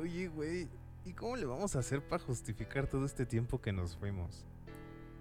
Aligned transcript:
Oye, 0.00 0.28
güey, 0.28 0.66
¿y 1.04 1.12
cómo 1.12 1.36
le 1.36 1.44
vamos 1.44 1.76
a 1.76 1.80
hacer 1.80 2.00
para 2.00 2.22
justificar 2.22 2.86
todo 2.86 3.04
este 3.04 3.26
tiempo 3.26 3.60
que 3.60 3.70
nos 3.70 3.96
fuimos? 3.96 4.46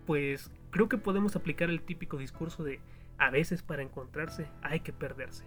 Pues 0.05 0.49
creo 0.71 0.87
que 0.87 0.97
podemos 0.97 1.35
aplicar 1.35 1.69
el 1.69 1.81
típico 1.81 2.17
discurso 2.17 2.63
de 2.63 2.79
a 3.17 3.29
veces 3.29 3.61
para 3.61 3.83
encontrarse 3.83 4.47
hay 4.61 4.79
que 4.79 4.93
perderse. 4.93 5.43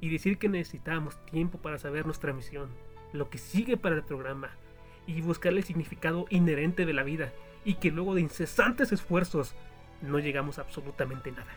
Y 0.00 0.08
decir 0.08 0.38
que 0.38 0.48
necesitábamos 0.48 1.24
tiempo 1.26 1.58
para 1.58 1.78
saber 1.78 2.06
nuestra 2.06 2.32
misión, 2.32 2.70
lo 3.12 3.28
que 3.28 3.38
sigue 3.38 3.76
para 3.76 3.96
el 3.96 4.04
programa, 4.04 4.50
y 5.06 5.20
buscar 5.20 5.52
el 5.52 5.64
significado 5.64 6.26
inherente 6.30 6.86
de 6.86 6.92
la 6.92 7.02
vida, 7.02 7.32
y 7.64 7.74
que 7.74 7.90
luego 7.90 8.14
de 8.14 8.20
incesantes 8.20 8.92
esfuerzos 8.92 9.54
no 10.00 10.20
llegamos 10.20 10.58
a 10.58 10.62
absolutamente 10.62 11.32
nada. 11.32 11.52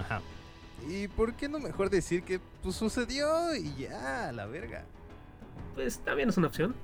Ajá. 0.00 0.20
¿Y 0.86 1.08
por 1.08 1.34
qué 1.34 1.48
no 1.48 1.58
mejor 1.58 1.90
decir 1.90 2.22
que 2.22 2.40
pues, 2.62 2.76
sucedió 2.76 3.54
y 3.54 3.74
ya, 3.76 4.32
la 4.32 4.46
verga? 4.46 4.84
Pues 5.74 5.98
también 5.98 6.28
es 6.28 6.36
una 6.36 6.46
opción. 6.46 6.74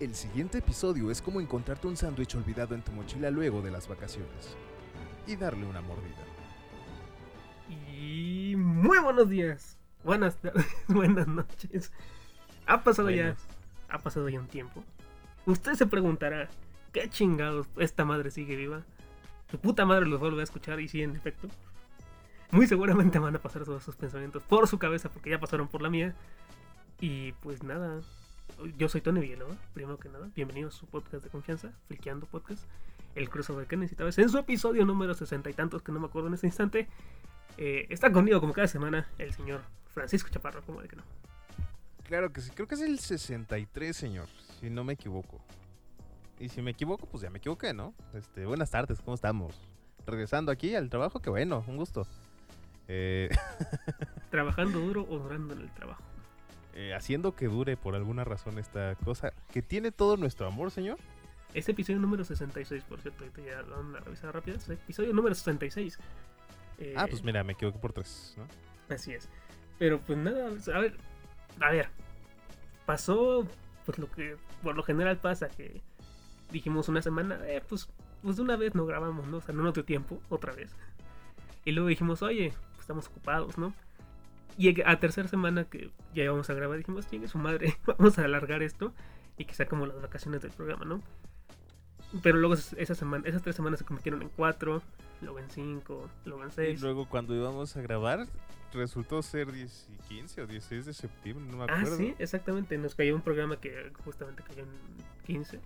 El 0.00 0.14
siguiente 0.14 0.58
episodio 0.58 1.10
es 1.10 1.22
como 1.22 1.40
encontrarte 1.40 1.86
un 1.86 1.96
sándwich 1.96 2.34
olvidado 2.34 2.74
en 2.74 2.82
tu 2.82 2.92
mochila 2.92 3.30
luego 3.30 3.62
de 3.62 3.70
las 3.70 3.88
vacaciones 3.88 4.56
y 5.26 5.36
darle 5.36 5.66
una 5.66 5.80
mordida. 5.80 6.24
Y 7.68 8.54
muy 8.56 8.98
buenos 8.98 9.28
días, 9.28 9.78
buenas 10.02 10.36
tardes, 10.36 10.66
buenas 10.88 11.26
noches. 11.26 11.92
Ha 12.66 12.82
pasado 12.82 13.10
ya, 13.10 13.36
ha 13.88 13.98
pasado 13.98 14.28
ya 14.28 14.40
un 14.40 14.48
tiempo. 14.48 14.82
Usted 15.46 15.74
se 15.74 15.86
preguntará, 15.86 16.48
¿qué 16.92 17.08
chingados 17.08 17.68
esta 17.76 18.04
madre 18.04 18.30
sigue 18.30 18.56
viva? 18.56 18.84
Tu 19.50 19.58
puta 19.58 19.84
madre 19.84 20.06
los 20.06 20.20
vuelve 20.20 20.40
a 20.40 20.44
escuchar 20.44 20.80
y 20.80 20.88
sí, 20.88 21.02
en 21.02 21.16
efecto. 21.16 21.48
Muy 22.50 22.66
seguramente 22.66 23.18
van 23.18 23.34
a 23.36 23.38
pasar 23.40 23.64
todos 23.64 23.82
esos 23.82 23.96
pensamientos 23.96 24.42
por 24.42 24.68
su 24.68 24.78
cabeza 24.78 25.08
porque 25.08 25.30
ya 25.30 25.40
pasaron 25.40 25.68
por 25.68 25.82
la 25.82 25.90
mía. 25.90 26.14
Y 27.00 27.32
pues 27.32 27.62
nada, 27.62 28.00
yo 28.78 28.88
soy 28.88 29.00
Tony 29.00 29.20
Villalobos, 29.20 29.56
primero 29.74 29.98
que 29.98 30.08
nada. 30.08 30.28
Bienvenidos 30.34 30.76
a 30.76 30.78
su 30.78 30.86
podcast 30.86 31.24
de 31.24 31.30
confianza, 31.30 31.72
Friqueando 31.88 32.26
Podcast. 32.26 32.64
El 33.14 33.28
crossover 33.28 33.66
que 33.66 33.76
necesitabas 33.76 34.18
en 34.18 34.28
su 34.28 34.38
episodio 34.38 34.84
número 34.84 35.14
sesenta 35.14 35.50
y 35.50 35.52
tantos, 35.52 35.82
que 35.82 35.92
no 35.92 36.00
me 36.00 36.06
acuerdo 36.06 36.28
en 36.28 36.34
este 36.34 36.46
instante. 36.46 36.88
Eh, 37.58 37.86
está 37.90 38.10
conmigo 38.10 38.40
como 38.40 38.52
cada 38.52 38.66
semana 38.66 39.08
el 39.18 39.32
señor 39.32 39.60
Francisco 39.92 40.28
Chaparro, 40.30 40.62
como 40.62 40.80
de 40.80 40.88
que 40.88 40.96
no. 40.96 41.02
Claro 42.04 42.32
que 42.32 42.40
sí, 42.40 42.50
creo 42.50 42.66
que 42.66 42.74
es 42.74 42.82
el 42.82 42.98
63, 42.98 43.96
señor, 43.96 44.28
si 44.60 44.68
no 44.70 44.84
me 44.84 44.94
equivoco. 44.94 45.40
Y 46.44 46.50
si 46.50 46.60
me 46.60 46.72
equivoco, 46.72 47.06
pues 47.06 47.22
ya 47.22 47.30
me 47.30 47.38
equivoqué, 47.38 47.72
¿no? 47.72 47.94
Este, 48.12 48.44
buenas 48.44 48.70
tardes, 48.70 49.00
¿cómo 49.00 49.14
estamos? 49.14 49.58
Regresando 50.06 50.52
aquí 50.52 50.74
al 50.74 50.90
trabajo, 50.90 51.22
que 51.22 51.30
bueno, 51.30 51.64
un 51.66 51.78
gusto. 51.78 52.06
Eh... 52.86 53.30
¿Trabajando 54.30 54.78
duro 54.78 55.06
o 55.08 55.20
durando 55.20 55.54
en 55.54 55.62
el 55.62 55.70
trabajo? 55.72 56.02
Eh, 56.74 56.92
haciendo 56.92 57.34
que 57.34 57.46
dure 57.46 57.78
por 57.78 57.94
alguna 57.94 58.24
razón 58.24 58.58
esta 58.58 58.94
cosa 58.96 59.32
que 59.54 59.62
tiene 59.62 59.90
todo 59.90 60.18
nuestro 60.18 60.46
amor, 60.46 60.70
señor. 60.70 60.98
Este 61.54 61.72
episodio 61.72 61.98
número 61.98 62.24
66, 62.24 62.84
por 62.84 63.00
cierto, 63.00 63.24
ahorita 63.24 63.40
ya 63.40 63.62
dan 63.62 63.86
una 63.86 64.00
revisada 64.00 64.32
rápida. 64.32 64.56
Es 64.56 64.68
episodio 64.68 65.14
número 65.14 65.34
66. 65.34 65.98
Eh, 66.76 66.92
ah, 66.94 67.06
pues 67.08 67.24
mira, 67.24 67.42
me 67.42 67.54
equivoqué 67.54 67.78
por 67.78 67.94
tres, 67.94 68.36
¿no? 68.36 68.94
Así 68.94 69.14
es. 69.14 69.30
Pero 69.78 69.98
pues 69.98 70.18
nada, 70.18 70.48
a 70.74 70.78
ver, 70.78 70.94
a 71.58 71.70
ver, 71.70 71.88
pasó 72.84 73.48
pues 73.86 73.98
lo 73.98 74.10
que 74.10 74.36
por 74.62 74.76
lo 74.76 74.82
general 74.82 75.16
pasa, 75.16 75.48
que 75.48 75.80
dijimos 76.54 76.88
una 76.88 77.02
semana, 77.02 77.38
eh, 77.46 77.62
pues, 77.68 77.88
pues 78.22 78.36
de 78.36 78.42
una 78.42 78.56
vez 78.56 78.74
no 78.74 78.86
grabamos, 78.86 79.26
¿no? 79.26 79.38
O 79.38 79.40
sea, 79.40 79.54
no 79.54 79.62
nos 79.62 79.74
dio 79.74 79.84
tiempo, 79.84 80.22
otra 80.30 80.52
vez. 80.52 80.70
Y 81.64 81.72
luego 81.72 81.88
dijimos, 81.88 82.22
oye, 82.22 82.52
pues 82.70 82.80
estamos 82.80 83.08
ocupados, 83.08 83.58
¿no? 83.58 83.74
Y 84.56 84.80
a 84.82 85.00
tercera 85.00 85.26
semana 85.26 85.64
que 85.64 85.90
ya 86.14 86.22
íbamos 86.22 86.48
a 86.48 86.54
grabar, 86.54 86.78
dijimos, 86.78 87.08
chingue 87.08 87.26
su 87.26 87.38
madre, 87.38 87.76
vamos 87.86 88.18
a 88.18 88.24
alargar 88.24 88.62
esto 88.62 88.94
y 89.36 89.44
que 89.44 89.54
sea 89.54 89.66
como 89.66 89.84
las 89.84 90.00
vacaciones 90.00 90.42
del 90.42 90.52
programa, 90.52 90.84
¿no? 90.84 91.02
Pero 92.22 92.38
luego 92.38 92.54
esa 92.54 92.94
semana, 92.94 93.26
esas 93.26 93.42
tres 93.42 93.56
semanas 93.56 93.80
se 93.80 93.84
convirtieron 93.84 94.22
en 94.22 94.28
cuatro, 94.28 94.80
luego 95.20 95.40
en 95.40 95.50
cinco, 95.50 96.08
luego 96.24 96.44
en 96.44 96.52
seis. 96.52 96.78
Y 96.78 96.82
luego 96.82 97.08
cuando 97.08 97.34
íbamos 97.34 97.76
a 97.76 97.82
grabar, 97.82 98.28
resultó 98.72 99.20
ser 99.22 99.50
10 99.50 99.88
y 99.92 100.08
15 100.08 100.42
o 100.42 100.46
16 100.46 100.86
de 100.86 100.94
septiembre, 100.94 101.44
no 101.50 101.56
me 101.56 101.62
ah, 101.64 101.76
acuerdo. 101.76 101.94
Ah, 101.94 101.98
sí, 101.98 102.14
exactamente. 102.18 102.78
Nos 102.78 102.94
cayó 102.94 103.16
un 103.16 103.22
programa 103.22 103.56
que 103.56 103.92
justamente 104.04 104.44
cayó 104.44 104.62
en 104.62 104.68
15, 105.26 105.58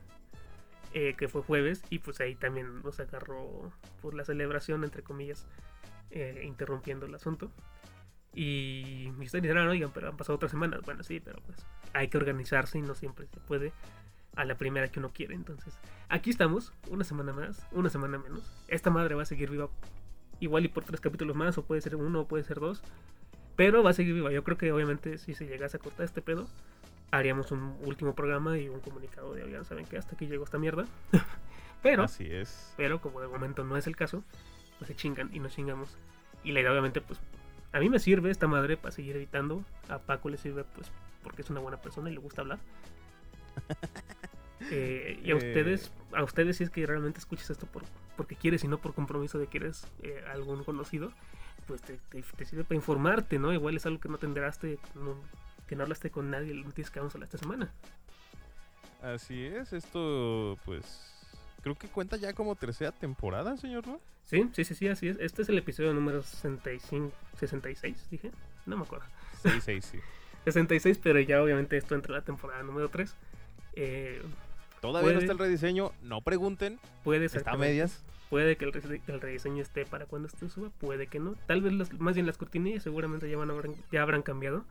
eh, 0.94 1.14
que 1.16 1.28
fue 1.28 1.42
jueves, 1.42 1.82
y 1.90 1.98
pues 1.98 2.20
ahí 2.20 2.34
también 2.34 2.82
nos 2.82 3.00
agarró 3.00 3.72
por 4.00 4.14
la 4.14 4.24
celebración, 4.24 4.84
entre 4.84 5.02
comillas, 5.02 5.46
eh, 6.10 6.42
interrumpiendo 6.44 7.06
el 7.06 7.14
asunto. 7.14 7.50
Y 8.34 9.10
ustedes 9.20 9.42
dirán, 9.42 9.68
oigan, 9.68 9.90
pero 9.92 10.08
han 10.08 10.16
pasado 10.16 10.36
otras 10.36 10.50
semanas. 10.50 10.82
Bueno, 10.84 11.02
sí, 11.02 11.20
pero 11.20 11.40
pues 11.42 11.66
hay 11.92 12.08
que 12.08 12.18
organizarse 12.18 12.78
y 12.78 12.82
no 12.82 12.94
siempre 12.94 13.26
se 13.26 13.40
puede 13.40 13.72
a 14.36 14.44
la 14.44 14.56
primera 14.56 14.88
que 14.88 15.00
uno 15.00 15.10
quiere. 15.12 15.34
Entonces, 15.34 15.78
aquí 16.08 16.30
estamos, 16.30 16.72
una 16.88 17.04
semana 17.04 17.32
más, 17.32 17.66
una 17.72 17.90
semana 17.90 18.18
menos. 18.18 18.50
Esta 18.68 18.90
madre 18.90 19.14
va 19.14 19.22
a 19.22 19.26
seguir 19.26 19.50
viva 19.50 19.68
igual 20.40 20.64
y 20.64 20.68
por 20.68 20.84
tres 20.84 21.00
capítulos 21.00 21.34
más, 21.36 21.58
o 21.58 21.64
puede 21.64 21.80
ser 21.80 21.96
uno, 21.96 22.20
o 22.20 22.28
puede 22.28 22.44
ser 22.44 22.60
dos. 22.60 22.82
Pero 23.56 23.82
va 23.82 23.90
a 23.90 23.94
seguir 23.94 24.14
viva. 24.14 24.30
Yo 24.30 24.44
creo 24.44 24.56
que 24.56 24.70
obviamente 24.70 25.18
si 25.18 25.34
se 25.34 25.46
llegase 25.46 25.76
a 25.76 25.80
cortar 25.80 26.04
este 26.04 26.22
pedo, 26.22 26.48
haríamos 27.10 27.50
un 27.52 27.76
último 27.84 28.14
programa 28.14 28.58
y 28.58 28.68
un 28.68 28.80
comunicado 28.80 29.34
de, 29.34 29.42
oigan, 29.42 29.64
¿saben 29.64 29.86
que 29.86 29.98
Hasta 29.98 30.14
aquí 30.14 30.26
llegó 30.26 30.44
esta 30.44 30.58
mierda. 30.58 30.84
pero, 31.82 32.04
Así 32.04 32.26
es. 32.30 32.74
Pero 32.76 33.00
como 33.00 33.20
de 33.20 33.28
momento 33.28 33.64
no 33.64 33.76
es 33.76 33.86
el 33.86 33.96
caso, 33.96 34.24
pues 34.78 34.88
se 34.88 34.96
chingan 34.96 35.30
y 35.32 35.40
nos 35.40 35.54
chingamos. 35.54 35.96
Y 36.44 36.52
la 36.52 36.60
idea 36.60 36.70
obviamente 36.70 37.00
pues 37.00 37.20
a 37.72 37.80
mí 37.80 37.88
me 37.90 37.98
sirve 37.98 38.30
esta 38.30 38.46
madre 38.46 38.76
para 38.76 38.92
seguir 38.92 39.16
editando. 39.16 39.64
A 39.88 39.98
Paco 39.98 40.28
le 40.28 40.36
sirve 40.36 40.64
pues 40.64 40.90
porque 41.22 41.42
es 41.42 41.50
una 41.50 41.60
buena 41.60 41.78
persona 41.78 42.10
y 42.10 42.14
le 42.14 42.20
gusta 42.20 42.42
hablar. 42.42 42.58
Eh, 44.72 45.20
y 45.22 45.30
a 45.30 45.36
ustedes, 45.36 45.92
a 46.12 46.24
ustedes 46.24 46.56
si 46.56 46.64
es 46.64 46.70
que 46.70 46.84
realmente 46.84 47.20
escuchas 47.20 47.48
esto 47.48 47.66
por, 47.66 47.84
porque 48.16 48.34
quieres 48.34 48.64
y 48.64 48.68
no 48.68 48.78
por 48.78 48.92
compromiso 48.92 49.38
de 49.38 49.46
que 49.46 49.58
eres 49.58 49.86
eh, 50.02 50.22
algún 50.32 50.64
conocido, 50.64 51.12
pues 51.68 51.80
te, 51.80 51.98
sirve 52.44 52.64
para 52.64 52.74
informarte, 52.74 53.38
¿no? 53.38 53.52
Igual 53.52 53.76
es 53.76 53.86
algo 53.86 54.00
que 54.00 54.08
no 54.08 54.18
te 54.18 54.26
enteraste, 54.26 54.80
que 55.68 55.76
no 55.76 55.84
hablaste 55.84 56.10
con 56.10 56.30
nadie 56.30 56.50
el 56.50 56.64
noticia 56.64 56.92
que 56.92 56.98
vamos 56.98 57.14
a 57.14 57.18
hablar 57.18 57.26
esta 57.26 57.38
semana. 57.38 57.72
Así 59.02 59.44
es, 59.44 59.72
esto 59.72 60.58
pues 60.64 61.14
creo 61.62 61.76
que 61.76 61.86
cuenta 61.88 62.16
ya 62.16 62.32
como 62.32 62.56
tercera 62.56 62.90
temporada, 62.90 63.56
señor, 63.56 63.86
¿no? 63.86 64.00
Sí, 64.24 64.48
sí, 64.52 64.64
sí, 64.64 64.74
sí, 64.74 64.88
así 64.88 65.08
es. 65.08 65.18
Este 65.20 65.42
es 65.42 65.48
el 65.48 65.58
episodio 65.58 65.94
número 65.94 66.22
65, 66.22 67.12
66, 67.38 68.08
dije. 68.10 68.30
No 68.66 68.76
me 68.76 68.82
acuerdo. 68.82 69.06
66, 69.42 69.84
sí. 69.84 69.98
66, 70.44 70.98
pero 71.02 71.20
ya 71.20 71.42
obviamente 71.42 71.76
esto 71.76 71.94
entra 71.94 72.14
la 72.14 72.22
temporada 72.22 72.62
número 72.62 72.88
3. 72.88 73.14
Eh, 73.74 74.22
Todavía 74.80 75.12
no 75.12 75.18
está 75.18 75.32
el 75.32 75.38
rediseño, 75.38 75.92
no 76.02 76.20
pregunten. 76.20 76.78
Puede 77.04 77.28
ser. 77.28 77.38
Está 77.38 77.52
a 77.52 77.56
medias. 77.56 78.02
Puede 78.30 78.56
que 78.56 78.66
el, 78.66 78.72
rediseño 79.20 79.62
esté 79.62 79.86
para 79.86 80.04
cuando 80.04 80.28
esto 80.28 80.48
suba, 80.50 80.68
puede 80.78 81.06
que 81.06 81.18
no. 81.18 81.34
Tal 81.46 81.62
vez 81.62 81.72
más 81.98 82.14
bien 82.14 82.26
las 82.26 82.36
cortinillas 82.36 82.82
seguramente 82.82 83.30
ya, 83.30 83.38
van 83.38 83.50
a, 83.50 83.54
ya 83.90 84.02
habrán 84.02 84.22
cambiado. 84.22 84.64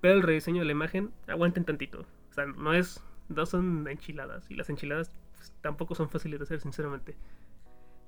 Pero 0.00 0.14
el 0.14 0.22
rediseño 0.22 0.60
de 0.60 0.66
la 0.66 0.72
imagen, 0.72 1.10
aguanten 1.26 1.64
tantito. 1.64 2.06
O 2.30 2.34
sea, 2.34 2.46
no 2.46 2.74
es. 2.74 3.02
No 3.28 3.46
son 3.46 3.86
enchiladas. 3.88 4.50
Y 4.50 4.54
las 4.54 4.70
enchiladas 4.70 5.12
pues, 5.36 5.52
tampoco 5.60 5.94
son 5.94 6.08
fáciles 6.08 6.40
de 6.40 6.44
hacer, 6.44 6.60
sinceramente. 6.60 7.16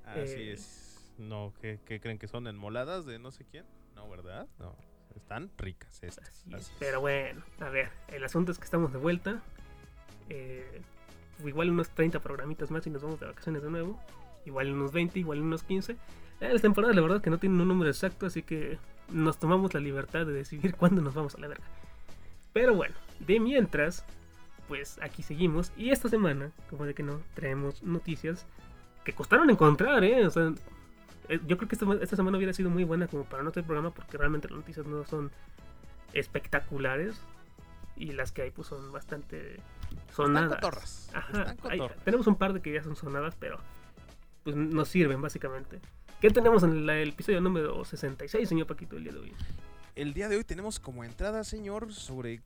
Así 0.05 0.41
eh, 0.41 0.53
es. 0.53 1.13
No, 1.17 1.53
¿qué, 1.61 1.79
creen 2.01 2.17
que 2.17 2.27
son? 2.27 2.47
¿Enmoladas 2.47 3.05
de 3.05 3.19
no 3.19 3.31
sé 3.31 3.45
quién? 3.45 3.65
No, 3.95 4.09
¿verdad? 4.09 4.47
No. 4.59 4.75
Están 5.15 5.51
ricas 5.57 6.01
estas. 6.01 6.43
Pero 6.79 6.99
bueno, 6.99 7.43
a 7.59 7.69
ver, 7.69 7.89
el 8.07 8.23
asunto 8.23 8.51
es 8.51 8.57
que 8.57 8.65
estamos 8.65 8.91
de 8.91 8.97
vuelta. 8.97 9.43
Eh, 10.29 10.81
igual 11.45 11.69
unos 11.69 11.89
30 11.89 12.19
programitas 12.19 12.71
más 12.71 12.85
y 12.87 12.89
nos 12.89 13.03
vamos 13.03 13.19
de 13.19 13.27
vacaciones 13.27 13.61
de 13.61 13.69
nuevo. 13.69 13.99
Igual 14.45 14.73
unos 14.73 14.91
20, 14.91 15.19
igual 15.19 15.41
unos 15.41 15.63
15. 15.63 15.93
Eh, 15.93 15.97
las 16.39 16.61
temporadas, 16.61 16.95
la 16.95 17.01
verdad, 17.01 17.21
que 17.21 17.29
no 17.29 17.37
tienen 17.37 17.61
un 17.61 17.67
número 17.67 17.89
exacto, 17.89 18.25
así 18.25 18.41
que 18.41 18.77
nos 19.09 19.37
tomamos 19.37 19.73
la 19.73 19.79
libertad 19.79 20.25
de 20.25 20.33
decidir 20.33 20.75
cuándo 20.77 21.01
nos 21.01 21.13
vamos 21.13 21.35
a 21.35 21.39
la 21.39 21.47
verga. 21.47 21.65
Pero 22.53 22.75
bueno, 22.75 22.95
de 23.19 23.39
mientras, 23.39 24.05
pues 24.67 24.99
aquí 25.01 25.23
seguimos. 25.23 25.71
Y 25.75 25.89
esta 25.89 26.07
semana, 26.07 26.51
como 26.69 26.85
de 26.85 26.93
que 26.93 27.03
no, 27.03 27.19
traemos 27.33 27.83
noticias 27.83 28.45
que 29.03 29.13
costaron 29.13 29.49
encontrar, 29.49 30.03
¿eh? 30.03 30.25
O 30.25 30.29
sea, 30.29 30.53
eh, 31.29 31.39
yo 31.45 31.57
creo 31.57 31.67
que 31.67 31.75
esta, 31.75 32.15
semana 32.15 32.37
hubiera 32.37 32.53
sido 32.53 32.69
muy 32.69 32.83
buena 32.83 33.07
como 33.07 33.23
para 33.23 33.43
nuestro 33.43 33.63
programa 33.63 33.91
porque 33.91 34.17
realmente 34.17 34.47
las 34.49 34.57
noticias 34.57 34.85
no 34.85 35.05
son 35.05 35.31
espectaculares 36.13 37.19
y 37.95 38.11
las 38.11 38.31
que 38.31 38.43
hay 38.43 38.51
pues 38.51 38.67
son 38.67 38.91
bastante 38.91 39.59
sonadas. 40.11 41.09
Ajá, 41.13 41.55
tenemos 42.03 42.27
un 42.27 42.35
par 42.35 42.53
de 42.53 42.61
que 42.61 42.73
ya 42.73 42.83
son 42.83 42.95
sonadas, 42.95 43.35
pero 43.39 43.57
pues 44.43 44.55
nos 44.55 44.89
sirven 44.89 45.21
básicamente. 45.21 45.79
¿Qué 46.19 46.29
tenemos 46.29 46.63
en 46.63 46.89
el 46.89 47.09
episodio 47.09 47.41
número 47.41 47.83
66, 47.83 48.47
señor 48.47 48.67
Paquito, 48.67 48.95
el 48.95 49.03
día 49.03 49.13
de 49.13 49.19
hoy? 49.19 49.33
El 49.95 50.15
día 50.15 50.27
de 50.27 50.37
hoy 50.37 50.43
tenemos 50.43 50.79
como 50.79 51.03
entrada, 51.03 51.43
señor, 51.43 51.93
sobre 51.93 52.41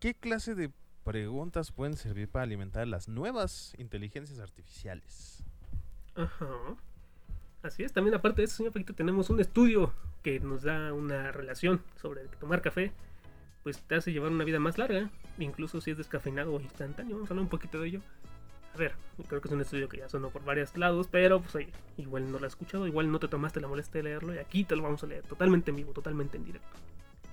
qué 0.00 0.14
clase 0.14 0.54
de 0.54 0.70
preguntas 1.04 1.70
pueden 1.70 1.98
servir 1.98 2.28
para 2.28 2.44
alimentar 2.44 2.88
las 2.88 3.08
nuevas 3.08 3.74
inteligencias 3.76 4.38
artificiales. 4.38 5.44
Ajá. 6.14 6.46
Así 7.62 7.82
es, 7.82 7.92
también 7.92 8.14
aparte 8.14 8.40
de 8.40 8.46
eso, 8.46 8.56
señor 8.56 8.72
Paquito, 8.72 8.94
tenemos 8.94 9.28
un 9.28 9.40
estudio 9.40 9.92
que 10.22 10.40
nos 10.40 10.62
da 10.62 10.94
una 10.94 11.30
relación 11.30 11.82
sobre 12.00 12.22
que 12.22 12.36
tomar 12.36 12.62
café, 12.62 12.90
pues 13.62 13.78
te 13.82 13.96
hace 13.96 14.10
llevar 14.10 14.32
una 14.32 14.44
vida 14.44 14.58
más 14.58 14.78
larga, 14.78 15.10
incluso 15.38 15.82
si 15.82 15.90
es 15.90 15.98
descafeinado 15.98 16.58
instantáneo. 16.58 17.16
Vamos 17.16 17.30
a 17.30 17.34
hablar 17.34 17.44
un 17.44 17.50
poquito 17.50 17.80
de 17.82 17.88
ello. 17.88 18.00
A 18.74 18.76
ver, 18.78 18.94
creo 19.28 19.40
que 19.40 19.48
es 19.48 19.54
un 19.54 19.60
estudio 19.60 19.88
que 19.88 19.98
ya 19.98 20.08
sonó 20.08 20.30
por 20.30 20.44
varios 20.44 20.76
lados, 20.76 21.06
pero 21.10 21.40
pues 21.40 21.54
oye, 21.54 21.70
igual 21.98 22.30
no 22.30 22.38
lo 22.38 22.46
has 22.46 22.52
escuchado, 22.52 22.86
igual 22.86 23.10
no 23.10 23.18
te 23.18 23.28
tomaste 23.28 23.60
la 23.60 23.68
molestia 23.68 23.98
de 23.98 24.04
leerlo 24.04 24.34
y 24.34 24.38
aquí 24.38 24.64
te 24.64 24.76
lo 24.76 24.82
vamos 24.82 25.02
a 25.02 25.06
leer 25.06 25.22
totalmente 25.24 25.70
en 25.70 25.76
vivo, 25.76 25.92
totalmente 25.92 26.38
en 26.38 26.44
directo. 26.44 26.70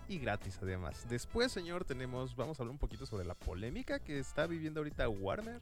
Y 0.10 0.18
gratis 0.18 0.60
además. 0.62 1.06
Después, 1.08 1.52
señor, 1.52 1.86
tenemos, 1.86 2.36
vamos 2.36 2.60
a 2.60 2.64
hablar 2.64 2.72
un 2.74 2.80
poquito 2.80 3.06
sobre 3.06 3.26
la 3.26 3.36
polémica 3.36 4.00
que 4.00 4.20
está 4.20 4.48
viviendo 4.48 4.80
ahorita 4.82 5.08
Warner, 5.08 5.62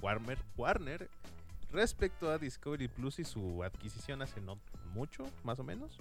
Warner, 0.00 0.38
Warner, 0.56 1.08
respecto 1.70 2.30
a 2.30 2.38
Discovery 2.38 2.88
Plus 2.88 3.18
y 3.18 3.24
su 3.24 3.62
adquisición 3.62 4.22
hace 4.22 4.40
no 4.40 4.58
mucho, 4.92 5.24
más 5.44 5.58
o 5.58 5.64
menos. 5.64 5.98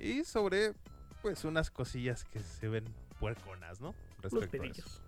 Y 0.00 0.24
sobre, 0.24 0.74
pues, 1.22 1.44
unas 1.44 1.70
cosillas 1.70 2.24
que 2.24 2.40
se 2.40 2.68
ven 2.68 2.84
puerconas, 3.20 3.80
¿no? 3.80 3.94
Los 4.22 4.32
Respecto 4.32 4.62
a 4.62 4.66
eso. 4.66 5.00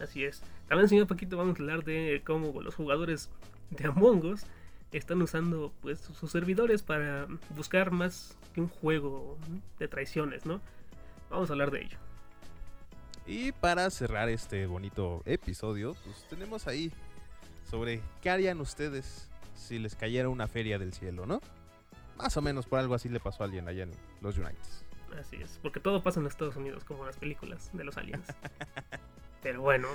Así 0.00 0.24
es. 0.24 0.42
También, 0.68 0.88
señor 0.88 1.06
Paquito, 1.06 1.36
vamos 1.36 1.58
a 1.58 1.62
hablar 1.62 1.84
de 1.84 2.22
cómo 2.24 2.62
los 2.62 2.74
jugadores 2.74 3.30
de 3.70 3.86
Among 3.86 4.24
Us 4.24 4.46
están 4.92 5.22
usando 5.22 5.72
pues 5.82 6.00
sus 6.00 6.30
servidores 6.30 6.82
para 6.82 7.26
buscar 7.50 7.90
más 7.90 8.36
que 8.54 8.60
un 8.60 8.68
juego 8.68 9.38
de 9.78 9.88
traiciones, 9.88 10.46
¿no? 10.46 10.60
Vamos 11.30 11.50
a 11.50 11.52
hablar 11.52 11.70
de 11.70 11.82
ello. 11.82 11.98
Y 13.26 13.52
para 13.52 13.88
cerrar 13.90 14.28
este 14.28 14.66
bonito 14.66 15.22
episodio, 15.26 15.94
pues 16.04 16.24
tenemos 16.28 16.66
ahí 16.66 16.90
sobre 17.70 18.02
qué 18.20 18.30
harían 18.30 18.60
ustedes 18.60 19.28
si 19.54 19.78
les 19.78 19.94
cayera 19.94 20.28
una 20.28 20.48
feria 20.48 20.78
del 20.78 20.92
cielo, 20.92 21.26
¿no? 21.26 21.40
Más 22.16 22.36
o 22.36 22.42
menos 22.42 22.66
por 22.66 22.80
algo 22.80 22.94
así 22.94 23.08
le 23.08 23.20
pasó 23.20 23.44
a 23.44 23.46
alguien 23.46 23.68
allá 23.68 23.84
en 23.84 23.92
los 24.20 24.36
United. 24.36 24.58
Así 25.18 25.36
es, 25.36 25.58
porque 25.62 25.80
todo 25.80 26.02
pasa 26.02 26.20
en 26.20 26.26
Estados 26.26 26.56
Unidos, 26.56 26.84
como 26.84 27.04
las 27.04 27.16
películas 27.16 27.70
de 27.72 27.84
los 27.84 27.96
aliens. 27.96 28.26
Pero 29.42 29.62
bueno, 29.62 29.88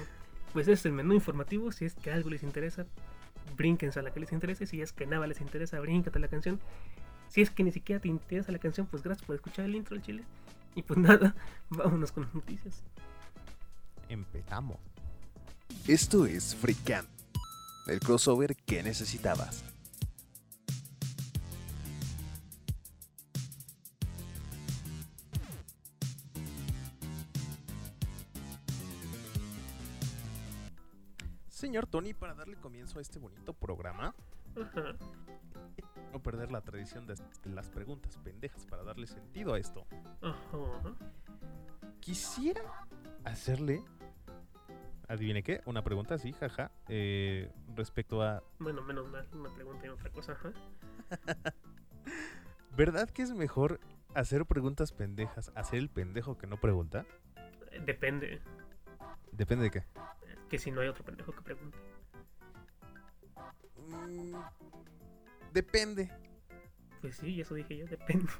pues 0.53 0.67
es 0.67 0.85
el 0.85 0.93
menú 0.93 1.13
informativo. 1.13 1.71
Si 1.71 1.85
es 1.85 1.95
que 1.95 2.11
algo 2.11 2.29
les 2.29 2.43
interesa, 2.43 2.85
brínquense 3.55 3.99
a 3.99 4.03
la 4.03 4.11
que 4.11 4.19
les 4.19 4.31
interese. 4.31 4.65
Si 4.65 4.81
es 4.81 4.91
que 4.93 5.05
nada 5.05 5.27
les 5.27 5.41
interesa, 5.41 5.79
bríncate 5.79 6.17
a 6.17 6.21
la 6.21 6.27
canción. 6.27 6.59
Si 7.27 7.41
es 7.41 7.49
que 7.49 7.63
ni 7.63 7.71
siquiera 7.71 8.01
te 8.01 8.07
interesa 8.07 8.51
la 8.51 8.59
canción, 8.59 8.87
pues 8.87 9.03
gracias 9.03 9.25
por 9.25 9.35
escuchar 9.35 9.65
el 9.65 9.75
intro 9.75 9.95
del 9.95 10.03
chile. 10.03 10.23
Y 10.75 10.83
pues 10.83 10.97
nada, 10.99 11.35
vámonos 11.69 12.11
con 12.11 12.23
las 12.23 12.33
noticias. 12.33 12.83
Empezamos. 14.09 14.77
Esto 15.87 16.25
es 16.25 16.55
Freecamp, 16.55 17.07
el 17.87 17.99
crossover 17.99 18.55
que 18.55 18.83
necesitabas. 18.83 19.74
Señor 31.65 31.87
Tony, 31.87 32.13
para 32.13 32.35
darle 32.35 32.57
comienzo 32.57 32.99
a 32.99 33.01
este 33.01 33.17
bonito 33.17 33.51
programa, 33.51 34.13
Ajá. 34.55 34.95
no 36.13 36.21
perder 36.21 36.51
la 36.51 36.61
tradición 36.61 37.07
de 37.07 37.15
las 37.45 37.71
preguntas 37.71 38.19
pendejas 38.19 38.67
para 38.67 38.83
darle 38.83 39.07
sentido 39.07 39.55
a 39.55 39.57
esto. 39.57 39.87
Ajá. 40.21 40.93
Quisiera 42.01 42.61
hacerle, 43.23 43.83
adivine 45.07 45.41
qué, 45.41 45.63
una 45.65 45.83
pregunta, 45.83 46.19
sí, 46.19 46.33
jaja, 46.33 46.69
eh, 46.87 47.51
respecto 47.75 48.21
a, 48.21 48.43
Bueno, 48.59 48.83
menos 48.83 49.09
mal, 49.09 49.27
una 49.33 49.51
pregunta 49.51 49.87
y 49.87 49.89
otra 49.89 50.11
cosa. 50.11 50.33
Ajá. 50.33 50.53
¿verdad 52.77 53.09
que 53.09 53.23
es 53.23 53.33
mejor 53.33 53.79
hacer 54.13 54.45
preguntas 54.45 54.91
pendejas, 54.91 55.51
hacer 55.55 55.79
el 55.79 55.89
pendejo 55.89 56.37
que 56.37 56.45
no 56.45 56.57
pregunta? 56.57 57.07
Eh, 57.71 57.81
Depende. 57.83 58.39
Depende 59.31 59.63
de 59.63 59.71
qué. 59.71 59.83
Que 60.49 60.57
si 60.59 60.71
no 60.71 60.81
hay 60.81 60.87
otro 60.87 61.03
pendejo 61.03 61.31
que 61.33 61.41
pregunte. 61.41 61.77
Mm, 63.77 64.35
depende. 65.53 66.11
Pues 67.01 67.17
sí, 67.17 67.39
eso 67.41 67.53
dije 67.55 67.77
yo, 67.77 67.85
depende. 67.87 68.31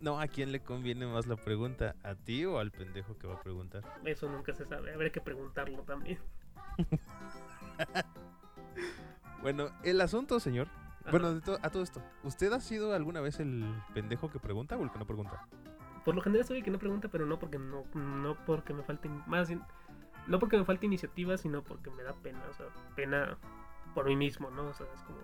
No, 0.00 0.20
¿a 0.20 0.26
quién 0.28 0.52
le 0.52 0.60
conviene 0.60 1.06
más 1.06 1.26
la 1.26 1.36
pregunta? 1.36 1.94
¿A 2.02 2.14
ti 2.14 2.44
o 2.44 2.58
al 2.58 2.70
pendejo 2.70 3.16
que 3.18 3.26
va 3.26 3.34
a 3.34 3.40
preguntar? 3.42 3.82
Eso 4.04 4.28
nunca 4.28 4.52
se 4.54 4.64
sabe. 4.66 4.92
Habría 4.92 5.10
que 5.10 5.20
preguntarlo 5.20 5.82
también. 5.82 6.18
Bueno, 9.42 9.68
el 9.82 10.00
asunto, 10.00 10.40
señor. 10.40 10.68
Ajá. 11.02 11.10
Bueno, 11.10 11.34
de 11.34 11.40
to- 11.42 11.58
a 11.62 11.68
todo 11.70 11.82
esto, 11.82 12.02
¿usted 12.22 12.50
ha 12.52 12.60
sido 12.60 12.94
alguna 12.94 13.20
vez 13.20 13.40
el 13.40 13.62
pendejo 13.92 14.30
que 14.30 14.38
pregunta 14.38 14.76
o 14.78 14.82
el 14.82 14.90
que 14.90 14.98
no 14.98 15.06
pregunta? 15.06 15.46
Por 16.02 16.14
lo 16.14 16.22
general 16.22 16.46
soy 16.46 16.58
el 16.58 16.64
que 16.64 16.70
no 16.70 16.78
pregunta, 16.78 17.08
pero 17.08 17.26
no 17.26 17.38
porque 17.38 17.58
no, 17.58 17.84
no 17.94 18.36
porque 18.46 18.72
me 18.72 18.82
falte 18.82 19.08
in- 19.08 19.22
más 19.26 19.50
in- 19.50 19.62
no 20.26 20.38
porque 20.38 20.56
me 20.56 20.64
falte 20.64 20.86
iniciativa, 20.86 21.36
sino 21.36 21.62
porque 21.62 21.90
me 21.90 22.02
da 22.02 22.12
pena, 22.14 22.40
o 22.50 22.54
sea, 22.54 22.66
pena 22.96 23.36
por 23.94 24.06
mí 24.06 24.16
mismo, 24.16 24.50
¿no? 24.50 24.66
O 24.68 24.74
sea, 24.74 24.86
es 24.94 25.00
como 25.02 25.18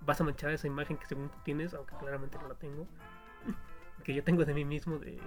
vas 0.00 0.20
a 0.20 0.24
manchar 0.24 0.50
esa 0.52 0.66
imagen 0.66 0.96
que 0.98 1.06
según 1.06 1.28
tú 1.28 1.38
tienes, 1.44 1.74
aunque 1.74 1.94
claramente 1.96 2.38
no 2.40 2.48
la 2.48 2.54
tengo, 2.54 2.86
que 4.04 4.14
yo 4.14 4.22
tengo 4.22 4.44
de 4.44 4.54
mí 4.54 4.64
mismo 4.64 4.98
de 4.98 5.18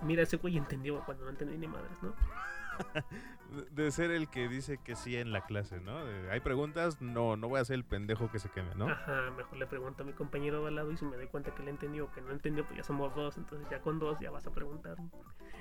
mira 0.00 0.22
ese 0.22 0.36
güey 0.38 0.56
entendió 0.56 1.00
cuando 1.04 1.24
no 1.24 1.30
entendí 1.30 1.58
ni 1.58 1.66
madres, 1.68 2.02
¿no? 2.02 2.14
De- 3.72 3.90
ser 3.90 4.10
el 4.10 4.28
que 4.30 4.48
dice 4.48 4.78
que 4.82 4.96
sí 4.96 5.16
en 5.18 5.30
la 5.30 5.42
clase, 5.42 5.78
¿no? 5.80 6.02
De, 6.06 6.30
Hay 6.30 6.40
preguntas, 6.40 7.02
no, 7.02 7.36
no 7.36 7.48
voy 7.48 7.60
a 7.60 7.64
ser 7.66 7.74
el 7.74 7.84
pendejo 7.84 8.30
que 8.30 8.38
se 8.38 8.48
queme, 8.48 8.74
¿no? 8.74 8.88
Ajá, 8.88 9.30
mejor 9.36 9.58
le 9.58 9.66
pregunto 9.66 10.02
a 10.02 10.06
mi 10.06 10.14
compañero 10.14 10.62
de 10.62 10.68
al 10.68 10.76
lado 10.76 10.90
y 10.90 10.96
si 10.96 11.04
me 11.04 11.16
doy 11.16 11.26
cuenta 11.26 11.54
que 11.54 11.62
le 11.62 11.70
entendió 11.70 12.06
o 12.06 12.12
que 12.12 12.22
no 12.22 12.30
entendió, 12.30 12.64
pues 12.64 12.78
ya 12.78 12.82
somos 12.82 13.14
dos, 13.14 13.36
entonces 13.36 13.68
ya 13.70 13.80
con 13.82 13.98
dos 13.98 14.18
ya 14.20 14.30
vas 14.30 14.46
a 14.46 14.52
preguntar 14.52 14.96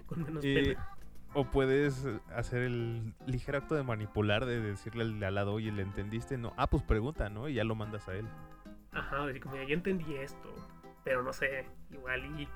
con 0.07 0.23
menos 0.23 0.45
Y- 0.45 0.55
pena. 0.55 0.89
O 1.33 1.45
puedes 1.45 2.05
eh, 2.05 2.19
hacer 2.35 2.63
el 2.63 3.13
ligero 3.25 3.57
acto 3.57 3.75
de 3.75 3.83
manipular, 3.83 4.45
de 4.45 4.59
decirle 4.59 5.03
al 5.03 5.19
de 5.19 5.25
al 5.25 5.35
lado, 5.35 5.53
oye, 5.53 5.71
¿le 5.71 5.81
entendiste? 5.81 6.37
No, 6.37 6.53
ah, 6.57 6.67
pues 6.67 6.83
pregunta, 6.83 7.29
¿no? 7.29 7.47
Y 7.47 7.53
ya 7.55 7.63
lo 7.63 7.75
mandas 7.75 8.07
a 8.07 8.13
él. 8.15 8.27
Ajá, 8.91 9.25
decir 9.25 9.41
como, 9.41 9.55
ya 9.55 9.63
entendí 9.73 10.15
esto, 10.15 10.53
pero 11.03 11.23
no 11.23 11.31
sé, 11.31 11.65
igual 11.91 12.25
y 12.39 12.47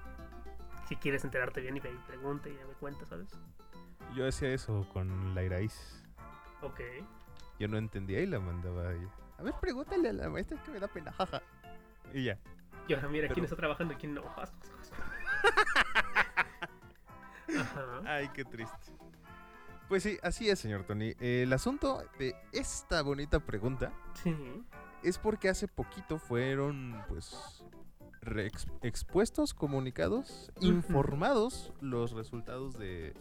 si 0.87 0.95
quieres 0.97 1.23
enterarte 1.23 1.61
bien 1.61 1.77
y 1.77 1.81
me 1.81 1.89
pregunta 2.07 2.49
y 2.49 2.55
ya 2.55 2.65
me 2.65 2.73
cuenta, 2.73 3.05
¿sabes? 3.05 3.29
Yo 4.15 4.27
hacía 4.27 4.49
eso 4.53 4.87
con 4.93 5.33
la 5.33 5.43
Iraíz. 5.43 6.03
Ok. 6.61 6.81
Yo 7.59 7.67
no 7.67 7.77
entendía 7.77 8.19
y 8.21 8.25
la 8.25 8.39
mandaba 8.39 8.89
a 8.89 8.93
ella. 8.93 9.09
A 9.39 9.43
ver, 9.43 9.53
pregúntale 9.61 10.09
a 10.09 10.13
la 10.13 10.29
maestra 10.29 10.61
que 10.63 10.71
me 10.71 10.79
da 10.79 10.87
pena, 10.87 11.11
jaja. 11.13 11.41
Y 12.13 12.25
ya. 12.25 12.37
Y 12.87 12.93
ahora 12.93 13.07
mira 13.07 13.23
Pero- 13.23 13.33
quién 13.33 13.43
está 13.45 13.55
trabajando 13.55 13.93
y 13.93 13.97
quién 13.97 14.13
no. 14.13 14.21
Ajá. 17.59 18.01
Ay, 18.05 18.29
qué 18.33 18.43
triste. 18.45 18.91
Pues 19.87 20.03
sí, 20.03 20.17
así 20.23 20.49
es, 20.49 20.59
señor 20.59 20.83
Tony. 20.85 21.13
El 21.19 21.53
asunto 21.53 22.03
de 22.17 22.35
esta 22.51 23.01
bonita 23.03 23.39
pregunta 23.39 23.93
Sí. 24.23 24.35
es 25.03 25.17
porque 25.19 25.49
hace 25.49 25.67
poquito 25.67 26.17
fueron, 26.17 27.03
pues, 27.07 27.63
expuestos, 28.81 29.53
comunicados, 29.53 30.51
informados 30.59 31.71
los 31.81 32.13
resultados 32.13 32.77
de 32.79 33.13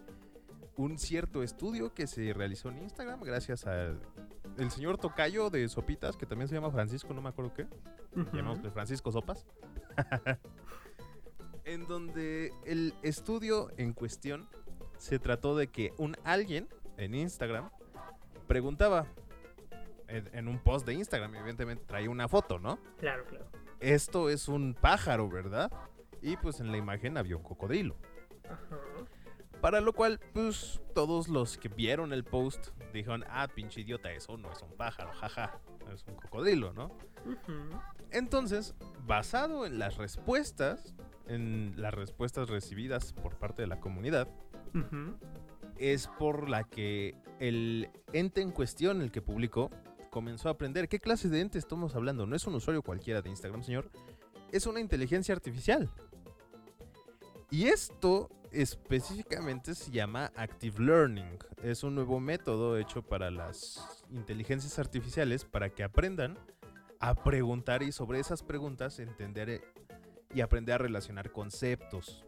un 0.77 0.99
cierto 0.99 1.43
estudio 1.43 1.93
que 1.93 2.07
se 2.07 2.33
realizó 2.33 2.71
en 2.71 2.79
Instagram 2.79 3.21
gracias 3.21 3.67
al 3.67 4.01
el 4.57 4.71
señor 4.71 4.97
Tocayo 4.99 5.51
de 5.51 5.69
Sopitas, 5.69 6.17
que 6.17 6.27
también 6.27 6.49
se 6.49 6.55
llama 6.55 6.71
Francisco, 6.71 7.13
no 7.13 7.21
me 7.21 7.29
acuerdo 7.29 7.53
qué. 7.55 7.67
Llamémosle 8.15 8.71
Francisco 8.71 9.11
Sopas. 9.13 9.45
en 11.65 11.87
donde 11.87 12.53
el 12.65 12.95
estudio 13.03 13.71
en 13.77 13.93
cuestión 13.93 14.49
se 14.99 15.19
trató 15.19 15.57
de 15.57 15.69
que 15.69 15.93
un 15.99 16.17
alguien 16.25 16.69
en 16.97 17.15
Instagram 17.15 17.71
preguntaba 18.47 19.07
en, 20.09 20.29
en 20.33 20.49
un 20.49 20.59
post 20.59 20.87
de 20.87 20.95
Instagram, 20.95 21.35
evidentemente 21.35 21.85
traía 21.85 22.11
una 22.11 22.29
foto, 22.29 22.59
¿no? 22.59 22.79
Claro, 22.99 23.25
claro. 23.27 23.47
Esto 23.81 24.29
es 24.29 24.49
un 24.49 24.75
pájaro, 24.75 25.29
¿verdad? 25.29 25.71
Y 26.23 26.37
pues 26.37 26.61
en 26.61 26.71
la 26.71 26.77
imagen 26.77 27.17
había 27.17 27.37
un 27.37 27.43
cocodrilo. 27.43 27.97
Ajá. 28.49 28.79
Para 29.61 29.81
lo 29.81 29.95
cual, 29.95 30.21
pues 30.35 30.83
todos 30.95 31.29
los 31.29 31.57
que 31.57 31.69
vieron 31.69 32.13
el 32.13 32.23
post 32.23 32.69
dijeron, 32.93 33.25
ah, 33.29 33.49
pinche 33.49 33.81
idiota, 33.81 34.13
eso 34.13 34.37
no 34.37 34.53
es 34.53 34.61
un 34.61 34.71
pájaro, 34.77 35.11
jaja, 35.15 35.59
es 35.93 36.05
un 36.07 36.17
cocodrilo, 36.17 36.75
¿no? 36.75 36.87
Ujú. 37.25 37.81
Entonces, 38.15 38.75
basado 39.07 39.67
en 39.67 39.81
las 39.81 39.97
respuestas, 39.97 40.95
en 41.27 41.75
las 41.77 41.93
respuestas 41.93 42.49
recibidas 42.49 43.13
por 43.13 43.37
parte 43.37 43.63
de 43.63 43.69
la 43.69 43.81
comunidad, 43.81 44.29
es 45.77 46.07
por 46.17 46.49
la 46.49 46.63
que 46.63 47.17
el 47.41 47.91
ente 48.13 48.41
en 48.41 48.53
cuestión, 48.53 49.03
el 49.03 49.11
que 49.11 49.21
publicó, 49.21 49.69
comenzó 50.11 50.49
a 50.49 50.53
aprender. 50.53 50.89
¿Qué 50.89 51.01
clase 51.01 51.29
de 51.29 51.41
ente 51.41 51.59
estamos 51.59 51.97
hablando? 51.97 52.25
No 52.25 52.37
es 52.37 52.47
un 52.47 52.55
usuario 52.55 52.83
cualquiera 52.83 53.21
de 53.21 53.31
Instagram, 53.31 53.65
señor. 53.65 53.91
Es 54.53 54.69
una 54.69 54.79
inteligencia 54.79 55.35
artificial. 55.35 55.91
Y 57.51 57.67
esto 57.67 58.31
específicamente 58.53 59.75
se 59.75 59.91
llama 59.91 60.31
Active 60.37 60.81
Learning. 60.81 61.39
Es 61.65 61.83
un 61.83 61.97
nuevo 61.97 62.21
método 62.21 62.79
hecho 62.79 63.03
para 63.03 63.33
las 63.33 64.05
inteligencias 64.09 64.79
artificiales 64.79 65.45
para 65.45 65.71
que 65.71 65.83
aprendan 65.83 66.39
a 67.09 67.15
preguntar 67.15 67.83
y 67.83 67.93
sobre 67.93 68.19
esas 68.19 68.43
preguntas 68.43 68.99
entender 68.99 69.51
eh, 69.51 69.61
y 70.33 70.41
aprender 70.41 70.77
a 70.77 70.79
relacionar 70.79 71.31
conceptos. 71.31 72.25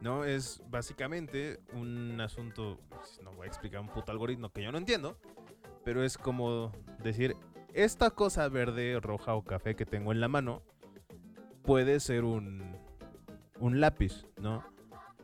¿No? 0.00 0.24
Es 0.24 0.62
básicamente 0.68 1.58
un 1.72 2.20
asunto, 2.20 2.78
pues, 2.90 3.18
no 3.24 3.32
voy 3.32 3.46
a 3.46 3.48
explicar 3.48 3.80
un 3.80 3.88
puto 3.88 4.12
algoritmo 4.12 4.50
que 4.50 4.62
yo 4.62 4.70
no 4.70 4.78
entiendo, 4.78 5.18
pero 5.84 6.04
es 6.04 6.18
como 6.18 6.70
decir, 7.02 7.34
esta 7.72 8.10
cosa 8.10 8.48
verde, 8.48 9.00
roja 9.00 9.34
o 9.34 9.42
café 9.42 9.74
que 9.74 9.86
tengo 9.86 10.12
en 10.12 10.20
la 10.20 10.28
mano 10.28 10.62
puede 11.62 11.98
ser 11.98 12.24
un, 12.24 12.76
un 13.58 13.80
lápiz, 13.80 14.26
¿no? 14.38 14.62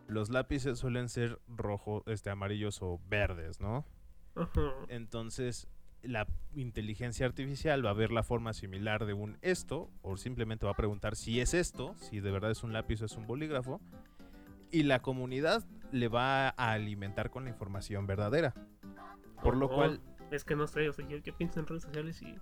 Los 0.08 0.30
lápices 0.30 0.78
suelen 0.78 1.08
ser 1.08 1.38
rojos, 1.46 2.02
este, 2.06 2.30
amarillos 2.30 2.80
o 2.82 2.98
verdes, 3.08 3.60
¿no? 3.60 3.84
Entonces, 4.88 5.68
la 6.02 6.26
inteligencia 6.54 7.26
artificial 7.26 7.84
va 7.84 7.90
a 7.90 7.94
ver 7.94 8.10
la 8.10 8.22
forma 8.22 8.52
similar 8.52 9.06
de 9.06 9.12
un 9.12 9.38
esto, 9.42 9.90
o 10.02 10.16
simplemente 10.16 10.66
va 10.66 10.72
a 10.72 10.76
preguntar 10.76 11.16
si 11.16 11.40
es 11.40 11.54
esto, 11.54 11.94
si 11.98 12.20
de 12.20 12.30
verdad 12.30 12.50
es 12.50 12.62
un 12.62 12.72
lápiz 12.72 13.02
o 13.02 13.06
es 13.06 13.16
un 13.16 13.26
bolígrafo, 13.26 13.80
y 14.70 14.84
la 14.84 15.00
comunidad 15.00 15.64
le 15.92 16.08
va 16.08 16.48
a 16.48 16.72
alimentar 16.72 17.30
con 17.30 17.44
la 17.44 17.50
información 17.50 18.06
verdadera. 18.06 18.54
Por 19.42 19.56
lo 19.56 19.66
Oh, 19.66 19.74
cual, 19.74 20.00
Es 20.30 20.44
que 20.44 20.56
no 20.56 20.66
sé, 20.66 20.88
o 20.88 20.92
sea, 20.92 21.06
yo, 21.06 21.18
yo 21.18 21.36
pienso 21.36 21.60
en 21.60 21.66
redes 21.66 21.82
sociales 21.82 22.22
y. 22.22 22.34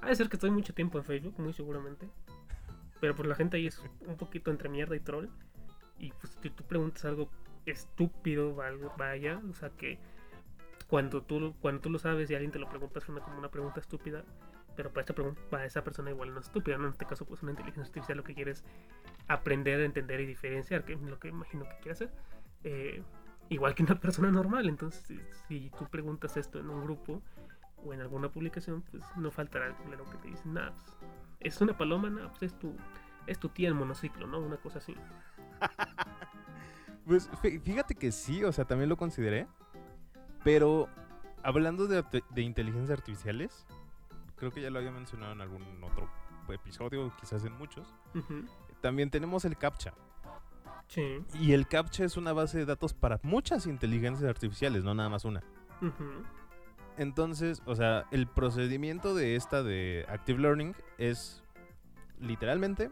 Ha 0.00 0.08
de 0.08 0.16
ser 0.16 0.28
que 0.28 0.36
estoy 0.36 0.50
mucho 0.50 0.74
tiempo 0.74 0.98
en 0.98 1.04
Facebook, 1.04 1.38
muy 1.38 1.52
seguramente. 1.52 2.08
Pero 3.00 3.14
pues 3.14 3.28
la 3.28 3.34
gente 3.36 3.56
ahí 3.56 3.66
es 3.66 3.80
un 4.06 4.16
poquito 4.16 4.50
entre 4.50 4.68
mierda 4.68 4.96
y 4.96 5.00
troll. 5.00 5.28
Y 5.98 6.10
pues 6.12 6.36
si 6.40 6.50
tú 6.50 6.64
preguntas 6.64 7.04
algo 7.04 7.30
estúpido, 7.66 8.56
vaya, 8.98 9.40
o 9.48 9.54
sea 9.54 9.70
que 9.70 9.98
cuando 10.92 11.22
tú, 11.22 11.54
cuando 11.62 11.80
tú 11.80 11.88
lo 11.88 11.98
sabes 11.98 12.30
y 12.30 12.34
alguien 12.34 12.50
te 12.52 12.58
lo 12.58 12.68
pregunta 12.68 13.00
suena 13.00 13.22
como 13.22 13.38
una 13.38 13.50
pregunta 13.50 13.80
estúpida. 13.80 14.26
Pero 14.76 14.90
para 14.90 15.00
esta 15.00 15.14
pregunta, 15.14 15.40
para 15.48 15.64
esa 15.64 15.82
persona 15.82 16.10
igual 16.10 16.34
no 16.34 16.40
es 16.40 16.44
estúpida, 16.48 16.76
¿no? 16.76 16.84
En 16.84 16.90
este 16.90 17.06
caso, 17.06 17.24
pues 17.24 17.42
una 17.42 17.52
inteligencia 17.52 17.88
artificial 17.88 18.18
lo 18.18 18.24
que 18.24 18.34
quiere 18.34 18.50
es 18.50 18.62
aprender, 19.26 19.80
entender 19.80 20.20
y 20.20 20.26
diferenciar, 20.26 20.84
que 20.84 20.92
es 20.92 21.00
lo 21.00 21.18
que 21.18 21.28
imagino 21.28 21.64
que 21.64 21.76
quiere 21.76 21.92
hacer. 21.92 22.10
Eh, 22.62 23.02
igual 23.48 23.74
que 23.74 23.84
una 23.84 23.98
persona 23.98 24.30
normal. 24.30 24.68
Entonces, 24.68 25.02
si, 25.02 25.18
si 25.48 25.70
tú 25.78 25.88
preguntas 25.88 26.36
esto 26.36 26.58
en 26.58 26.68
un 26.68 26.84
grupo 26.84 27.22
o 27.82 27.94
en 27.94 28.02
alguna 28.02 28.30
publicación, 28.30 28.82
pues 28.82 29.02
no 29.16 29.30
faltará 29.30 29.68
el 29.68 29.74
culero 29.76 30.04
que 30.10 30.18
te 30.18 30.28
dice, 30.28 30.46
nada, 30.46 30.74
pues, 30.74 30.98
es 31.40 31.58
una 31.62 31.74
paloma, 31.74 32.10
nada, 32.10 32.28
pues 32.28 32.42
es 32.42 32.58
tu, 32.58 32.76
es 33.26 33.38
tu 33.38 33.48
tía 33.48 33.70
en 33.70 33.76
monociclo, 33.76 34.26
¿no? 34.26 34.40
Una 34.40 34.58
cosa 34.58 34.76
así. 34.76 34.94
pues 37.06 37.30
fí- 37.42 37.62
fíjate 37.62 37.94
que 37.94 38.12
sí, 38.12 38.44
o 38.44 38.52
sea, 38.52 38.66
también 38.66 38.90
lo 38.90 38.98
consideré. 38.98 39.46
Pero 40.44 40.88
hablando 41.42 41.86
de, 41.86 42.04
inteligencias 42.36 42.98
artificiales, 42.98 43.66
creo 44.36 44.50
que 44.50 44.60
ya 44.60 44.70
lo 44.70 44.78
había 44.78 44.90
mencionado 44.90 45.32
en 45.32 45.40
algún 45.40 45.62
otro 45.82 46.08
episodio, 46.48 47.12
quizás 47.20 47.44
en 47.44 47.52
muchos. 47.56 47.94
También 48.80 49.10
tenemos 49.10 49.44
el 49.44 49.56
CAPTCHA. 49.56 49.94
Sí. 50.88 51.24
Y 51.40 51.52
el 51.52 51.66
CAPTCHA 51.66 52.04
es 52.04 52.16
una 52.16 52.32
base 52.32 52.58
de 52.58 52.66
datos 52.66 52.92
para 52.92 53.18
muchas 53.22 53.66
inteligencias 53.66 54.28
artificiales, 54.28 54.84
no 54.84 54.94
nada 54.94 55.08
más 55.08 55.24
una. 55.24 55.42
Ujú. 55.80 56.24
Entonces, 56.98 57.62
o 57.64 57.74
sea, 57.74 58.06
el 58.10 58.26
procedimiento 58.26 59.14
de 59.14 59.36
esta 59.36 59.62
de 59.62 60.04
Active 60.08 60.40
Learning 60.40 60.74
es 60.98 61.42
literalmente 62.20 62.90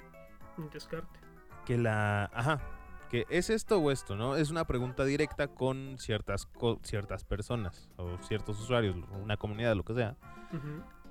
Un 0.57 0.71
descarte. 0.71 1.21
que 1.67 1.77
la... 1.77 2.31
Ajá, 2.33 2.61
que 3.11 3.27
es 3.29 3.51
esto 3.51 3.79
o 3.79 3.91
esto, 3.91 4.17
¿no? 4.17 4.37
Es 4.37 4.51
una 4.51 4.65
pregunta 4.67 5.05
directa 5.05 5.49
con 5.49 5.97
ciertas, 5.99 6.47
co- 6.47 6.79
ciertas 6.83 7.25
personas 7.25 7.89
o 7.97 8.17
ciertos 8.23 8.61
usuarios, 8.61 8.97
una 9.23 9.37
comunidad, 9.37 9.75
lo 9.77 9.83
que 9.85 9.95
sea. 9.95 10.17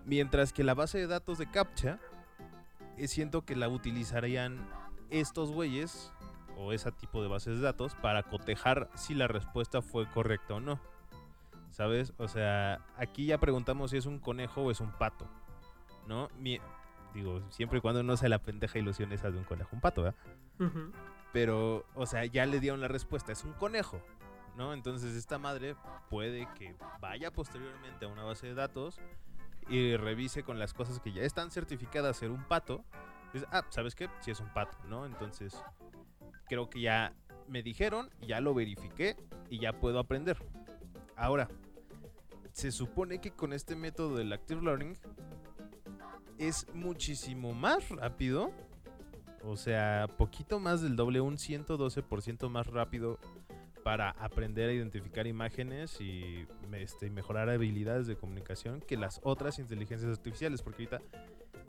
Mientras 0.05 0.53
que 0.53 0.63
la 0.63 0.73
base 0.73 0.97
de 0.97 1.07
datos 1.07 1.37
de 1.37 1.49
CAPTCHA, 1.51 1.99
eh, 2.97 3.07
siento 3.07 3.43
que 3.45 3.55
la 3.55 3.67
utilizarían 3.69 4.67
estos 5.09 5.51
güeyes 5.51 6.11
o 6.57 6.73
ese 6.73 6.91
tipo 6.91 7.21
de 7.21 7.27
bases 7.29 7.57
de 7.57 7.63
datos 7.63 7.95
para 7.95 8.23
cotejar 8.23 8.89
si 8.95 9.13
la 9.13 9.27
respuesta 9.27 9.81
fue 9.81 10.09
correcta 10.09 10.55
o 10.55 10.59
no. 10.59 10.79
¿Sabes? 11.71 12.13
O 12.17 12.27
sea, 12.27 12.83
aquí 12.97 13.27
ya 13.27 13.37
preguntamos 13.37 13.91
si 13.91 13.97
es 13.97 14.05
un 14.05 14.19
conejo 14.19 14.61
o 14.63 14.71
es 14.71 14.79
un 14.81 14.91
pato. 14.91 15.27
¿No? 16.07 16.29
Mi- 16.37 16.59
digo, 17.13 17.41
siempre 17.51 17.77
y 17.77 17.81
cuando 17.81 18.03
no 18.03 18.17
sea 18.17 18.29
la 18.29 18.39
pendeja 18.39 18.79
ilusión 18.79 19.11
esa 19.11 19.29
de 19.31 19.37
un 19.37 19.43
conejo, 19.43 19.69
un 19.73 19.81
pato, 19.81 20.01
¿verdad? 20.03 20.19
Ujú. 20.59 20.91
Pero, 21.31 21.85
o 21.93 22.05
sea, 22.05 22.25
ya 22.25 22.45
le 22.45 22.59
dieron 22.59 22.81
la 22.81 22.87
respuesta, 22.87 23.31
es 23.31 23.43
un 23.43 23.53
conejo, 23.53 24.01
¿no? 24.55 24.73
Entonces 24.73 25.15
esta 25.15 25.37
madre 25.37 25.75
puede 26.09 26.47
que 26.55 26.75
vaya 26.99 27.31
posteriormente 27.31 28.05
a 28.05 28.07
una 28.07 28.23
base 28.23 28.47
de 28.47 28.55
datos 28.55 28.99
y 29.69 29.95
revise 29.95 30.43
con 30.43 30.57
las 30.57 30.73
cosas 30.73 30.99
que 30.99 31.11
ya 31.11 31.21
están 31.21 31.51
certificadas 31.51 32.17
ser 32.17 32.31
un 32.31 32.43
pato. 32.45 32.83
Ah, 33.51 33.63
¿sabes 33.69 33.93
qué? 33.93 34.09
Si 34.21 34.31
es 34.31 34.39
un 34.39 34.51
pato, 34.53 34.77
¿no? 34.87 35.05
Entonces, 35.05 35.55
creo 36.47 36.69
que 36.69 36.81
ya 36.81 37.13
me 37.47 37.61
dijeron, 37.61 38.09
ya 38.21 38.41
lo 38.41 38.53
verifiqué 38.53 39.15
y 39.49 39.59
ya 39.59 39.73
puedo 39.73 39.99
aprender. 39.99 40.37
Ahora, 41.15 41.47
se 42.51 42.71
supone 42.71 43.21
que 43.21 43.31
con 43.31 43.53
este 43.53 43.75
método 43.75 44.15
del 44.17 44.33
Active 44.33 44.61
Learning 44.61 44.97
es 46.37 46.67
muchísimo 46.73 47.53
más 47.53 47.89
rápido 47.89 48.51
o 49.43 49.55
sea, 49.55 50.07
poquito 50.17 50.59
más 50.59 50.81
del 50.81 50.95
doble, 50.95 51.21
un 51.21 51.37
112% 51.37 52.49
más 52.49 52.67
rápido 52.67 53.19
para 53.83 54.11
aprender 54.11 54.69
a 54.69 54.73
identificar 54.73 55.25
imágenes 55.25 55.99
y 56.01 56.45
este, 56.73 57.09
mejorar 57.09 57.49
habilidades 57.49 58.07
de 58.07 58.15
comunicación 58.15 58.81
que 58.81 58.97
las 58.97 59.19
otras 59.23 59.57
inteligencias 59.59 60.11
artificiales. 60.11 60.61
Porque 60.61 60.83
ahorita 60.83 61.01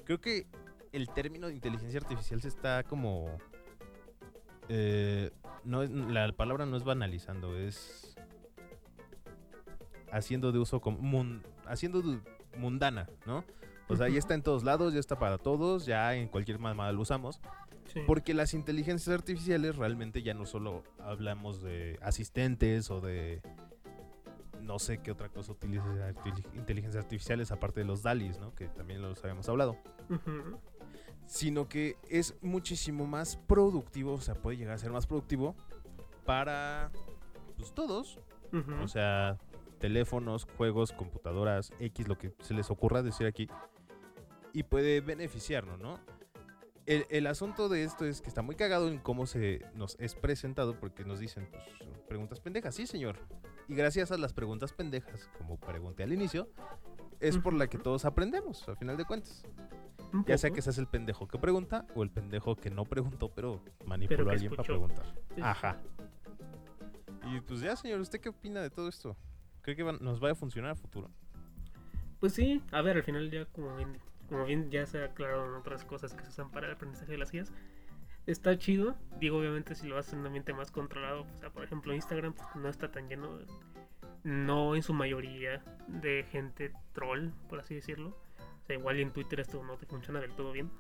creo 0.05 0.21
que 0.21 0.47
el 0.93 1.09
término 1.09 1.47
de 1.47 1.55
inteligencia 1.55 2.01
artificial 2.01 2.43
se 2.43 2.49
está 2.49 2.83
como... 2.83 3.39
eh, 4.69 5.31
no, 5.65 5.85
la 5.85 6.33
palabra 6.33 6.67
no 6.67 6.77
es 6.77 6.85
banalizando, 6.85 7.57
es 7.57 8.17
haciendo 10.13 10.53
de 10.53 10.59
uso 10.59 10.81
como 10.81 10.99
mun- 10.99 11.43
haciendo 11.67 12.03
de 12.03 12.19
mundana, 12.57 13.09
¿no? 13.27 13.45
O 13.91 13.97
sea, 13.97 14.09
ya 14.09 14.19
está 14.19 14.35
en 14.35 14.43
todos 14.43 14.63
lados, 14.65 14.95
ya 14.95 15.01
está 15.01 15.19
para 15.19 15.37
todos, 15.37 15.85
ya 15.85 16.15
en 16.15 16.29
cualquier 16.29 16.59
mamada 16.59 16.93
lo 16.93 17.03
usamos. 17.03 17.41
Sí. 17.93 18.01
Porque 18.07 18.35
las 18.35 18.55
inteligencias 18.55 19.13
artificiales 19.13 19.77
realmente 19.77 20.23
ya 20.23 20.33
no 20.33 20.47
solo 20.47 20.85
hablamos 21.01 21.61
de 21.61 21.99
asistentes 22.01 22.89
o 22.91 23.01
de 23.01 23.43
no 24.63 24.79
sé 24.79 24.99
qué 24.99 25.11
otra 25.11 25.29
cosa 25.29 25.51
utiliza 25.53 26.15
inteligencias 26.55 27.03
artificiales 27.03 27.51
aparte 27.51 27.81
de 27.81 27.87
los 27.87 28.03
DALIs, 28.03 28.39
¿no? 28.39 28.55
Que 28.55 28.69
también 28.69 29.03
los 29.03 29.23
habíamos 29.25 29.49
hablado. 29.49 29.77
Sino 31.27 31.69
que 31.69 31.97
es 32.09 32.37
muchísimo 32.43 33.07
más 33.07 33.37
productivo, 33.37 34.15
o 34.15 34.21
sea, 34.21 34.37
puede 34.37 34.57
llegar 34.57 34.75
a 34.75 34.79
ser 34.79 34.93
más 34.93 35.07
productivo 35.07 35.57
para 36.25 36.93
pues 37.57 37.75
todos. 37.75 38.21
O 38.83 38.87
sea, 38.87 39.39
teléfonos, 39.79 40.47
juegos, 40.57 40.93
computadoras, 40.93 41.73
X, 41.81 42.07
lo 42.07 42.17
que 42.19 42.33
se 42.41 42.55
les 42.55 42.71
ocurra 42.71 43.03
decir 43.03 43.27
aquí. 43.27 43.49
Y 44.53 44.63
puede 44.65 45.01
beneficiarnos, 45.01 45.79
¿no? 45.79 45.99
El, 46.87 47.07
el 47.11 47.27
asunto 47.27 47.69
de 47.69 47.85
esto 47.85 48.05
es 48.05 48.21
que 48.21 48.29
está 48.29 48.43
muy 48.43 48.57
cagado 48.57 48.89
en 48.89 48.99
cómo 48.99 49.27
se 49.27 49.65
nos 49.75 49.97
es 50.01 50.15
presentado 50.15 50.79
porque 50.81 51.05
nos 51.05 51.21
dicen, 51.21 51.49
pues, 51.51 51.63
preguntas 52.09 52.41
pendejas. 52.41 52.75
Sí, 52.75 52.87
señor. 52.87 53.17
Y 53.69 53.75
gracias 53.75 54.11
a 54.11 54.19
las 54.19 54.33
preguntas 54.33 54.73
pendejas, 54.73 55.29
como 55.39 55.57
pregunté 55.59 56.03
al 56.03 56.13
inicio, 56.13 56.49
es 57.21 57.39
por 57.39 57.53
la 57.55 57.69
que 57.69 57.79
todos 57.79 58.05
aprendemos, 58.05 58.67
al 58.69 58.77
final 58.77 58.97
de 58.97 59.05
cuentas. 59.05 59.45
Ya 60.27 60.37
sea 60.39 60.51
que 60.51 60.61
seas 60.63 60.79
el 60.79 60.89
pendejo 60.89 61.29
que 61.29 61.39
pregunta 61.39 61.87
o 61.95 62.03
el 62.03 62.11
pendejo 62.11 62.57
que 62.57 62.71
no 62.71 62.85
preguntó, 62.85 63.29
pero 63.33 63.63
manipuló 63.87 64.29
a 64.31 64.33
alguien 64.33 64.51
para 64.51 64.65
preguntar. 64.65 65.07
Sí. 65.37 65.41
Ajá. 65.43 65.81
Y 67.33 67.41
pues 67.43 67.61
ya, 67.61 67.77
señor, 67.77 68.01
¿usted 68.01 68.21
qué 68.21 68.31
opina 68.31 68.61
de 68.61 68.71
todo 68.71 68.89
esto? 68.89 69.17
¿Cree 69.63 69.77
que 69.77 69.83
va- 69.85 69.93
nos 69.93 70.19
vaya 70.19 70.33
a 70.33 70.35
funcionar 70.35 70.73
a 70.73 70.75
futuro? 70.75 71.09
Pues 72.19 72.33
sí, 72.33 72.61
a 72.73 72.83
ver, 72.83 72.97
al 72.97 73.03
final 73.05 73.31
ya 73.31 73.45
como 73.47 73.77
bien, 73.77 73.99
como 74.31 74.45
bien 74.47 74.71
ya 74.71 74.87
se 74.87 75.03
aclararon 75.03 75.55
otras 75.55 75.85
cosas 75.85 76.15
que 76.15 76.23
se 76.23 76.31
usan 76.31 76.51
para 76.51 76.69
el 76.69 76.73
aprendizaje 76.73 77.13
de 77.13 77.19
las 77.19 77.33
guías. 77.33 77.53
Está 78.27 78.57
chido, 78.57 78.95
digo 79.19 79.39
obviamente 79.39 79.75
si 79.75 79.89
lo 79.89 79.99
haces 79.99 80.13
en 80.13 80.21
un 80.21 80.27
ambiente 80.27 80.55
más 80.55 80.71
controlado, 80.71 81.23
o 81.23 81.41
sea, 81.41 81.51
por 81.51 81.65
ejemplo 81.65 81.93
Instagram 81.93 82.35
pues, 82.35 82.49
no 82.55 82.69
está 82.69 82.91
tan 82.93 83.09
lleno, 83.09 83.41
no 84.23 84.77
en 84.77 84.83
su 84.83 84.95
mayoría 84.95 85.65
de 85.89 86.25
gente 86.31 86.73
troll, 86.93 87.31
por 87.49 87.59
así 87.59 87.75
decirlo. 87.75 88.17
O 88.63 88.67
sea, 88.67 88.77
igual 88.77 89.01
en 89.01 89.13
Twitter 89.13 89.41
esto 89.41 89.63
no 89.65 89.77
te 89.77 89.87
funciona 89.87 90.21
del 90.21 90.33
todo 90.33 90.53
bien. 90.53 90.71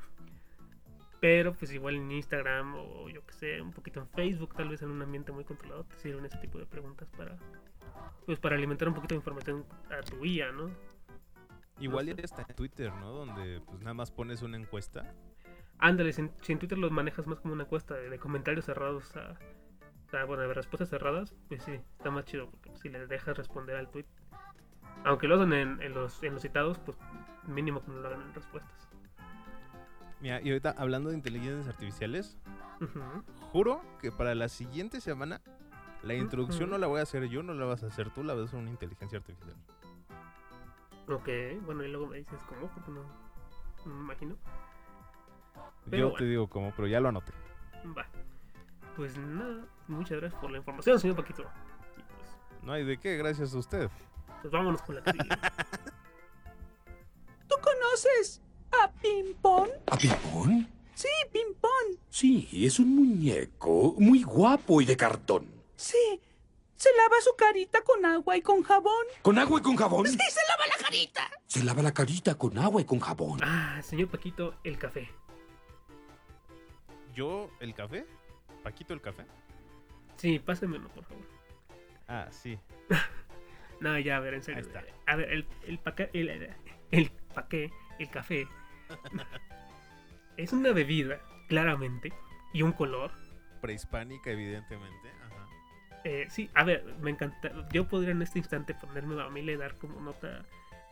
Pero 1.20 1.52
pues 1.52 1.72
igual 1.72 1.96
en 1.96 2.12
Instagram 2.12 2.76
o 2.76 3.10
yo 3.10 3.26
que 3.26 3.32
sé, 3.34 3.60
un 3.60 3.72
poquito 3.72 4.00
en 4.00 4.08
Facebook, 4.08 4.54
tal 4.54 4.68
vez 4.68 4.80
en 4.82 4.90
un 4.90 5.02
ambiente 5.02 5.32
muy 5.32 5.44
controlado, 5.44 5.84
te 5.84 5.96
sirven 5.96 6.24
ese 6.24 6.38
tipo 6.38 6.58
de 6.58 6.66
preguntas 6.66 7.08
para 7.16 7.36
pues 8.26 8.38
para 8.38 8.54
alimentar 8.54 8.86
un 8.86 8.94
poquito 8.94 9.14
de 9.14 9.18
información 9.18 9.64
a 9.90 10.02
tu 10.02 10.20
guía, 10.20 10.52
¿no? 10.52 10.70
Igual 11.80 12.06
ya 12.06 12.22
está 12.22 12.42
en 12.48 12.54
Twitter, 12.54 12.92
¿no? 12.94 13.10
Donde 13.10 13.60
pues 13.66 13.80
nada 13.80 13.94
más 13.94 14.10
pones 14.10 14.42
una 14.42 14.56
encuesta. 14.56 15.14
Ándale, 15.78 16.12
si, 16.12 16.20
en- 16.22 16.32
si 16.42 16.52
en 16.52 16.58
Twitter 16.58 16.76
los 16.78 16.90
manejas 16.90 17.26
más 17.26 17.40
como 17.40 17.54
una 17.54 17.64
encuesta 17.64 17.94
de, 17.94 18.10
de 18.10 18.18
comentarios 18.18 18.66
cerrados 18.66 19.16
a, 19.16 19.38
a, 20.16 20.24
bueno, 20.24 20.42
de 20.42 20.52
respuestas 20.52 20.90
cerradas, 20.90 21.34
pues 21.48 21.62
sí, 21.64 21.72
está 21.72 22.10
más 22.10 22.24
chido 22.26 22.50
porque 22.50 22.70
si 22.76 22.88
le 22.90 23.06
dejas 23.06 23.36
responder 23.36 23.76
al 23.76 23.90
tweet, 23.90 24.04
aunque 25.04 25.26
lo 25.26 25.36
hagan 25.36 25.54
en, 25.54 25.80
en 25.80 25.94
los, 25.94 26.22
en 26.22 26.34
los 26.34 26.42
citados, 26.42 26.78
pues 26.80 26.98
mínimo 27.46 27.82
que 27.82 27.90
no 27.92 28.00
lo 28.00 28.08
hagan 28.08 28.20
en 28.22 28.34
respuestas. 28.34 28.88
Mira, 30.20 30.42
y 30.42 30.50
ahorita 30.50 30.74
hablando 30.76 31.08
de 31.08 31.14
inteligencias 31.16 31.66
artificiales, 31.66 32.36
juro 33.52 33.80
que 34.00 34.12
para 34.12 34.34
la 34.34 34.48
siguiente 34.48 35.00
semana 35.00 35.40
la 36.02 36.14
introducción 36.14 36.68
no 36.68 36.76
la 36.76 36.86
voy 36.88 37.00
a 37.00 37.04
hacer 37.04 37.26
yo, 37.28 37.42
no 37.42 37.54
la 37.54 37.64
vas 37.64 37.82
a 37.84 37.86
hacer 37.86 38.10
tú, 38.10 38.22
la 38.22 38.34
vas 38.34 38.42
a 38.42 38.44
hacer 38.48 38.58
una 38.60 38.70
inteligencia 38.70 39.18
artificial. 39.18 39.56
Ok, 41.10 41.28
bueno, 41.64 41.82
y 41.84 41.88
luego 41.88 42.06
me 42.06 42.18
dices 42.18 42.38
cómo, 42.48 42.68
porque 42.68 42.90
no, 42.90 43.02
no 43.86 43.94
me 43.94 44.00
imagino. 44.02 44.36
Pero 45.86 45.96
yo 45.96 46.04
bueno. 46.10 46.18
te 46.18 46.24
digo 46.24 46.48
cómo, 46.48 46.72
pero 46.76 46.86
ya 46.88 47.00
lo 47.00 47.08
anoté. 47.08 47.32
Va. 47.96 48.06
Pues 48.96 49.16
nada, 49.18 49.66
muchas 49.88 50.18
gracias 50.20 50.40
por 50.40 50.50
la 50.50 50.58
información, 50.58 51.00
señor 51.00 51.16
Paquito. 51.16 51.42
Y 51.42 52.02
pues, 52.02 52.62
No 52.62 52.72
hay 52.72 52.84
de 52.84 52.98
qué, 52.98 53.16
gracias 53.16 53.54
a 53.54 53.58
usted. 53.58 53.90
pues 54.42 54.52
vámonos 54.52 54.82
con 54.82 54.96
la 54.96 55.02
que 55.02 55.10
sigue. 55.12 55.28
¿Tú 57.48 57.56
conoces 57.62 58.40
a 58.72 58.90
Pimpón? 58.92 59.68
¿A 59.86 59.96
Pimpón? 59.96 60.68
Sí, 60.94 61.08
Pimpón. 61.32 61.70
Sí, 62.08 62.48
es 62.66 62.78
un 62.78 62.94
muñeco 62.94 63.94
muy 63.98 64.22
guapo 64.22 64.80
y 64.80 64.84
de 64.84 64.96
cartón. 64.96 65.46
Sí. 65.76 66.20
Se 66.80 66.88
lava 66.96 67.16
su 67.22 67.36
carita 67.36 67.82
con 67.82 68.06
agua 68.06 68.38
y 68.38 68.40
con 68.40 68.62
jabón. 68.62 69.04
¿Con 69.20 69.38
agua 69.38 69.60
y 69.60 69.62
con 69.62 69.76
jabón? 69.76 70.06
Sí, 70.06 70.16
se 70.16 70.40
lava 70.48 70.66
la 70.66 70.82
carita. 70.82 71.30
Se 71.46 71.62
lava 71.62 71.82
la 71.82 71.92
carita 71.92 72.36
con 72.36 72.56
agua 72.56 72.80
y 72.80 72.86
con 72.86 73.00
jabón. 73.00 73.38
Ah, 73.42 73.82
señor 73.82 74.08
Paquito, 74.08 74.54
el 74.64 74.78
café. 74.78 75.10
¿Yo 77.14 77.50
el 77.60 77.74
café? 77.74 78.06
¿Paquito 78.62 78.94
el 78.94 79.02
café? 79.02 79.26
Sí, 80.16 80.38
pásemelo, 80.38 80.88
por 80.88 81.04
favor. 81.04 81.24
Ah, 82.08 82.28
sí. 82.30 82.58
No, 83.80 83.98
ya, 83.98 84.16
a 84.16 84.20
ver, 84.20 84.34
en 84.34 84.42
serio. 84.42 84.60
Ahí 84.62 84.66
está. 84.66 84.84
A 85.06 85.16
ver, 85.16 85.30
el, 85.32 85.46
el 85.66 85.78
paqué, 85.78 86.10
el, 86.14 86.54
el 86.90 87.10
paqué, 87.34 87.70
el 87.98 88.10
café, 88.10 88.46
es 90.36 90.52
una 90.52 90.72
bebida, 90.72 91.18
claramente, 91.48 92.12
y 92.52 92.60
un 92.60 92.72
color. 92.72 93.10
Prehispánica, 93.62 94.30
evidentemente. 94.30 95.19
Eh, 96.04 96.26
sí, 96.30 96.50
a 96.54 96.64
ver, 96.64 96.84
me 97.00 97.10
encanta. 97.10 97.52
Yo 97.72 97.86
podría 97.86 98.12
en 98.12 98.22
este 98.22 98.38
instante 98.38 98.74
ponerme 98.74 99.20
a 99.22 99.28
mí 99.28 99.40
y 99.40 99.56
dar 99.56 99.74
como 99.76 100.00
nota, 100.00 100.44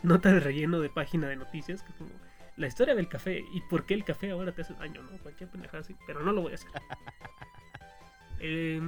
nota 0.03 0.33
de 0.33 0.41
relleno 0.41 0.81
de 0.81 0.91
página 0.91 1.29
de 1.29 1.37
noticias, 1.37 1.83
que 1.83 1.91
es 1.91 1.97
como 1.97 2.11
la 2.57 2.67
historia 2.67 2.95
del 2.95 3.09
café 3.09 3.45
y 3.53 3.61
por 3.63 3.87
qué 3.87 3.95
el 3.95 4.05
café 4.05 4.31
ahora 4.31 4.53
te 4.53 4.63
hace 4.63 4.75
daño, 4.75 5.03
¿no? 5.03 5.17
Cualquier 5.19 5.49
pendejada 5.49 5.81
así, 5.81 5.97
pero 6.07 6.23
no 6.23 6.33
lo 6.33 6.43
voy 6.43 6.53
a 6.53 6.55
hacer. 6.57 6.71
Eh, 8.41 8.81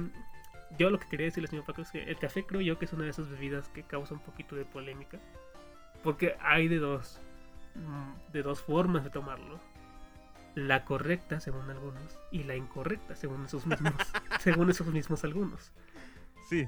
yo 0.77 0.89
lo 0.89 0.97
que 0.97 1.09
quería 1.09 1.25
decirle, 1.25 1.49
señor 1.49 1.65
Paco, 1.65 1.81
es 1.81 1.91
que 1.91 2.03
el 2.03 2.17
café 2.17 2.45
creo 2.45 2.61
yo 2.61 2.79
que 2.79 2.85
es 2.85 2.93
una 2.93 3.03
de 3.03 3.09
esas 3.09 3.29
bebidas 3.29 3.67
que 3.67 3.83
causa 3.83 4.13
un 4.13 4.21
poquito 4.21 4.55
de 4.55 4.63
polémica, 4.63 5.19
porque 6.03 6.37
hay 6.39 6.69
de 6.69 6.77
dos, 6.77 7.19
mm, 7.75 8.31
de 8.31 8.43
dos 8.43 8.61
formas 8.61 9.03
de 9.03 9.09
tomarlo. 9.09 9.59
La 10.55 10.85
correcta 10.85 11.39
según 11.39 11.69
algunos 11.69 12.17
y 12.31 12.43
la 12.43 12.55
incorrecta 12.55 13.15
según 13.15 13.45
esos 13.45 13.65
mismos, 13.65 13.93
según 14.39 14.69
esos 14.69 14.87
mismos 14.87 15.23
algunos. 15.25 15.71
Sí. 16.51 16.67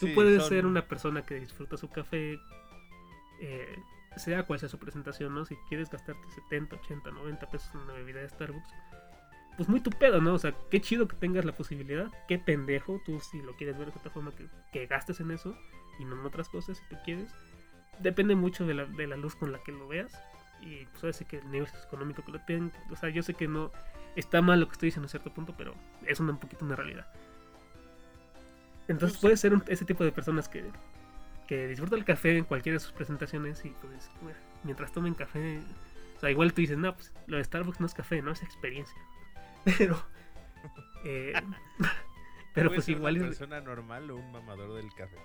Tú 0.00 0.06
sí, 0.06 0.12
puedes 0.14 0.40
son- 0.40 0.48
ser 0.48 0.66
una 0.66 0.86
persona 0.86 1.22
que 1.22 1.34
disfruta 1.34 1.76
su 1.76 1.88
café, 1.90 2.38
eh, 3.40 3.78
sea 4.16 4.44
cual 4.44 4.58
sea 4.60 4.68
su 4.68 4.78
presentación, 4.78 5.34
¿no? 5.34 5.44
Si 5.44 5.56
quieres 5.68 5.90
gastarte 5.90 6.26
70, 6.30 6.76
80, 6.76 7.10
90 7.10 7.46
pesos 7.50 7.70
en 7.74 7.80
una 7.80 7.92
bebida 7.94 8.20
de 8.20 8.28
Starbucks, 8.28 8.68
pues 9.56 9.68
muy 9.68 9.80
tu 9.80 9.90
pedo, 9.90 10.20
¿no? 10.20 10.34
O 10.34 10.38
sea, 10.38 10.54
qué 10.70 10.80
chido 10.80 11.08
que 11.08 11.16
tengas 11.16 11.44
la 11.44 11.52
posibilidad, 11.52 12.10
qué 12.28 12.38
pendejo, 12.38 13.00
tú 13.04 13.20
si 13.20 13.40
lo 13.42 13.54
quieres 13.56 13.76
ver 13.78 13.90
de 13.92 13.98
otra 13.98 14.10
forma, 14.10 14.30
que, 14.34 14.46
que 14.72 14.86
gastes 14.86 15.20
en 15.20 15.30
eso 15.30 15.56
y 15.98 16.04
no 16.04 16.18
en 16.18 16.24
otras 16.26 16.48
cosas 16.48 16.78
si 16.78 16.84
tú 16.88 16.96
quieres. 17.04 17.30
Depende 18.00 18.34
mucho 18.34 18.66
de 18.66 18.74
la, 18.74 18.84
de 18.84 19.06
la 19.06 19.16
luz 19.16 19.34
con 19.34 19.50
la 19.52 19.58
que 19.62 19.72
lo 19.72 19.88
veas 19.88 20.12
y 20.60 20.84
pues 20.86 21.04
ahora 21.04 21.12
sí 21.14 21.24
que 21.24 21.38
el 21.38 21.50
nivel 21.50 21.68
económico 21.86 22.22
que 22.22 22.32
lo 22.32 22.40
tengan. 22.44 22.72
O 22.90 22.96
sea, 22.96 23.08
yo 23.08 23.22
sé 23.22 23.32
que 23.34 23.48
no 23.48 23.72
está 24.14 24.40
mal 24.42 24.60
lo 24.60 24.66
que 24.66 24.72
estoy 24.72 24.88
diciendo 24.88 25.06
a 25.06 25.10
cierto 25.10 25.32
punto, 25.32 25.54
pero 25.56 25.74
es 26.06 26.20
una, 26.20 26.32
un 26.32 26.38
poquito 26.38 26.64
una 26.66 26.76
realidad. 26.76 27.06
Entonces 28.88 29.18
puede 29.18 29.36
ser 29.36 29.52
un- 29.54 29.64
ese 29.66 29.84
tipo 29.84 30.04
de 30.04 30.12
personas 30.12 30.48
que, 30.48 30.64
que 31.48 31.66
disfrutan 31.68 31.98
el 31.98 32.04
café 32.04 32.36
en 32.38 32.44
cualquiera 32.44 32.74
de 32.76 32.80
sus 32.80 32.92
presentaciones 32.92 33.64
y 33.64 33.70
pues 33.70 34.10
bueno, 34.22 34.38
mientras 34.64 34.92
tomen 34.92 35.14
café, 35.14 35.60
o 36.16 36.20
sea, 36.20 36.30
igual 36.30 36.52
tú 36.52 36.60
dices, 36.60 36.78
no, 36.78 36.94
pues 36.94 37.12
lo 37.26 37.36
de 37.36 37.44
Starbucks 37.44 37.80
no 37.80 37.86
es 37.86 37.94
café, 37.94 38.22
no 38.22 38.30
es 38.32 38.42
experiencia. 38.42 38.98
Pero, 39.78 40.00
eh, 41.04 41.32
pero 42.54 42.70
pues 42.70 42.84
ser 42.84 42.96
igual 42.96 43.16
una 43.16 43.24
es, 43.24 43.30
persona 43.38 43.60
normal 43.60 44.10
o 44.10 44.16
un 44.16 44.32
mamador 44.32 44.74
del 44.74 44.92
café. 44.94 45.16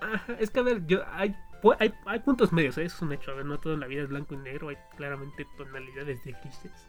Ajá, 0.00 0.34
es 0.38 0.50
que 0.50 0.60
a 0.60 0.62
ver, 0.62 0.86
yo 0.86 1.02
hay, 1.12 1.34
pu- 1.62 1.76
hay, 1.78 1.92
hay 2.06 2.18
puntos 2.20 2.52
medios, 2.52 2.78
¿eh? 2.78 2.84
eso 2.84 2.96
es 2.96 3.02
un 3.02 3.12
hecho. 3.12 3.30
A 3.30 3.34
ver, 3.34 3.44
no 3.44 3.58
todo 3.60 3.74
en 3.74 3.80
la 3.80 3.86
vida 3.86 4.02
es 4.02 4.08
blanco 4.08 4.34
y 4.34 4.38
negro, 4.38 4.68
hay 4.68 4.76
claramente 4.96 5.46
tonalidades 5.56 6.24
de 6.24 6.32
grises. 6.32 6.88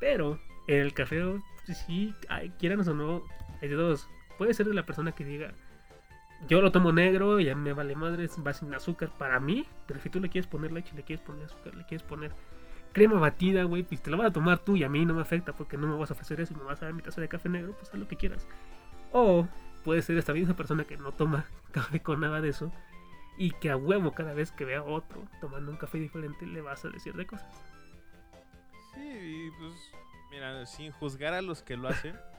Pero 0.00 0.40
en 0.68 0.78
el 0.80 0.94
café, 0.94 1.20
pues, 1.66 1.78
sí, 1.78 2.14
hay, 2.28 2.50
quieran 2.58 2.80
o 2.88 2.94
no, 2.94 3.22
hay 3.60 3.68
de 3.68 3.74
dos. 3.74 4.08
Puede 4.38 4.54
ser 4.54 4.66
de 4.66 4.74
la 4.74 4.86
persona 4.86 5.12
que 5.12 5.24
diga, 5.24 5.52
yo 6.46 6.62
lo 6.62 6.70
tomo 6.72 6.92
negro, 6.92 7.40
ya 7.40 7.54
me 7.54 7.72
vale 7.72 7.96
madre, 7.96 8.28
va 8.46 8.52
sin 8.52 8.72
azúcar 8.72 9.10
para 9.18 9.40
mí. 9.40 9.66
Pero 9.86 10.00
si 10.00 10.08
tú 10.08 10.20
le 10.20 10.28
quieres 10.28 10.46
poner 10.46 10.72
leche, 10.72 10.94
le 10.94 11.02
quieres 11.02 11.24
poner 11.24 11.44
azúcar, 11.44 11.74
le 11.74 11.84
quieres 11.84 12.02
poner 12.04 12.32
crema 12.92 13.18
batida, 13.18 13.64
güey, 13.64 13.82
pues 13.82 14.02
te 14.02 14.10
la 14.10 14.16
vas 14.16 14.28
a 14.28 14.32
tomar 14.32 14.58
tú 14.58 14.76
y 14.76 14.84
a 14.84 14.88
mí 14.88 15.04
no 15.04 15.14
me 15.14 15.22
afecta 15.22 15.52
porque 15.52 15.76
no 15.76 15.86
me 15.86 15.96
vas 15.96 16.10
a 16.10 16.14
ofrecer 16.14 16.40
eso 16.40 16.54
y 16.54 16.56
me 16.56 16.64
vas 16.64 16.80
a 16.82 16.86
dar 16.86 16.94
mi 16.94 17.02
taza 17.02 17.20
de 17.20 17.28
café 17.28 17.48
negro, 17.48 17.74
pues 17.76 17.90
haz 17.90 17.98
lo 17.98 18.08
que 18.08 18.16
quieras. 18.16 18.46
O 19.12 19.46
puede 19.84 20.02
ser 20.02 20.16
esta 20.18 20.32
misma 20.32 20.54
persona 20.54 20.84
que 20.84 20.96
no 20.96 21.12
toma 21.12 21.44
café 21.72 22.00
con 22.00 22.20
nada 22.20 22.40
de 22.40 22.50
eso 22.50 22.72
y 23.36 23.52
que 23.52 23.70
a 23.70 23.76
huevo 23.76 24.12
cada 24.12 24.34
vez 24.34 24.50
que 24.52 24.64
vea 24.64 24.80
a 24.80 24.84
otro 24.84 25.24
tomando 25.40 25.70
un 25.70 25.76
café 25.76 25.98
diferente 25.98 26.46
le 26.46 26.60
vas 26.60 26.84
a 26.84 26.88
decir 26.88 27.14
de 27.14 27.26
cosas. 27.26 27.48
Sí, 28.94 29.50
pues, 29.58 29.74
mira, 30.30 30.66
sin 30.66 30.90
juzgar 30.92 31.34
a 31.34 31.42
los 31.42 31.62
que 31.62 31.76
lo 31.76 31.88
hacen, 31.88 32.16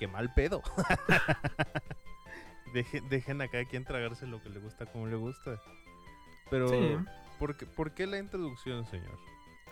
qué 0.00 0.08
mal 0.08 0.32
pedo. 0.32 0.62
dejen, 2.74 3.08
dejen 3.10 3.42
a 3.42 3.48
cada 3.48 3.64
quien 3.66 3.84
tragarse 3.84 4.26
lo 4.26 4.42
que 4.42 4.48
le 4.48 4.58
gusta 4.58 4.86
como 4.86 5.06
le 5.06 5.16
gusta. 5.16 5.60
Pero, 6.50 6.68
Sí. 6.68 6.96
¿por, 7.38 7.56
qué, 7.56 7.66
por 7.66 7.92
qué 7.92 8.06
la 8.06 8.18
introducción, 8.18 8.86
señor? 8.86 9.18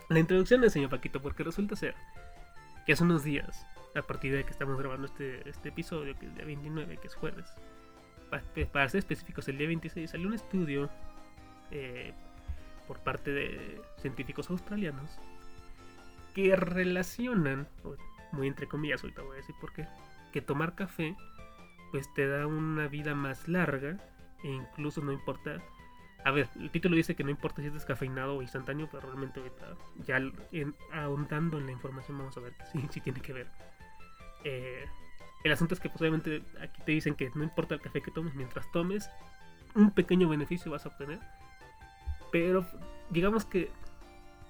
La 0.07 0.19
introducción 0.19 0.61
del 0.61 0.71
señor 0.71 0.91
Paquito, 0.91 1.21
porque 1.21 1.43
resulta 1.43 1.75
ser 1.75 1.95
que 2.85 2.93
hace 2.93 3.03
unos 3.03 3.23
días, 3.23 3.65
a 3.95 4.01
partir 4.03 4.33
de 4.33 4.43
que 4.43 4.51
estamos 4.51 4.77
grabando 4.77 5.07
este, 5.07 5.47
este 5.49 5.69
episodio, 5.69 6.17
que 6.17 6.25
es 6.25 6.31
el 6.31 6.35
día 6.35 6.45
29, 6.45 6.97
que 6.97 7.07
es 7.07 7.15
jueves, 7.15 7.45
para 8.71 8.89
ser 8.89 8.99
específicos, 8.99 9.47
el 9.47 9.57
día 9.57 9.67
26 9.67 10.11
salió 10.11 10.27
un 10.27 10.35
estudio 10.35 10.89
eh, 11.71 12.13
por 12.87 12.99
parte 12.99 13.31
de 13.31 13.81
científicos 13.97 14.49
australianos 14.49 15.09
que 16.35 16.55
relacionan, 16.55 17.67
muy 18.31 18.47
entre 18.47 18.67
comillas, 18.67 19.03
ahorita 19.03 19.23
voy 19.23 19.33
a 19.33 19.37
decir 19.37 19.55
por 19.59 19.73
qué, 19.73 19.87
que 20.31 20.41
tomar 20.41 20.75
café 20.75 21.15
pues 21.91 22.11
te 22.13 22.27
da 22.27 22.45
una 22.45 22.87
vida 22.87 23.15
más 23.15 23.47
larga 23.47 23.97
e 24.43 24.49
incluso 24.49 25.01
no 25.01 25.11
importa 25.11 25.61
a 26.25 26.31
ver, 26.31 26.49
el 26.59 26.69
título 26.69 26.95
dice 26.95 27.15
que 27.15 27.23
no 27.23 27.29
importa 27.29 27.61
si 27.61 27.67
es 27.67 27.73
descafeinado 27.73 28.35
o 28.35 28.41
instantáneo, 28.41 28.89
pero 28.91 29.07
realmente 29.07 29.39
ahorita, 29.39 29.75
ya 30.05 30.21
ahondando 30.91 31.57
en 31.57 31.65
la 31.65 31.71
información, 31.71 32.17
vamos 32.17 32.35
a 32.35 32.41
ver 32.41 32.53
que 32.53 32.65
sí, 32.65 32.87
sí 32.91 33.01
tiene 33.01 33.21
que 33.21 33.33
ver. 33.33 33.47
Eh, 34.43 34.85
el 35.43 35.51
asunto 35.51 35.73
es 35.73 35.79
que, 35.79 35.89
pues, 35.89 36.01
obviamente, 36.01 36.43
aquí 36.61 36.81
te 36.85 36.91
dicen 36.91 37.15
que 37.15 37.31
no 37.35 37.43
importa 37.43 37.75
el 37.75 37.81
café 37.81 38.01
que 38.01 38.11
tomes, 38.11 38.35
mientras 38.35 38.69
tomes, 38.71 39.09
un 39.75 39.91
pequeño 39.91 40.27
beneficio 40.27 40.71
vas 40.71 40.85
a 40.85 40.89
obtener. 40.89 41.19
Pero, 42.31 42.65
digamos 43.09 43.45
que, 43.45 43.71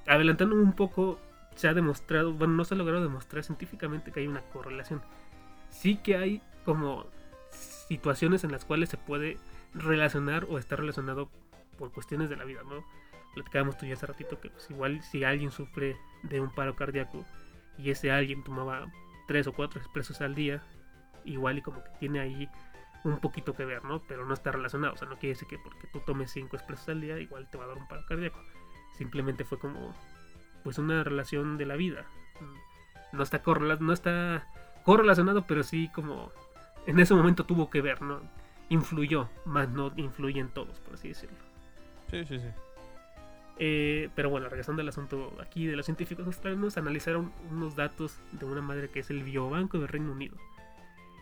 adelantando 0.08 0.56
un 0.56 0.74
poco, 0.74 1.20
se 1.56 1.68
ha 1.68 1.74
demostrado, 1.76 2.34
bueno, 2.34 2.56
no 2.56 2.66
se 2.66 2.74
ha 2.74 2.78
logrado 2.78 3.04
demostrar 3.04 3.44
científicamente 3.44 4.12
que 4.12 4.22
hay 4.22 4.28
una 4.28 4.42
correlación. 4.42 5.02
Sí 5.70 5.98
que 5.98 6.18
hay 6.18 6.42
como 6.66 7.06
situaciones 7.88 8.44
en 8.44 8.52
las 8.52 8.66
cuales 8.66 8.90
se 8.90 8.98
puede 8.98 9.38
relacionar 9.74 10.46
o 10.50 10.58
estar 10.58 10.80
relacionado 10.80 11.30
por 11.78 11.92
cuestiones 11.92 12.30
de 12.30 12.36
la 12.36 12.44
vida, 12.44 12.62
¿no? 12.64 12.84
Platicábamos 13.34 13.78
tú 13.78 13.86
ya 13.86 13.94
hace 13.94 14.06
ratito 14.06 14.40
que 14.40 14.50
pues 14.50 14.70
igual 14.70 15.02
si 15.04 15.24
alguien 15.24 15.52
sufre 15.52 15.96
de 16.24 16.42
un 16.42 16.54
paro 16.54 16.76
cardíaco 16.76 17.24
y 17.78 17.92
ese 17.92 18.12
alguien 18.12 18.44
tomaba 18.44 18.88
tres 19.28 19.48
o 19.48 19.54
cuatro 19.54 19.80
expresos 19.80 20.22
al 20.22 20.36
día, 20.36 20.62
igual 21.24 21.60
y 21.60 21.62
como 21.62 21.84
que 21.84 21.92
tiene 22.00 22.20
ahí 22.20 22.50
un 23.04 23.20
poquito 23.20 23.54
que 23.54 23.64
ver, 23.66 23.86
¿no? 23.86 24.02
Pero 24.08 24.26
no 24.26 24.34
está 24.34 24.52
relacionado, 24.52 24.94
o 24.94 24.98
sea, 24.98 25.08
no 25.08 25.18
quiere 25.18 25.36
decir 25.36 25.48
que 25.48 25.58
porque 25.60 25.88
tú 25.94 26.00
tomes 26.02 26.32
cinco 26.32 26.58
expresos 26.58 26.90
al 26.90 27.02
día 27.02 27.18
igual 27.20 27.48
te 27.50 27.58
va 27.58 27.66
a 27.66 27.68
dar 27.68 27.78
un 27.78 27.88
paro 27.88 28.06
cardíaco. 28.08 28.40
Simplemente 28.98 29.46
fue 29.46 29.60
como 29.60 29.96
pues 30.64 30.78
una 30.78 31.04
relación 31.04 31.58
de 31.58 31.66
la 31.66 31.76
vida. 31.76 32.06
No 33.14 33.24
está 33.24 33.42
correla- 33.42 33.78
no 33.80 33.94
está 33.94 34.46
correlacionado, 34.84 35.46
pero 35.46 35.64
sí 35.64 35.90
como 35.94 36.32
en 36.86 37.00
ese 37.00 37.14
momento 37.14 37.46
tuvo 37.46 37.70
que 37.70 37.82
ver, 37.82 38.02
¿no? 38.02 38.22
Influyó, 38.70 39.30
más 39.46 39.70
no 39.70 39.92
influye 39.96 40.40
en 40.40 40.50
todos, 40.50 40.80
por 40.80 40.96
así 40.96 41.10
decirlo. 41.10 41.38
Sí, 42.10 42.26
sí, 42.26 42.40
sí. 42.40 42.48
Eh, 43.62 44.10
pero 44.16 44.30
bueno, 44.30 44.48
regresando 44.48 44.82
al 44.82 44.88
asunto 44.88 45.36
aquí 45.42 45.68
de 45.68 45.76
los 45.76 45.86
científicos 45.86 46.26
australianos, 46.26 46.78
analizaron 46.78 47.34
unos 47.52 47.76
datos 47.76 48.18
de 48.32 48.46
una 48.46 48.62
madre 48.62 48.90
que 48.90 49.00
es 49.02 49.10
el 49.10 49.24
Biobanco 49.24 49.78
del 49.80 49.90
Reino 49.90 50.14
Unido. 50.14 50.38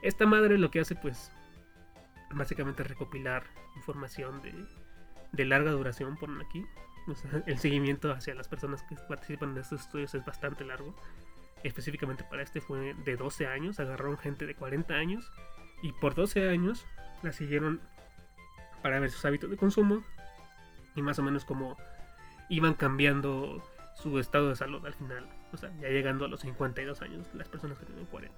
Esta 0.04 0.28
madre 0.28 0.60
lo 0.60 0.70
que 0.70 0.80
hace, 0.80 0.96
pues, 0.96 1.32
básicamente 2.32 2.84
es 2.84 2.90
recopilar 2.90 3.44
información 3.76 4.42
de, 4.44 4.54
de 5.32 5.46
larga 5.46 5.72
duración, 5.72 6.16
ponen 6.18 6.42
aquí, 6.42 6.64
o 7.08 7.16
sea, 7.16 7.44
el 7.48 7.58
seguimiento 7.58 8.12
hacia 8.12 8.36
las 8.36 8.48
personas 8.48 8.84
que 8.84 8.96
participan 9.08 9.52
en 9.52 9.58
estos 9.58 9.82
estudios 9.82 10.14
es 10.14 10.24
bastante 10.24 10.64
largo. 10.64 10.94
Específicamente 11.64 12.24
para 12.24 12.44
este 12.44 12.62
fue 12.62 12.94
de 12.94 13.16
12 13.16 13.48
años, 13.48 13.80
agarraron 13.80 14.18
gente 14.18 14.46
de 14.46 14.56
40 14.56 14.94
años 14.94 15.32
y 15.82 15.92
por 15.94 16.16
12 16.16 16.50
años 16.50 16.86
la 17.24 17.32
siguieron 17.32 17.82
para 18.82 19.00
ver 19.00 19.10
sus 19.10 19.26
hábitos 19.26 19.50
de 19.50 19.58
consumo 19.58 20.04
y 20.96 21.02
más 21.02 21.20
o 21.20 21.24
menos 21.24 21.46
cómo 21.46 21.78
iban 22.50 22.74
cambiando 22.74 23.64
su 23.96 24.20
estado 24.20 24.50
de 24.50 24.56
salud 24.56 24.86
al 24.86 24.94
final. 24.94 25.28
O 25.52 25.58
sea, 25.58 25.72
ya 25.80 25.90
llegando 25.90 26.26
a 26.26 26.28
los 26.28 26.42
52 26.42 27.02
años, 27.02 27.28
las 27.34 27.48
personas 27.48 27.78
que 27.78 27.86
tienen 27.86 28.06
40. 28.06 28.36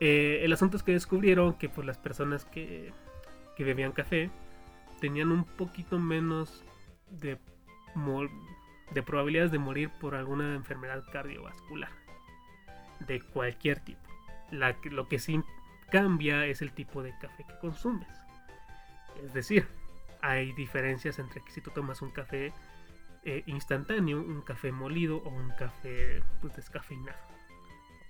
Eh, 0.00 0.40
el 0.42 0.52
asunto 0.52 0.76
es 0.76 0.82
que 0.82 0.92
descubrieron 0.92 1.54
que 1.54 1.68
pues, 1.68 1.86
las 1.86 1.98
personas 1.98 2.44
que, 2.44 2.92
que 3.56 3.64
bebían 3.64 3.92
café 3.92 4.30
tenían 5.00 5.32
un 5.32 5.44
poquito 5.44 5.98
menos 5.98 6.64
de, 7.10 7.38
de 8.90 9.02
probabilidades 9.02 9.52
de 9.52 9.58
morir 9.58 9.90
por 10.00 10.14
alguna 10.14 10.54
enfermedad 10.54 11.04
cardiovascular. 11.12 11.90
De 13.00 13.20
cualquier 13.20 13.80
tipo. 13.80 14.00
La, 14.50 14.76
lo 14.84 15.08
que 15.08 15.18
sí 15.18 15.42
cambia 15.90 16.46
es 16.46 16.62
el 16.62 16.72
tipo 16.72 17.02
de 17.02 17.16
café 17.18 17.44
que 17.44 17.58
consumes. 17.60 18.08
Es 19.24 19.32
decir, 19.32 19.66
hay 20.20 20.52
diferencias 20.52 21.18
entre 21.18 21.42
que 21.42 21.50
si 21.50 21.60
tú 21.60 21.70
tomas 21.70 22.02
un 22.02 22.10
café 22.10 22.52
eh, 23.24 23.42
instantáneo, 23.46 24.20
un 24.20 24.42
café 24.42 24.70
molido 24.70 25.18
o 25.18 25.28
un 25.30 25.50
café 25.50 26.22
pues, 26.40 26.56
descafeinado. 26.56 27.18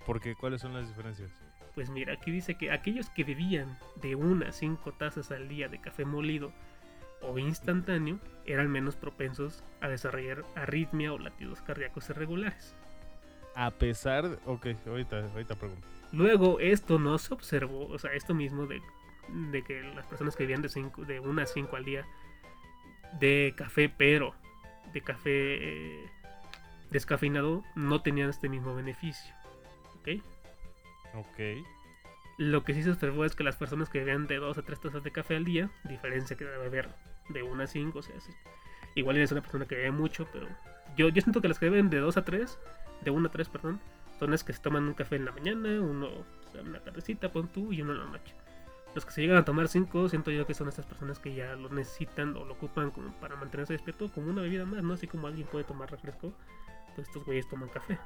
Porque, 0.05 0.35
¿cuáles 0.35 0.61
son 0.61 0.73
las 0.73 0.87
diferencias? 0.87 1.31
Pues 1.73 1.89
mira, 1.89 2.13
aquí 2.13 2.31
dice 2.31 2.55
que 2.57 2.71
aquellos 2.71 3.09
que 3.09 3.23
bebían 3.23 3.77
de 4.01 4.15
una 4.15 4.49
a 4.49 4.51
cinco 4.51 4.93
tazas 4.93 5.31
al 5.31 5.47
día 5.47 5.67
de 5.67 5.81
café 5.81 6.05
molido 6.05 6.53
o 7.21 7.37
instantáneo 7.39 8.19
eran 8.45 8.71
menos 8.71 8.95
propensos 8.95 9.63
a 9.81 9.87
desarrollar 9.87 10.45
arritmia 10.55 11.13
o 11.13 11.17
latidos 11.17 11.61
cardíacos 11.61 12.09
irregulares. 12.09 12.75
A 13.55 13.71
pesar 13.71 14.29
de... 14.29 14.37
Ok, 14.45 14.67
ahorita, 14.85 15.31
ahorita 15.31 15.55
pregunto. 15.55 15.87
Luego, 16.11 16.59
esto 16.59 16.99
no 16.99 17.17
se 17.17 17.33
observó, 17.33 17.87
o 17.87 17.97
sea, 17.97 18.13
esto 18.13 18.33
mismo 18.33 18.67
de, 18.67 18.81
de 19.51 19.63
que 19.63 19.81
las 19.81 20.05
personas 20.05 20.35
que 20.35 20.43
vivían 20.43 20.61
de, 20.61 20.69
cinco, 20.69 21.03
de 21.05 21.19
una 21.19 21.43
a 21.43 21.45
5 21.45 21.75
al 21.75 21.85
día 21.85 22.05
de 23.19 23.53
café, 23.55 23.89
pero 23.89 24.35
de 24.93 25.01
café 25.01 25.31
eh, 25.33 26.09
descafeinado, 26.91 27.63
no 27.75 28.01
tenían 28.01 28.29
este 28.29 28.49
mismo 28.49 28.75
beneficio. 28.75 29.33
¿Ok? 29.99 30.21
Ok. 31.15 31.65
Lo 32.37 32.63
que 32.63 32.73
sí 32.73 32.83
se 32.83 32.91
observó 32.91 33.23
es 33.23 33.35
que 33.35 33.43
las 33.43 33.55
personas 33.55 33.89
que 33.89 33.99
bebían 33.99 34.27
de 34.27 34.37
2 34.37 34.57
a 34.57 34.61
3 34.61 34.79
tazas 34.79 35.03
de 35.03 35.11
café 35.11 35.37
al 35.37 35.45
día, 35.45 35.71
diferencia 35.85 36.35
que 36.35 36.43
de 36.43 36.57
beber 36.57 36.89
de 37.29 37.43
1 37.43 37.63
a 37.63 37.67
5, 37.67 37.97
o 37.97 38.01
sea, 38.01 38.19
sí, 38.19 38.31
igual 38.95 39.15
eres 39.15 39.31
una 39.31 39.41
persona 39.41 39.65
que 39.65 39.75
bebe 39.75 39.91
mucho, 39.91 40.27
pero 40.33 40.47
yo, 40.97 41.07
yo 41.09 41.21
siento 41.21 41.41
que 41.41 41.47
las 41.47 41.59
que 41.59 41.69
beben 41.69 41.89
de 41.89 41.99
2 41.99 42.17
a 42.17 42.25
3, 42.25 42.59
de 43.03 43.11
1 43.11 43.27
a 43.27 43.31
3, 43.31 43.49
perdón, 43.49 43.79
son 44.19 44.31
las 44.31 44.43
que 44.43 44.53
se 44.53 44.59
toman 44.59 44.83
un 44.83 44.93
café 44.93 45.15
en 45.15 45.25
la 45.25 45.31
mañana, 45.31 45.81
uno 45.81 46.07
o 46.07 46.51
sea, 46.51 46.61
en 46.61 46.73
la 46.73 46.79
tardecita, 46.79 47.31
pon 47.31 47.47
tú, 47.47 47.71
y 47.71 47.81
uno 47.81 47.93
en 47.93 47.99
la 47.99 48.05
noche. 48.05 48.35
Los 48.93 49.05
que 49.05 49.11
se 49.11 49.21
llegan 49.21 49.37
a 49.37 49.45
tomar 49.45 49.67
5, 49.67 50.09
siento 50.09 50.31
yo 50.31 50.45
que 50.45 50.53
son 50.53 50.69
estas 50.69 50.85
personas 50.85 51.19
que 51.19 51.33
ya 51.33 51.55
lo 51.55 51.69
necesitan 51.69 52.35
o 52.37 52.45
lo 52.45 52.53
ocupan 52.53 52.91
como 52.91 53.11
para 53.19 53.35
mantenerse 53.35 53.73
despierto, 53.73 54.09
como 54.11 54.29
una 54.29 54.41
bebida 54.41 54.65
más, 54.65 54.83
¿no? 54.83 54.93
Así 54.93 55.07
como 55.07 55.27
alguien 55.27 55.47
puede 55.47 55.65
tomar 55.65 55.91
refresco, 55.91 56.33
pues 56.95 57.07
estos 57.07 57.25
güeyes 57.25 57.47
toman 57.49 57.69
café. 57.69 57.97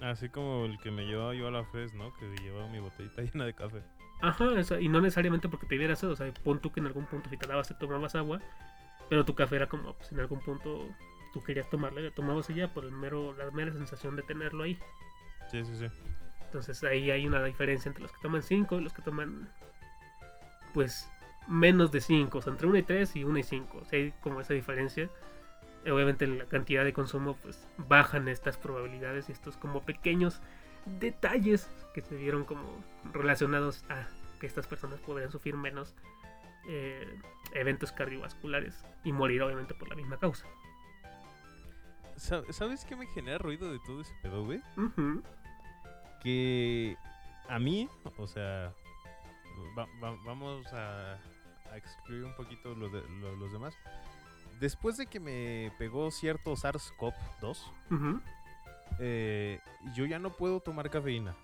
Así 0.00 0.28
como 0.28 0.66
el 0.66 0.78
que 0.78 0.90
me 0.90 1.06
llevaba 1.06 1.34
yo 1.34 1.48
a 1.48 1.50
la 1.50 1.64
FES, 1.64 1.94
¿no? 1.94 2.12
Que 2.14 2.26
llevaba 2.42 2.68
mi 2.68 2.78
botellita 2.78 3.22
llena 3.22 3.44
de 3.46 3.54
café. 3.54 3.82
Ajá, 4.22 4.46
y 4.80 4.88
no 4.88 5.00
necesariamente 5.00 5.48
porque 5.48 5.66
te 5.66 5.76
dieras 5.76 5.98
sed, 5.98 6.08
o 6.08 6.16
sea, 6.16 6.32
pon 6.42 6.58
tú 6.60 6.72
que 6.72 6.80
en 6.80 6.86
algún 6.86 7.04
punto 7.04 7.28
si 7.28 7.36
te 7.36 7.46
dabas 7.46 7.68
te 7.68 7.74
tomabas 7.74 8.14
agua, 8.14 8.40
pero 9.10 9.24
tu 9.24 9.34
café 9.34 9.56
era 9.56 9.66
como, 9.66 9.92
pues 9.92 10.10
en 10.10 10.20
algún 10.20 10.40
punto 10.40 10.88
tú 11.34 11.42
querías 11.42 11.68
tomarle, 11.68 12.00
le 12.00 12.10
tomabas 12.10 12.48
ya 12.48 12.72
por 12.72 12.84
el 12.84 12.92
mero, 12.92 13.34
la 13.34 13.50
mera 13.50 13.72
sensación 13.72 14.16
de 14.16 14.22
tenerlo 14.22 14.64
ahí. 14.64 14.78
Sí, 15.50 15.62
sí, 15.64 15.76
sí. 15.76 15.86
Entonces 16.46 16.82
ahí 16.84 17.10
hay 17.10 17.26
una 17.26 17.44
diferencia 17.44 17.88
entre 17.88 18.02
los 18.02 18.12
que 18.12 18.18
toman 18.22 18.42
5 18.42 18.80
y 18.80 18.84
los 18.84 18.92
que 18.94 19.02
toman, 19.02 19.48
pues, 20.72 21.10
menos 21.46 21.92
de 21.92 22.00
5, 22.00 22.38
o 22.38 22.42
sea, 22.42 22.52
entre 22.52 22.66
1 22.66 22.78
y 22.78 22.82
3 22.82 23.16
y 23.16 23.24
1 23.24 23.38
y 23.38 23.42
5, 23.42 23.78
o 23.78 23.84
sea, 23.84 23.98
hay 23.98 24.12
como 24.22 24.40
esa 24.40 24.54
diferencia. 24.54 25.10
Obviamente 25.90 26.24
en 26.24 26.38
la 26.38 26.44
cantidad 26.46 26.84
de 26.84 26.92
consumo, 26.92 27.36
pues, 27.42 27.66
bajan 27.78 28.28
estas 28.28 28.56
probabilidades 28.58 29.28
y 29.28 29.32
estos 29.32 29.56
como 29.56 29.82
pequeños 29.84 30.40
detalles 30.86 31.70
que 31.94 32.00
se 32.02 32.16
vieron 32.16 32.44
como 32.44 32.62
relacionados 33.12 33.84
a 33.88 34.06
que 34.40 34.46
estas 34.46 34.66
personas 34.66 35.00
podrían 35.00 35.30
sufrir 35.30 35.54
menos 35.56 35.94
eh, 36.68 37.18
eventos 37.52 37.92
cardiovasculares 37.92 38.84
y 39.04 39.12
morir 39.12 39.42
obviamente 39.42 39.74
por 39.74 39.88
la 39.88 39.94
misma 39.96 40.18
causa. 40.18 40.46
Sa- 42.16 42.42
¿Sabes 42.52 42.84
qué 42.84 42.96
me 42.96 43.06
genera 43.08 43.38
ruido 43.38 43.70
de 43.72 43.78
todo 43.86 44.00
ese 44.00 44.14
pedo, 44.22 44.44
güey? 44.44 44.60
Que 46.22 46.96
a 47.48 47.58
mí, 47.58 47.88
o 48.16 48.26
sea, 48.26 48.72
va- 49.78 49.86
va- 50.02 50.16
vamos 50.24 50.66
a, 50.72 51.14
a 51.70 51.76
excluir 51.76 52.24
un 52.24 52.34
poquito 52.34 52.74
los, 52.74 52.90
de- 52.92 53.02
lo- 53.20 53.36
los 53.36 53.52
demás. 53.52 53.74
Después 54.60 54.96
de 54.96 55.06
que 55.06 55.20
me 55.20 55.72
pegó 55.78 56.10
cierto 56.10 56.52
SARS-CoV-2, 56.54 57.58
Ujú. 57.90 58.20
eh, 58.98 59.60
yo 59.94 60.06
ya 60.06 60.18
no 60.18 60.30
puedo 60.30 60.60
tomar 60.60 60.88
cafeína. 60.90 61.34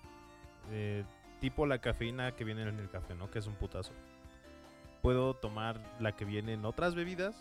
Eh, 0.71 1.03
tipo 1.39 1.65
la 1.65 1.79
cafeína 1.79 2.31
que 2.35 2.43
viene 2.43 2.63
en 2.63 2.79
el 2.79 2.89
café, 2.89 3.15
¿no? 3.15 3.29
Que 3.29 3.39
es 3.39 3.47
un 3.47 3.55
putazo. 3.55 3.91
Puedo 5.01 5.35
tomar 5.35 5.79
la 5.99 6.15
que 6.15 6.25
viene 6.25 6.53
en 6.53 6.65
otras 6.65 6.95
bebidas, 6.95 7.35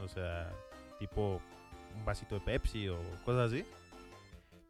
o 0.00 0.08
sea, 0.08 0.50
tipo 0.98 1.40
un 1.96 2.04
vasito 2.04 2.36
de 2.36 2.40
Pepsi 2.42 2.88
o 2.88 2.98
cosas 3.24 3.52
así. 3.52 3.64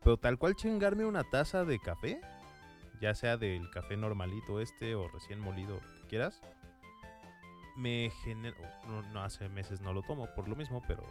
Pero 0.02 0.16
tal 0.16 0.38
cual 0.38 0.56
chingarme 0.56 1.04
una 1.04 1.22
taza 1.24 1.64
de 1.64 1.78
café, 1.78 2.20
ya 3.00 3.14
sea 3.14 3.36
del 3.36 3.70
café 3.70 3.96
normalito 3.98 4.60
este 4.60 4.94
o 4.94 5.08
recién 5.08 5.38
molido, 5.38 5.74
lo 5.74 6.02
que 6.02 6.08
quieras, 6.08 6.40
me 7.76 8.10
genera... 8.22 8.56
No, 8.86 9.02
no, 9.12 9.22
hace 9.22 9.48
meses 9.48 9.80
no 9.80 9.92
lo 9.92 10.02
tomo 10.02 10.28
por 10.34 10.48
lo 10.48 10.56
mismo, 10.56 10.82
pero 10.86 11.02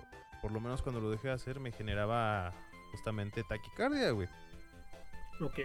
por 0.41 0.52
lo 0.52 0.60
menos 0.60 0.82
cuando 0.82 1.02
lo 1.02 1.10
dejé 1.10 1.28
de 1.30 1.34
hacer 1.34 1.60
me 1.60 1.72
generaba 1.72 2.54
justamente 2.91 3.43
taquicardia, 3.43 4.12
güey. 4.12 4.28
Ok. 5.41 5.60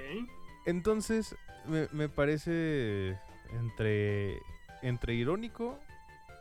Entonces, 0.67 1.37
me, 1.67 1.89
me 1.93 2.09
parece 2.09 3.19
entre, 3.53 4.41
entre 4.83 5.15
irónico 5.15 5.79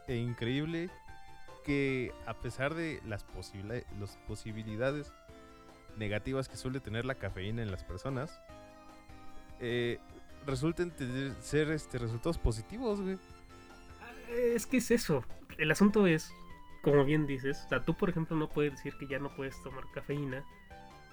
e 0.08 0.16
increíble 0.16 0.90
que 1.66 2.14
a 2.26 2.34
pesar 2.34 2.74
de 2.74 3.02
las, 3.06 3.26
las 4.00 4.18
posibilidades 4.28 5.12
negativas 5.98 6.50
que 6.50 6.58
suele 6.58 6.80
tener 6.80 7.06
la 7.06 7.16
cafeína 7.16 7.62
en 7.62 7.72
las 7.72 7.84
personas, 7.84 8.42
eh, 9.60 10.00
resulten 10.46 10.92
tener- 10.92 11.34
ser 11.42 11.70
este, 11.72 11.98
resultados 12.00 12.38
positivos, 12.38 13.00
güey. 13.02 13.18
Es 14.34 14.66
que 14.66 14.78
es 14.78 14.92
eso. 14.92 15.24
El 15.58 15.72
asunto 15.72 16.08
es, 16.08 16.34
como 16.82 17.06
bien 17.06 17.28
dices, 17.28 17.64
o 17.66 17.70
sea, 17.70 17.86
tú 17.86 17.94
por 17.96 18.10
ejemplo 18.10 18.36
no 18.36 18.50
puedes 18.50 18.74
decir 18.74 18.94
que 18.98 19.08
ya 19.08 19.20
no 19.20 19.36
puedes 19.36 19.62
tomar 19.62 19.84
cafeína. 19.94 20.44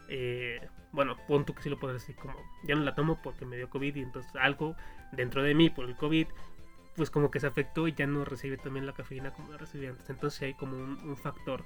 Eh, 0.09 0.61
bueno, 0.93 1.17
pon 1.29 1.45
tú 1.45 1.55
que 1.55 1.63
sí 1.63 1.71
lo 1.71 1.79
puedes 1.79 2.01
decir 2.01 2.17
como, 2.17 2.35
ya 2.65 2.75
no 2.75 2.83
la 2.83 2.95
tomo 2.95 3.21
porque 3.23 3.47
me 3.47 3.57
dio 3.57 3.71
COVID 3.71 3.95
y 3.95 4.03
entonces 4.03 4.35
algo 4.37 4.75
dentro 5.13 5.43
de 5.43 5.55
mí 5.55 5.71
por 5.71 5.85
el 5.85 5.97
COVID, 5.97 6.27
pues 6.97 7.11
como 7.11 7.31
que 7.31 7.39
se 7.39 7.47
afectó 7.47 7.87
y 7.87 7.93
ya 7.93 8.07
no 8.07 8.25
recibe 8.25 8.57
también 8.57 8.87
la 8.87 8.93
cafeína 8.93 9.33
como 9.33 9.53
la 9.53 9.59
recibía 9.59 9.91
antes. 9.91 10.09
Entonces 10.11 10.43
hay 10.43 10.55
como 10.55 10.77
un, 10.77 10.99
un 11.09 11.17
factor 11.17 11.65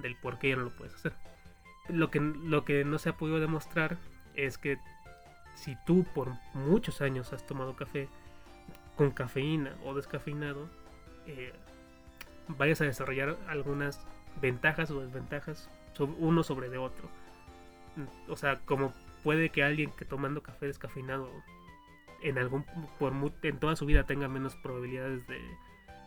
del 0.00 0.16
por 0.16 0.38
qué 0.38 0.50
ya 0.50 0.56
no 0.56 0.64
lo 0.64 0.76
puedes 0.76 0.94
hacer. 0.94 1.14
Lo 1.88 2.10
que, 2.10 2.20
lo 2.20 2.64
que 2.64 2.84
no 2.84 2.98
se 2.98 3.10
ha 3.10 3.16
podido 3.16 3.40
demostrar 3.40 3.96
es 4.34 4.58
que 4.58 4.78
si 5.54 5.76
tú 5.86 6.04
por 6.14 6.32
muchos 6.52 7.00
años 7.00 7.32
has 7.32 7.46
tomado 7.46 7.76
café 7.76 8.08
con 8.96 9.10
cafeína 9.10 9.74
o 9.84 9.94
descafeinado, 9.94 10.68
eh, 11.26 11.52
vayas 12.48 12.80
a 12.80 12.84
desarrollar 12.84 13.36
algunas 13.48 14.06
ventajas 14.40 14.90
o 14.90 15.00
desventajas 15.00 15.68
uno 16.18 16.42
sobre 16.42 16.68
de 16.68 16.78
otro. 16.78 17.08
Mm, 17.96 18.30
O 18.30 18.36
sea, 18.36 18.60
como 18.64 18.92
puede 19.24 19.50
que 19.50 19.64
alguien 19.64 19.90
que 19.90 20.04
tomando 20.04 20.42
café 20.42 20.66
descafeinado 20.66 21.30
en 22.22 22.38
algún 22.38 22.64
por 22.98 23.12
en 23.42 23.58
toda 23.58 23.76
su 23.76 23.86
vida 23.86 24.04
tenga 24.04 24.28
menos 24.28 24.54
probabilidades 24.56 25.26
de, 25.26 25.40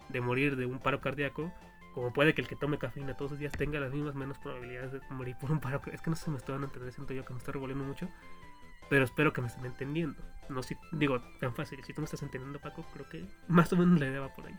de 0.09 0.21
morir 0.21 0.55
de 0.55 0.65
un 0.65 0.79
paro 0.79 1.01
cardíaco, 1.01 1.51
como 1.93 2.13
puede 2.13 2.33
que 2.33 2.41
el 2.41 2.47
que 2.47 2.55
tome 2.55 2.77
cafeína 2.77 3.15
todos 3.15 3.31
los 3.31 3.39
días 3.39 3.53
tenga 3.53 3.79
las 3.79 3.91
mismas 3.91 4.15
menos 4.15 4.37
probabilidades 4.37 4.91
de 4.91 5.01
morir 5.09 5.35
por 5.39 5.51
un 5.51 5.59
paro. 5.59 5.81
Es 5.91 6.01
que 6.01 6.09
no 6.09 6.15
si 6.15 6.29
me 6.29 6.37
estoy 6.37 6.53
dando 6.53 6.67
a 6.67 6.69
entender, 6.69 6.93
siento 6.93 7.13
yo 7.13 7.25
que 7.25 7.33
me 7.33 7.39
estoy 7.39 7.53
revolviendo 7.53 7.83
mucho. 7.83 8.07
Pero 8.89 9.05
espero 9.05 9.33
que 9.33 9.41
me 9.41 9.47
estén 9.47 9.65
entendiendo. 9.65 10.21
No 10.49 10.61
digo 10.93 11.21
tan 11.39 11.53
fácil. 11.53 11.83
Si 11.83 11.93
tú 11.93 12.01
me 12.01 12.05
estás 12.05 12.23
entendiendo, 12.23 12.59
Paco, 12.59 12.83
creo 12.93 13.07
que 13.07 13.23
más 13.47 13.71
o 13.73 13.77
menos 13.77 13.99
la 13.99 14.07
idea 14.07 14.21
va 14.21 14.33
por 14.33 14.47
ahí. 14.47 14.55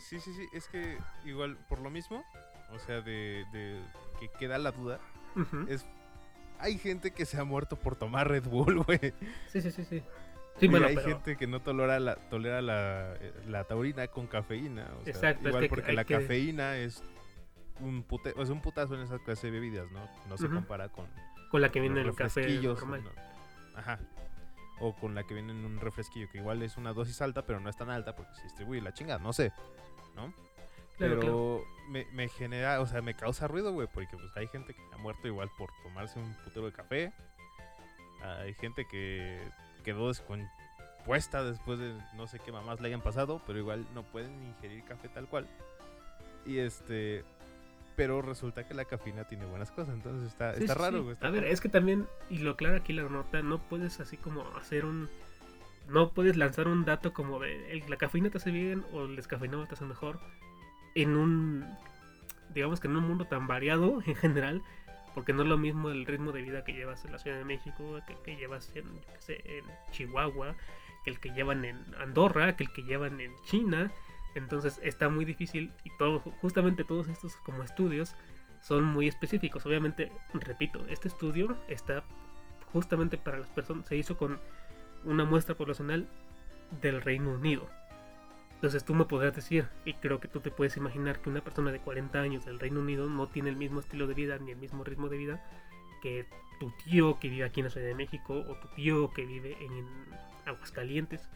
Sí, 0.00 0.18
sí, 0.20 0.32
sí, 0.34 0.46
es 0.52 0.66
que 0.68 0.98
igual 1.24 1.56
por 1.68 1.78
lo 1.80 1.90
mismo, 1.90 2.24
o 2.70 2.78
sea, 2.78 3.00
de, 3.00 3.44
de 3.52 3.80
que 4.18 4.28
queda 4.38 4.58
la 4.58 4.72
duda, 4.72 4.98
es... 5.68 5.86
Hay 6.58 6.76
gente 6.78 7.12
que 7.12 7.24
se 7.24 7.38
ha 7.40 7.44
muerto 7.44 7.76
por 7.76 7.96
tomar 7.96 8.28
Red 8.28 8.44
Bull, 8.44 8.82
güey. 8.84 8.98
Sí, 9.48 9.62
sí, 9.62 9.70
sí, 9.70 9.84
sí. 9.84 10.02
Sí, 10.58 10.68
bueno, 10.68 10.88
hay 10.88 10.94
pero 10.96 11.08
gente 11.08 11.36
que 11.38 11.46
no 11.46 11.60
tolera 11.60 11.98
la, 12.00 12.16
tolera 12.16 12.60
la, 12.60 13.14
eh, 13.18 13.32
la 13.46 13.64
taurina 13.64 14.08
con 14.08 14.26
cafeína. 14.26 14.88
o 15.00 15.04
sea, 15.04 15.12
Exacto, 15.14 15.44
es 15.44 15.48
igual 15.48 15.62
que 15.62 15.68
porque 15.70 15.92
la 15.94 16.04
que- 16.04 16.14
cafeína 16.18 16.76
es 16.76 17.02
un, 17.80 18.06
pute- 18.06 18.34
es 18.36 18.50
un 18.50 18.60
putazo 18.60 18.94
en 18.94 19.00
esa 19.00 19.18
clase 19.20 19.46
de 19.46 19.52
bebidas, 19.52 19.90
¿no? 19.90 20.06
No 20.28 20.36
se 20.36 20.50
compara 20.50 20.90
con 20.90 21.06
Con 21.50 21.62
la 21.62 21.70
que 21.70 21.80
viene 21.80 22.00
los 22.04 22.08
el 22.08 22.14
café 22.16 22.40
refresquillos, 22.42 22.78
normal. 22.80 23.04
¿no? 23.04 23.78
Ajá. 23.78 23.98
O 24.80 24.94
con 24.94 25.14
la 25.14 25.24
que 25.24 25.32
viene 25.32 25.52
en 25.52 25.64
un 25.64 25.80
refresquillo, 25.80 26.28
que 26.30 26.38
igual 26.38 26.62
es 26.62 26.76
una 26.76 26.92
dosis 26.92 27.22
alta, 27.22 27.46
pero 27.46 27.58
no 27.60 27.70
es 27.70 27.76
tan 27.76 27.88
alta 27.88 28.14
porque 28.14 28.34
se 28.34 28.42
distribuye 28.42 28.82
la 28.82 28.92
chingada, 28.92 29.18
no 29.18 29.32
sé, 29.32 29.52
¿no? 30.14 30.32
Claro, 30.96 31.14
pero 31.14 31.20
claro. 31.20 31.64
Me, 31.88 32.04
me 32.12 32.28
genera, 32.28 32.80
o 32.80 32.86
sea, 32.86 33.02
me 33.02 33.14
causa 33.14 33.48
ruido, 33.48 33.72
güey, 33.72 33.88
porque 33.92 34.16
pues 34.16 34.36
hay 34.36 34.46
gente 34.48 34.74
que 34.74 34.80
ha 34.92 34.98
muerto 34.98 35.26
igual 35.26 35.50
por 35.58 35.70
tomarse 35.82 36.18
un 36.18 36.34
putero 36.44 36.66
de 36.66 36.72
café. 36.72 37.12
Hay 38.22 38.54
gente 38.54 38.86
que 38.86 39.40
quedó 39.82 40.08
descompuesta 40.08 41.42
después 41.42 41.78
de 41.78 41.98
no 42.14 42.26
sé 42.26 42.38
qué 42.38 42.52
mamás 42.52 42.80
le 42.80 42.88
hayan 42.88 43.00
pasado, 43.00 43.40
pero 43.46 43.58
igual 43.58 43.86
no 43.94 44.02
pueden 44.02 44.42
ingerir 44.42 44.84
café 44.84 45.08
tal 45.08 45.26
cual. 45.26 45.48
Y 46.44 46.58
este, 46.58 47.24
pero 47.96 48.22
resulta 48.22 48.66
que 48.66 48.74
la 48.74 48.84
cafeína 48.84 49.24
tiene 49.24 49.44
buenas 49.46 49.70
cosas, 49.70 49.94
entonces 49.94 50.28
está, 50.28 50.54
Sí, 50.54 50.62
está 50.62 50.74
sí, 50.74 50.80
raro, 50.80 51.04
güey. 51.04 51.16
A 51.20 51.30
ver, 51.30 51.44
es 51.44 51.60
que 51.60 51.68
también, 51.68 52.06
y 52.28 52.38
lo 52.38 52.52
aclara 52.52 52.76
aquí 52.78 52.92
la 52.92 53.02
nota, 53.02 53.42
no 53.42 53.58
puedes 53.58 54.00
así 54.00 54.16
como 54.16 54.46
hacer 54.56 54.84
un. 54.84 55.08
No 55.88 56.10
puedes 56.10 56.36
lanzar 56.36 56.68
un 56.68 56.84
dato 56.84 57.12
como 57.12 57.40
de 57.40 57.82
la 57.88 57.96
cafeína 57.96 58.30
te 58.30 58.38
hace 58.38 58.50
bien 58.50 58.84
o 58.92 59.04
el 59.04 59.16
descafeinado 59.16 59.66
te 59.66 59.74
hace 59.74 59.84
mejor 59.84 60.20
en 60.94 61.16
un. 61.16 61.64
Digamos 62.54 62.80
que 62.80 62.88
en 62.88 62.96
un 62.96 63.06
mundo 63.06 63.26
tan 63.26 63.46
variado 63.46 64.02
en 64.06 64.14
general, 64.14 64.62
porque 65.14 65.32
no 65.32 65.42
es 65.42 65.48
lo 65.48 65.58
mismo 65.58 65.90
el 65.90 66.06
ritmo 66.06 66.32
de 66.32 66.42
vida 66.42 66.64
que 66.64 66.72
llevas 66.72 67.04
en 67.04 67.12
la 67.12 67.18
Ciudad 67.18 67.38
de 67.38 67.44
México, 67.44 68.00
que, 68.06 68.16
que 68.24 68.36
llevas 68.36 68.70
en, 68.74 68.86
en 69.28 69.64
Chihuahua, 69.92 70.54
que 71.04 71.10
el 71.10 71.20
que 71.20 71.30
llevan 71.30 71.64
en 71.64 71.76
Andorra, 71.98 72.56
que 72.56 72.64
el 72.64 72.72
que 72.72 72.82
llevan 72.82 73.20
en 73.20 73.32
China. 73.44 73.90
Entonces 74.34 74.78
está 74.82 75.08
muy 75.08 75.24
difícil 75.24 75.72
y 75.84 75.90
todo, 75.98 76.20
justamente 76.20 76.84
todos 76.84 77.08
estos 77.08 77.34
como 77.36 77.64
estudios 77.64 78.14
son 78.62 78.84
muy 78.84 79.08
específicos. 79.08 79.66
Obviamente, 79.66 80.12
repito, 80.34 80.86
este 80.88 81.08
estudio 81.08 81.56
está 81.68 82.04
justamente 82.72 83.18
para 83.18 83.38
las 83.38 83.48
personas, 83.48 83.86
se 83.86 83.96
hizo 83.96 84.16
con 84.16 84.38
una 85.04 85.24
muestra 85.24 85.54
poblacional 85.54 86.06
del 86.80 87.00
Reino 87.00 87.30
Unido. 87.30 87.68
Entonces 88.54 88.84
tú 88.84 88.94
me 88.94 89.06
podrás 89.06 89.34
decir, 89.34 89.66
y 89.84 89.94
creo 89.94 90.20
que 90.20 90.28
tú 90.28 90.40
te 90.40 90.50
puedes 90.50 90.76
imaginar 90.76 91.20
que 91.20 91.30
una 91.30 91.40
persona 91.40 91.72
de 91.72 91.78
40 91.78 92.20
años 92.20 92.44
del 92.44 92.60
Reino 92.60 92.80
Unido 92.80 93.08
no 93.08 93.26
tiene 93.26 93.48
el 93.48 93.56
mismo 93.56 93.80
estilo 93.80 94.06
de 94.06 94.14
vida 94.14 94.38
ni 94.38 94.50
el 94.50 94.58
mismo 94.58 94.84
ritmo 94.84 95.08
de 95.08 95.16
vida 95.16 95.42
que 96.02 96.26
tu 96.58 96.70
tío 96.84 97.18
que 97.18 97.28
vive 97.28 97.44
aquí 97.44 97.60
en 97.60 97.64
la 97.64 97.70
Ciudad 97.70 97.86
de 97.86 97.94
México 97.94 98.34
o 98.34 98.54
tu 98.56 98.68
tío 98.68 99.12
que 99.12 99.24
vive 99.24 99.56
en 99.60 99.86
Aguascalientes, 100.46 101.28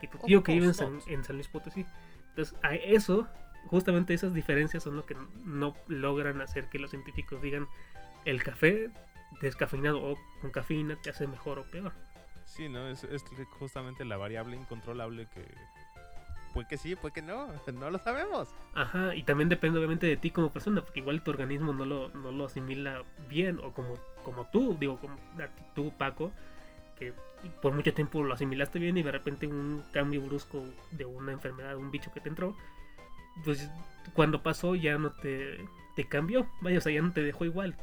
que 0.00 0.08
tu 0.08 0.18
tío 0.18 0.42
que 0.42 0.52
vive 0.54 0.66
en 0.66 0.74
San, 0.74 1.00
en 1.06 1.22
San 1.22 1.36
Luis 1.36 1.48
Potosí. 1.48 1.86
Entonces, 2.30 2.56
a 2.62 2.74
eso, 2.74 3.28
justamente 3.66 4.14
esas 4.14 4.34
diferencias 4.34 4.82
son 4.82 4.96
lo 4.96 5.06
que 5.06 5.16
no 5.44 5.74
logran 5.86 6.40
hacer 6.40 6.68
que 6.68 6.78
los 6.78 6.90
científicos 6.90 7.40
digan 7.42 7.68
el 8.24 8.42
café 8.42 8.90
descafeinado 9.40 10.02
o 10.02 10.18
con 10.40 10.50
cafeína 10.50 10.96
te 11.00 11.10
hace 11.10 11.26
mejor 11.26 11.58
o 11.58 11.64
peor. 11.70 11.92
Sí, 12.54 12.68
¿no? 12.68 12.86
Es, 12.88 13.04
es 13.04 13.24
justamente 13.58 14.04
la 14.04 14.16
variable 14.16 14.56
incontrolable 14.56 15.26
que... 15.26 15.46
Puede 16.52 16.68
que 16.68 16.76
sí, 16.76 16.96
puede 16.96 17.14
que 17.14 17.22
no, 17.22 17.48
no 17.72 17.90
lo 17.90 17.98
sabemos. 17.98 18.48
Ajá, 18.74 19.14
y 19.14 19.22
también 19.22 19.48
depende 19.48 19.78
obviamente 19.78 20.06
de 20.06 20.18
ti 20.18 20.30
como 20.30 20.52
persona, 20.52 20.82
porque 20.82 21.00
igual 21.00 21.22
tu 21.22 21.30
organismo 21.30 21.72
no 21.72 21.86
lo, 21.86 22.10
no 22.10 22.30
lo 22.30 22.44
asimila 22.44 23.04
bien, 23.28 23.58
o 23.58 23.72
como, 23.72 23.94
como 24.22 24.44
tú, 24.48 24.76
digo, 24.78 24.98
como 24.98 25.16
tú, 25.74 25.92
Paco, 25.96 26.30
que 26.98 27.14
por 27.62 27.72
mucho 27.72 27.94
tiempo 27.94 28.22
lo 28.22 28.34
asimilaste 28.34 28.78
bien 28.78 28.98
y 28.98 29.02
de 29.02 29.12
repente 29.12 29.46
un 29.46 29.82
cambio 29.92 30.20
brusco 30.20 30.62
de 30.90 31.06
una 31.06 31.32
enfermedad, 31.32 31.76
un 31.76 31.90
bicho 31.90 32.12
que 32.12 32.20
te 32.20 32.28
entró, 32.28 32.54
pues 33.44 33.70
cuando 34.12 34.42
pasó 34.42 34.74
ya 34.74 34.98
no 34.98 35.10
te, 35.10 35.66
te 35.96 36.06
cambió, 36.06 36.46
vaya, 36.60 36.78
o 36.78 36.80
sea, 36.82 36.92
ya 36.92 37.00
no 37.00 37.12
te 37.12 37.22
dejó 37.22 37.46
igual. 37.46 37.74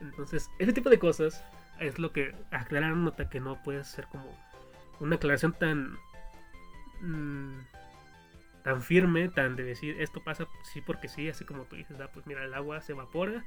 Entonces, 0.00 0.50
ese 0.58 0.72
tipo 0.72 0.90
de 0.90 0.98
cosas 0.98 1.44
es 1.80 1.98
lo 1.98 2.12
que 2.12 2.34
aclarar 2.50 2.96
nota 2.96 3.28
que 3.28 3.40
no 3.40 3.62
puede 3.62 3.84
ser 3.84 4.06
como 4.06 4.24
una 5.00 5.16
aclaración 5.16 5.52
tan 5.52 5.98
mm, 7.00 7.60
tan 8.62 8.82
firme, 8.82 9.28
tan 9.28 9.56
de 9.56 9.62
decir 9.64 9.96
esto 10.00 10.22
pasa 10.24 10.46
sí 10.64 10.80
porque 10.80 11.08
sí, 11.08 11.28
así 11.28 11.44
como 11.44 11.64
tú 11.64 11.76
dices, 11.76 12.00
ah, 12.00 12.10
pues 12.12 12.26
mira, 12.26 12.44
el 12.44 12.54
agua 12.54 12.80
se 12.80 12.92
evapora, 12.92 13.44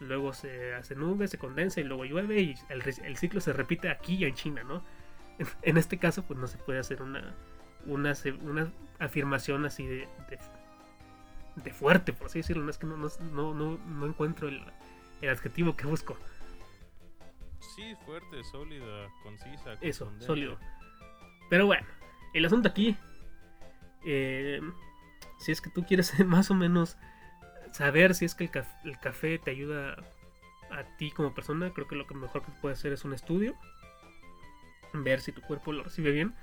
luego 0.00 0.32
se 0.32 0.74
hace 0.74 0.94
nube, 0.94 1.28
se 1.28 1.38
condensa 1.38 1.80
y 1.80 1.84
luego 1.84 2.04
llueve 2.04 2.40
y 2.40 2.54
el, 2.68 2.82
el 3.04 3.16
ciclo 3.16 3.40
se 3.40 3.52
repite 3.52 3.88
aquí 3.88 4.14
y 4.14 4.24
en 4.24 4.34
China, 4.34 4.62
¿no? 4.62 4.82
En, 5.62 5.78
este 5.78 5.98
caso, 5.98 6.22
pues 6.24 6.38
no 6.38 6.46
se 6.46 6.58
puede 6.58 6.78
hacer 6.78 7.00
una, 7.00 7.34
una, 7.86 8.12
una 8.42 8.70
afirmación 8.98 9.64
así 9.64 9.86
de, 9.86 10.06
de, 11.56 11.72
fuerte, 11.72 12.12
por 12.12 12.26
así 12.26 12.40
decirlo, 12.40 12.62
no 12.62 12.70
es 12.70 12.76
que 12.76 12.86
no, 12.86 12.96
no, 12.98 13.08
no, 13.54 13.78
no 13.78 14.06
encuentro 14.06 14.48
el, 14.48 14.62
el 15.22 15.30
adjetivo 15.30 15.76
que 15.76 15.86
busco. 15.86 16.18
Sí, 17.80 17.94
fuerte, 18.04 18.44
sólida, 18.44 19.08
concisa. 19.22 19.72
Eso, 19.80 20.12
sólido. 20.18 20.58
Pero 21.48 21.64
bueno, 21.66 21.86
el 22.34 22.44
asunto 22.44 22.68
aquí, 22.68 22.94
eh, 24.04 24.60
si 25.38 25.50
es 25.52 25.60
que 25.62 25.70
tú 25.70 25.84
quieres 25.86 26.18
más 26.26 26.50
o 26.50 26.54
menos 26.54 26.98
saber 27.72 28.14
si 28.14 28.26
es 28.26 28.34
que 28.34 28.44
el, 28.44 28.50
caf- 28.50 28.78
el 28.84 28.98
café 28.98 29.38
te 29.38 29.50
ayuda 29.50 29.96
a 30.70 30.84
ti 30.98 31.10
como 31.10 31.32
persona, 31.34 31.70
creo 31.72 31.88
que 31.88 31.96
lo 31.96 32.06
que 32.06 32.14
mejor 32.14 32.42
que 32.44 32.52
puedes 32.60 32.78
hacer 32.78 32.92
es 32.92 33.04
un 33.06 33.14
estudio, 33.14 33.56
ver 34.92 35.20
si 35.20 35.32
tu 35.32 35.40
cuerpo 35.40 35.72
lo 35.72 35.82
recibe 35.82 36.10
bien. 36.10 36.34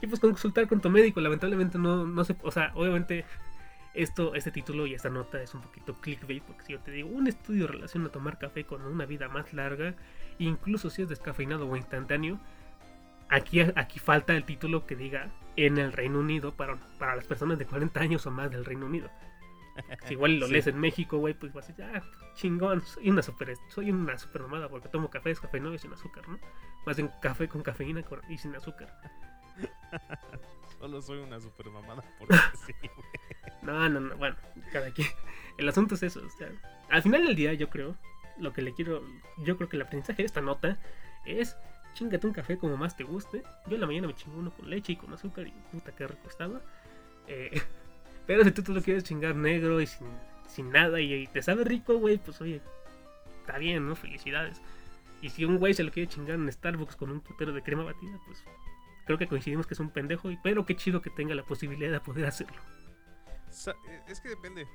Y 0.00 0.06
pues 0.06 0.20
consultar 0.20 0.68
con 0.68 0.80
tu 0.80 0.88
médico, 0.90 1.20
lamentablemente 1.20 1.78
no, 1.78 2.06
no 2.06 2.24
se, 2.24 2.34
o 2.42 2.50
sea, 2.50 2.72
obviamente 2.74 3.24
esto, 3.96 4.34
este 4.34 4.50
título 4.50 4.86
y 4.86 4.94
esta 4.94 5.08
nota 5.10 5.42
es 5.42 5.54
un 5.54 5.62
poquito 5.62 5.94
clickbait, 5.94 6.42
porque 6.42 6.62
si 6.64 6.72
yo 6.72 6.80
te 6.80 6.90
digo 6.90 7.08
un 7.08 7.26
estudio 7.26 7.66
relaciona 7.66 8.10
tomar 8.10 8.38
café 8.38 8.64
con 8.64 8.82
una 8.82 9.06
vida 9.06 9.28
más 9.28 9.52
larga, 9.52 9.94
incluso 10.38 10.90
si 10.90 11.02
es 11.02 11.08
descafeinado 11.08 11.68
o 11.68 11.76
instantáneo, 11.76 12.38
aquí, 13.28 13.60
aquí 13.60 13.98
falta 13.98 14.34
el 14.36 14.44
título 14.44 14.86
que 14.86 14.96
diga 14.96 15.30
en 15.56 15.78
el 15.78 15.92
Reino 15.92 16.20
Unido 16.20 16.54
para, 16.54 16.76
para 16.98 17.16
las 17.16 17.26
personas 17.26 17.58
de 17.58 17.66
40 17.66 17.98
años 18.00 18.26
o 18.26 18.30
más 18.30 18.50
del 18.50 18.64
Reino 18.64 18.86
Unido. 18.86 19.10
Si 20.06 20.14
igual 20.14 20.38
lo 20.38 20.46
Sí. 20.46 20.52
lees 20.52 20.66
en 20.66 20.78
México, 20.78 21.18
güey, 21.18 21.34
pues 21.34 21.52
vas 21.52 21.64
a 21.64 21.68
decir, 21.72 21.84
ah, 21.84 22.02
chingón, 22.34 22.80
soy 22.82 23.10
una 23.10 23.22
super, 23.22 23.54
soy 23.68 23.90
una 23.90 24.16
super 24.18 24.42
mamada 24.42 24.68
porque 24.68 24.88
tomo 24.88 25.10
café 25.10 25.30
descafeinado 25.30 25.74
y 25.74 25.78
sin 25.78 25.92
azúcar, 25.92 26.28
¿no? 26.28 26.38
Más 26.86 26.96
bien 26.96 27.10
café 27.20 27.48
con 27.48 27.62
cafeína 27.62 28.04
y 28.28 28.38
sin 28.38 28.54
azúcar. 28.54 28.94
Solo 30.78 31.00
soy 31.00 31.18
una 31.20 31.40
super 31.40 31.66
mamada 31.70 32.02
porque 32.18 32.36
sí, 32.66 32.72
güey. 32.82 33.35
No, 33.66 33.88
no, 33.88 34.00
no, 34.00 34.16
bueno, 34.16 34.36
cada 34.72 34.90
quien. 34.90 35.08
El 35.58 35.68
asunto 35.68 35.94
es 35.94 36.02
eso, 36.02 36.22
o 36.24 36.30
sea, 36.30 36.50
al 36.90 37.02
final 37.02 37.24
del 37.24 37.34
día 37.34 37.54
yo 37.54 37.70
creo, 37.70 37.96
lo 38.38 38.52
que 38.52 38.62
le 38.62 38.74
quiero, 38.74 39.02
yo 39.38 39.56
creo 39.56 39.68
que 39.68 39.76
el 39.76 39.82
aprendizaje 39.82 40.22
de 40.22 40.26
esta 40.26 40.42
nota 40.42 40.78
es 41.24 41.56
chingate 41.94 42.26
un 42.26 42.32
café 42.32 42.58
como 42.58 42.76
más 42.76 42.96
te 42.96 43.04
guste. 43.04 43.42
Yo 43.66 43.74
en 43.74 43.80
la 43.80 43.86
mañana 43.86 44.06
me 44.06 44.14
chingo 44.14 44.38
uno 44.38 44.50
con 44.52 44.68
leche 44.68 44.92
y 44.92 44.96
con 44.96 45.12
azúcar 45.12 45.46
y 45.46 45.54
puta 45.72 45.92
que 45.92 46.06
rico 46.06 46.28
estaba. 46.28 46.60
Eh, 47.26 47.60
pero 48.26 48.44
si 48.44 48.52
tú 48.52 48.62
te 48.62 48.72
lo 48.72 48.82
quieres 48.82 49.04
chingar 49.04 49.34
negro 49.34 49.80
y 49.80 49.86
sin, 49.86 50.06
sin 50.46 50.70
nada 50.70 51.00
y, 51.00 51.26
te 51.26 51.42
sabe 51.42 51.64
rico, 51.64 51.98
güey, 51.98 52.18
pues 52.18 52.40
oye, 52.40 52.60
está 53.40 53.58
bien, 53.58 53.88
¿no? 53.88 53.96
Felicidades. 53.96 54.60
Y 55.22 55.30
si 55.30 55.44
un 55.44 55.58
güey 55.58 55.72
se 55.72 55.82
lo 55.82 55.90
quiere 55.90 56.08
chingar 56.08 56.36
en 56.36 56.52
Starbucks 56.52 56.96
con 56.96 57.10
un 57.10 57.20
putero 57.20 57.52
de 57.52 57.62
crema 57.62 57.84
batida, 57.84 58.18
pues 58.26 58.44
creo 59.06 59.18
que 59.18 59.26
coincidimos 59.26 59.66
que 59.66 59.74
es 59.74 59.80
un 59.80 59.90
pendejo, 59.90 60.30
y, 60.30 60.38
pero 60.42 60.66
qué 60.66 60.76
chido 60.76 61.00
que 61.00 61.10
tenga 61.10 61.34
la 61.34 61.42
posibilidad 61.42 61.90
de 61.90 62.00
poder 62.00 62.26
hacerlo. 62.26 62.60
Eh, 63.48 64.02
Es 64.08 64.20
que 64.20 64.28
depende. 64.28 64.66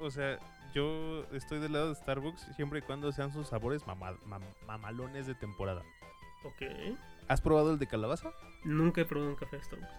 O 0.00 0.10
sea, 0.10 0.38
yo 0.74 1.24
estoy 1.32 1.58
del 1.58 1.72
lado 1.72 1.88
de 1.90 1.94
Starbucks 1.94 2.40
siempre 2.56 2.78
y 2.78 2.82
cuando 2.82 3.12
sean 3.12 3.32
sus 3.32 3.48
sabores 3.48 3.86
mama- 3.86 4.16
mam- 4.26 4.54
mamalones 4.66 5.26
de 5.26 5.34
temporada. 5.34 5.82
Ok. 6.44 6.62
¿Has 7.28 7.40
probado 7.40 7.72
el 7.72 7.78
de 7.78 7.86
calabaza? 7.86 8.32
Nunca 8.64 9.02
he 9.02 9.04
probado 9.04 9.30
un 9.30 9.36
café 9.36 9.56
de 9.58 9.62
Starbucks. 9.64 9.92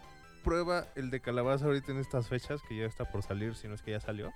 Prueba 0.43 0.87
el 0.95 1.11
de 1.11 1.21
calabaza 1.21 1.65
ahorita 1.65 1.91
en 1.91 1.99
estas 1.99 2.27
fechas 2.27 2.61
que 2.63 2.75
ya 2.75 2.85
está 2.85 3.05
por 3.05 3.21
salir, 3.21 3.53
si 3.55 3.67
no 3.67 3.75
es 3.75 3.83
que 3.83 3.91
ya 3.91 3.99
salió. 3.99 4.31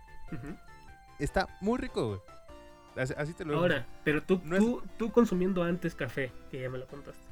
Está 1.18 1.48
muy 1.62 1.80
rico, 1.80 2.08
güey. 2.08 2.20
Así, 2.98 3.14
así 3.18 3.34
te 3.34 3.44
lo 3.44 3.58
Ahora, 3.58 3.86
pero 4.04 4.22
tú, 4.22 4.40
No 4.44 4.56
es- 4.56 4.62
tú, 4.64 4.84
tú 4.98 5.12
consumiendo 5.12 5.64
antes 5.64 5.96
café, 5.96 6.32
que 6.52 6.62
ya 6.62 6.70
me 6.70 6.78
lo 6.78 6.88
contaste, 6.88 7.24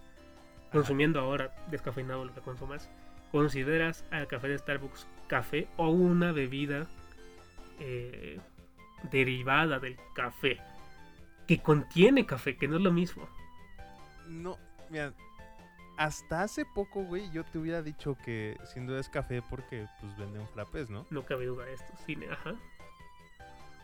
consumiendo 0.72 1.20
ahora 1.22 1.54
descafeinado 1.70 2.26
lo 2.26 2.34
que 2.34 2.42
consumas, 2.42 2.90
¿consideras 3.34 4.06
al 4.12 4.28
café 4.28 4.48
de 4.48 4.60
Starbucks 4.60 5.08
café 5.28 5.68
o 5.76 5.90
una 5.90 6.32
bebida 6.32 6.88
eh, 7.80 8.40
derivada 9.12 9.80
del 9.80 9.98
café? 10.14 10.62
Que 11.48 11.60
contiene 11.60 12.28
café, 12.28 12.56
que 12.56 12.68
no 12.68 12.78
es 12.78 12.84
lo 12.84 12.92
mismo. 12.92 13.28
No, 14.28 14.60
mira, 14.92 15.14
hasta 15.98 16.44
hace 16.44 16.64
poco, 16.64 17.04
güey, 17.04 17.30
yo 17.32 17.44
te 17.44 17.58
hubiera 17.58 17.82
dicho 17.82 18.16
que 18.24 18.56
sin 18.72 18.86
duda 18.86 19.00
es 19.00 19.10
café 19.10 19.42
porque 19.50 19.88
pues 20.00 20.16
venden 20.16 20.48
frappés, 20.50 20.92
¿no? 20.92 21.08
No 21.10 21.26
cabe 21.26 21.48
duda 21.48 21.66
de 21.66 21.74
esto. 21.74 21.92
Cine, 22.06 22.28
ajá. 22.30 22.54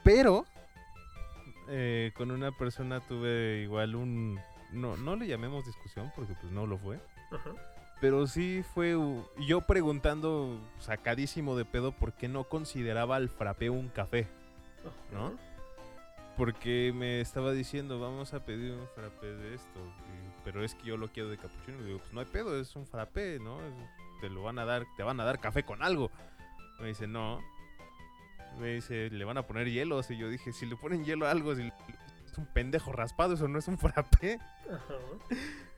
Pero 0.04 0.46
eh, 1.68 2.12
con 2.16 2.30
una 2.30 2.52
persona 2.52 3.00
tuve 3.00 3.62
igual 3.64 3.96
un... 3.96 4.40
No, 4.72 4.96
no 4.96 5.16
le 5.16 5.26
llamemos 5.26 5.66
discusión 5.66 6.12
porque 6.16 6.36
pues 6.40 6.52
no 6.52 6.68
lo 6.68 6.78
fue. 6.78 7.00
Ajá. 7.32 7.52
Pero 8.02 8.28
sí 8.28 8.64
fue 8.74 8.96
yo 9.40 9.62
preguntando 9.62 10.58
sacadísimo 10.80 11.58
de 11.58 11.66
pedo 11.66 11.92
por 11.92 12.14
qué 12.14 12.28
no 12.30 12.46
consideraba 12.46 13.18
al 13.18 13.30
frappé 13.30 13.70
un 13.70 13.90
café. 13.90 14.28
¿no? 15.12 15.34
Porque 16.38 16.94
me 16.96 17.20
estaba 17.20 17.52
diciendo, 17.52 18.00
vamos 18.00 18.34
a 18.34 18.46
pedir 18.46 18.72
un 18.72 18.88
frappé 18.96 19.28
de 19.28 19.56
esto. 19.56 19.80
pero 20.46 20.64
es 20.64 20.74
que 20.76 20.84
yo 20.88 20.96
lo 20.98 21.10
quiero 21.10 21.30
de 21.30 21.38
capuchino. 21.38 21.80
Le 21.80 21.88
digo, 21.88 22.00
pues 22.00 22.14
no 22.14 22.22
hay 22.22 22.26
pedo, 22.28 22.58
es 22.58 22.74
un 22.78 22.86
frappé, 22.88 23.40
¿no? 23.40 23.58
Te 24.22 24.30
lo 24.30 24.44
van 24.44 24.58
a 24.60 24.66
dar, 24.66 24.86
te 24.96 25.04
van 25.04 25.20
a 25.20 25.26
dar 25.26 25.40
café 25.42 25.64
con 25.64 25.84
algo. 25.84 26.10
Me 26.80 26.88
dice, 26.88 27.08
no. 27.08 27.42
Me 28.60 28.76
dice, 28.76 29.10
le 29.10 29.26
van 29.26 29.38
a 29.38 29.44
poner 29.46 29.70
hielos. 29.70 30.10
Y 30.12 30.18
yo 30.18 30.30
dije, 30.30 30.54
si 30.54 30.66
le 30.66 30.78
ponen 30.78 31.04
hielo 31.04 31.28
a 31.28 31.32
algo, 31.32 31.54
si 31.56 31.64
le- 31.64 31.74
es 32.26 32.38
un 32.38 32.46
pendejo 32.46 32.94
raspado, 32.94 33.34
eso 33.34 33.50
no 33.50 33.60
es 33.60 33.68
un 33.68 33.78
frappé. 33.78 34.40
Ajá. 34.72 34.96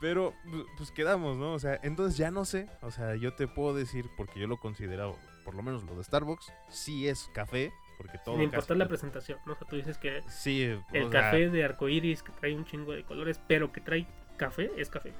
Pero, 0.00 0.34
pu- 0.44 0.66
pues 0.76 0.90
quedamos, 0.90 1.36
¿no? 1.36 1.52
O 1.54 1.58
sea, 1.58 1.78
entonces 1.82 2.16
ya 2.18 2.30
no 2.30 2.44
sé. 2.44 2.68
O 2.82 2.90
sea, 2.90 3.14
yo 3.16 3.34
te 3.34 3.48
puedo 3.48 3.74
decir, 3.74 4.10
porque 4.16 4.38
yo 4.40 4.46
lo 4.46 4.56
considero, 4.58 5.16
por 5.44 5.54
lo 5.54 5.62
menos 5.62 5.84
lo 5.84 5.96
de 5.96 6.04
Starbucks, 6.04 6.52
sí 6.68 7.08
es 7.08 7.30
café. 7.32 7.72
Porque 7.98 8.18
todo 8.18 8.34
Sin 8.34 8.44
importar 8.44 8.68
casi- 8.68 8.78
la 8.78 8.88
presentación, 8.88 9.38
¿no? 9.46 9.54
O 9.54 9.56
sea, 9.56 9.66
tú 9.66 9.76
dices 9.76 9.96
que 9.96 10.20
Sí, 10.28 10.62
el 10.62 11.04
o 11.04 11.10
sea, 11.10 11.22
café 11.22 11.48
de 11.48 11.64
arcoiris 11.64 12.22
que 12.22 12.30
trae 12.32 12.54
un 12.54 12.66
chingo 12.66 12.92
de 12.92 13.04
colores, 13.04 13.40
pero 13.48 13.72
que 13.72 13.80
trae 13.80 14.06
café, 14.36 14.70
es 14.76 14.90
café. 14.90 15.14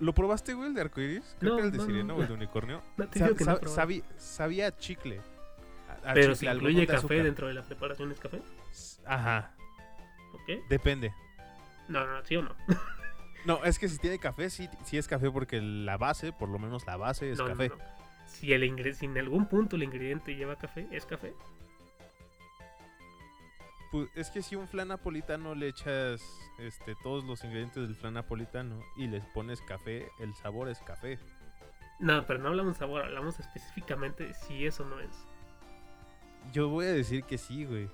¿Lo 0.00 0.12
probaste, 0.12 0.52
güey, 0.52 0.68
el 0.68 0.74
de 0.74 0.82
arcoiris? 0.82 1.34
Creo 1.40 1.52
No, 1.52 1.56
que 1.60 1.64
el 1.64 1.72
de 1.72 1.78
no, 1.78 1.86
sirena 1.86 2.04
no. 2.04 2.16
o 2.16 2.20
el 2.20 2.28
de 2.28 2.34
unicornio. 2.34 2.82
Que 3.10 4.02
sabía 4.18 4.66
a 4.66 4.76
chicle. 4.76 5.20
A- 6.04 6.10
a 6.10 6.14
Pero 6.14 6.34
chicle, 6.34 6.50
si 6.50 6.56
incluye 6.56 6.86
café 6.86 6.96
azúcar. 6.98 7.22
dentro 7.22 7.48
de 7.48 7.54
la 7.54 7.62
preparación, 7.62 8.12
¿es 8.12 8.20
café? 8.20 8.42
Ajá, 9.06 9.54
¿Ok? 10.34 10.68
depende. 10.68 11.14
No, 11.88 12.06
no, 12.06 12.22
sí 12.26 12.36
o 12.36 12.42
no. 12.42 12.54
No, 13.44 13.62
es 13.64 13.78
que 13.78 13.88
si 13.88 13.98
tiene 13.98 14.18
café, 14.18 14.48
sí, 14.48 14.68
sí 14.84 14.96
es 14.96 15.06
café 15.06 15.30
porque 15.30 15.60
la 15.60 15.96
base, 15.96 16.32
por 16.32 16.48
lo 16.48 16.58
menos 16.58 16.86
la 16.86 16.96
base 16.96 17.30
es 17.30 17.38
no, 17.38 17.44
no, 17.44 17.50
café. 17.50 17.68
no. 17.68 17.76
Si, 18.26 18.52
el 18.52 18.94
si 18.94 19.04
en 19.04 19.18
algún 19.18 19.46
punto 19.46 19.76
el 19.76 19.82
ingrediente 19.82 20.34
lleva 20.34 20.56
café, 20.56 20.88
¿es 20.90 21.04
café? 21.06 21.34
Pues, 23.92 24.08
es 24.16 24.30
que 24.30 24.42
si 24.42 24.56
un 24.56 24.66
flan 24.66 24.88
napolitano 24.88 25.54
le 25.54 25.68
echas 25.68 26.20
este, 26.58 26.94
todos 27.02 27.24
los 27.24 27.44
ingredientes 27.44 27.86
del 27.86 27.94
flan 27.94 28.14
napolitano 28.14 28.80
y 28.96 29.06
les 29.06 29.24
pones 29.26 29.60
café, 29.60 30.08
el 30.18 30.34
sabor 30.34 30.68
es 30.68 30.80
café. 30.80 31.18
No, 32.00 32.26
pero 32.26 32.40
no 32.40 32.48
hablamos 32.48 32.74
de 32.74 32.78
sabor, 32.80 33.02
hablamos 33.02 33.38
específicamente 33.38 34.34
si 34.34 34.66
eso 34.66 34.84
no 34.84 34.98
es. 34.98 35.26
Yo 36.52 36.68
voy 36.68 36.86
a 36.86 36.92
decir 36.92 37.24
que 37.24 37.38
sí, 37.38 37.64
güey. 37.66 37.88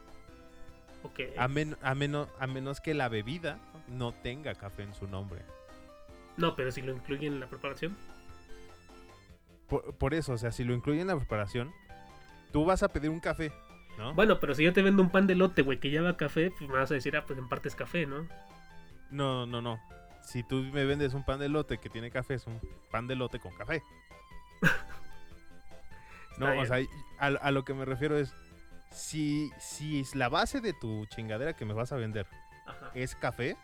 A, 1.38 1.48
men- 1.48 1.76
a, 1.82 1.94
meno- 1.94 2.28
a 2.38 2.46
menos 2.46 2.80
que 2.80 2.94
la 2.94 3.08
bebida 3.08 3.58
no 3.88 4.12
tenga 4.12 4.54
café 4.54 4.82
en 4.82 4.94
su 4.94 5.06
nombre. 5.06 5.42
No, 6.36 6.54
pero 6.56 6.70
si 6.70 6.82
lo 6.82 6.92
incluyen 6.92 7.34
en 7.34 7.40
la 7.40 7.48
preparación. 7.48 7.96
Por, 9.68 9.94
por 9.94 10.14
eso, 10.14 10.32
o 10.32 10.38
sea, 10.38 10.52
si 10.52 10.64
lo 10.64 10.74
incluyen 10.74 11.02
en 11.02 11.06
la 11.08 11.16
preparación, 11.16 11.72
tú 12.52 12.64
vas 12.64 12.82
a 12.82 12.88
pedir 12.88 13.10
un 13.10 13.20
café, 13.20 13.52
¿no? 13.98 14.14
Bueno, 14.14 14.40
pero 14.40 14.54
si 14.54 14.64
yo 14.64 14.72
te 14.72 14.82
vendo 14.82 15.02
un 15.02 15.10
pan 15.10 15.26
de 15.26 15.34
lote, 15.36 15.62
güey, 15.62 15.78
que 15.78 15.90
lleva 15.90 16.16
café, 16.16 16.50
pues 16.50 16.68
me 16.70 16.76
vas 16.78 16.90
a 16.90 16.94
decir, 16.94 17.16
ah, 17.16 17.24
pues 17.26 17.38
en 17.38 17.48
parte 17.48 17.68
es 17.68 17.74
café, 17.76 18.06
¿no? 18.06 18.26
No, 19.10 19.46
no, 19.46 19.60
no. 19.62 19.78
Si 20.22 20.42
tú 20.42 20.56
me 20.72 20.84
vendes 20.84 21.14
un 21.14 21.24
pan 21.24 21.38
de 21.40 21.48
lote 21.48 21.78
que 21.78 21.88
tiene 21.88 22.10
café, 22.10 22.34
es 22.34 22.46
un 22.46 22.60
pan 22.90 23.06
de 23.06 23.16
lote 23.16 23.38
con 23.40 23.54
café. 23.56 23.82
no, 26.38 26.50
bien. 26.52 26.58
o 26.64 26.66
sea, 26.66 26.78
a, 27.18 27.26
a 27.26 27.50
lo 27.50 27.64
que 27.64 27.74
me 27.74 27.84
refiero 27.84 28.16
es, 28.18 28.34
si, 28.90 29.50
si 29.58 30.00
es 30.00 30.14
la 30.14 30.28
base 30.28 30.60
de 30.60 30.72
tu 30.72 31.06
chingadera 31.06 31.54
que 31.54 31.64
me 31.64 31.74
vas 31.74 31.92
a 31.92 31.96
vender 31.96 32.26
Ajá. 32.66 32.90
es 32.94 33.14
café, 33.14 33.56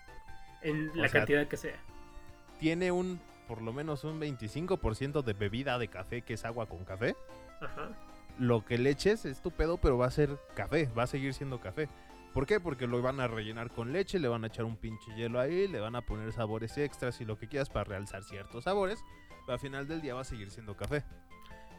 En 0.63 0.89
la 0.97 1.09
sea, 1.09 1.21
cantidad 1.21 1.47
que 1.49 1.57
sea. 1.57 1.77
tiene 2.59 2.91
un, 2.93 3.21
por 3.49 3.63
lo 3.63 3.73
menos 3.73 4.05
un 4.05 4.21
25% 4.21 5.23
de 5.23 5.33
bebida 5.33 5.79
de 5.79 5.89
café 5.89 6.23
que 6.23 6.35
es 6.35 6.45
agua 6.45 6.67
con 6.67 6.85
café, 6.85 7.17
Ajá. 7.61 7.91
lo 8.39 8.65
que 8.65 8.79
le 8.79 8.91
eches 8.91 9.25
es 9.25 9.41
tu 9.43 9.51
pedo, 9.51 9.79
pero 9.79 9.99
va 9.99 10.07
a 10.07 10.11
ser 10.11 10.39
café, 10.55 10.87
va 10.97 11.05
a 11.05 11.07
seguir 11.07 11.35
siendo 11.35 11.61
café. 11.61 11.89
¿Por 12.33 12.47
qué? 12.47 12.61
Porque 12.61 12.87
lo 12.87 13.01
van 13.01 13.19
a 13.21 13.29
rellenar 13.29 13.71
con 13.71 13.93
leche, 13.95 14.19
le 14.19 14.29
van 14.29 14.45
a 14.45 14.49
echar 14.49 14.67
un 14.67 14.77
pinche 14.77 15.11
hielo 15.17 15.41
ahí, 15.41 15.69
le 15.69 15.81
van 15.81 15.97
a 15.97 16.03
poner 16.03 16.33
sabores 16.35 16.77
extras 16.77 17.19
y 17.23 17.25
lo 17.25 17.39
que 17.39 17.49
quieras 17.49 17.71
para 17.71 17.85
realzar 17.85 18.23
ciertos 18.25 18.65
sabores, 18.65 18.99
pero 19.47 19.55
al 19.55 19.59
final 19.59 19.89
del 19.89 20.03
día 20.03 20.15
va 20.15 20.21
a 20.21 20.25
seguir 20.25 20.51
siendo 20.51 20.77
café. 20.77 21.03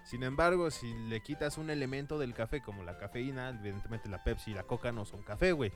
Sin 0.07 0.23
embargo, 0.23 0.71
si 0.71 0.93
le 0.93 1.19
quitas 1.19 1.57
un 1.57 1.69
elemento 1.69 2.17
del 2.17 2.33
café 2.33 2.61
como 2.61 2.81
la 2.81 2.97
cafeína, 2.97 3.49
evidentemente 3.49 4.07
la 4.07 4.23
Pepsi 4.23 4.51
y 4.51 4.53
la 4.53 4.63
Coca 4.63 4.93
no 4.93 5.03
son 5.03 5.21
café, 5.21 5.51
güey. 5.51 5.73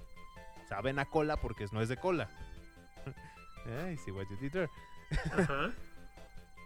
Saben 0.69 0.99
a 0.99 1.05
cola 1.05 1.35
porque 1.35 1.65
no 1.73 1.81
es 1.81 1.89
de 1.89 1.97
cola. 1.97 2.29
Ay, 3.83 3.97
sí, 3.97 4.09
what 4.09 4.25
you 4.29 4.37
did 4.37 4.51
there. 4.51 4.69
Ajá. 5.37 5.71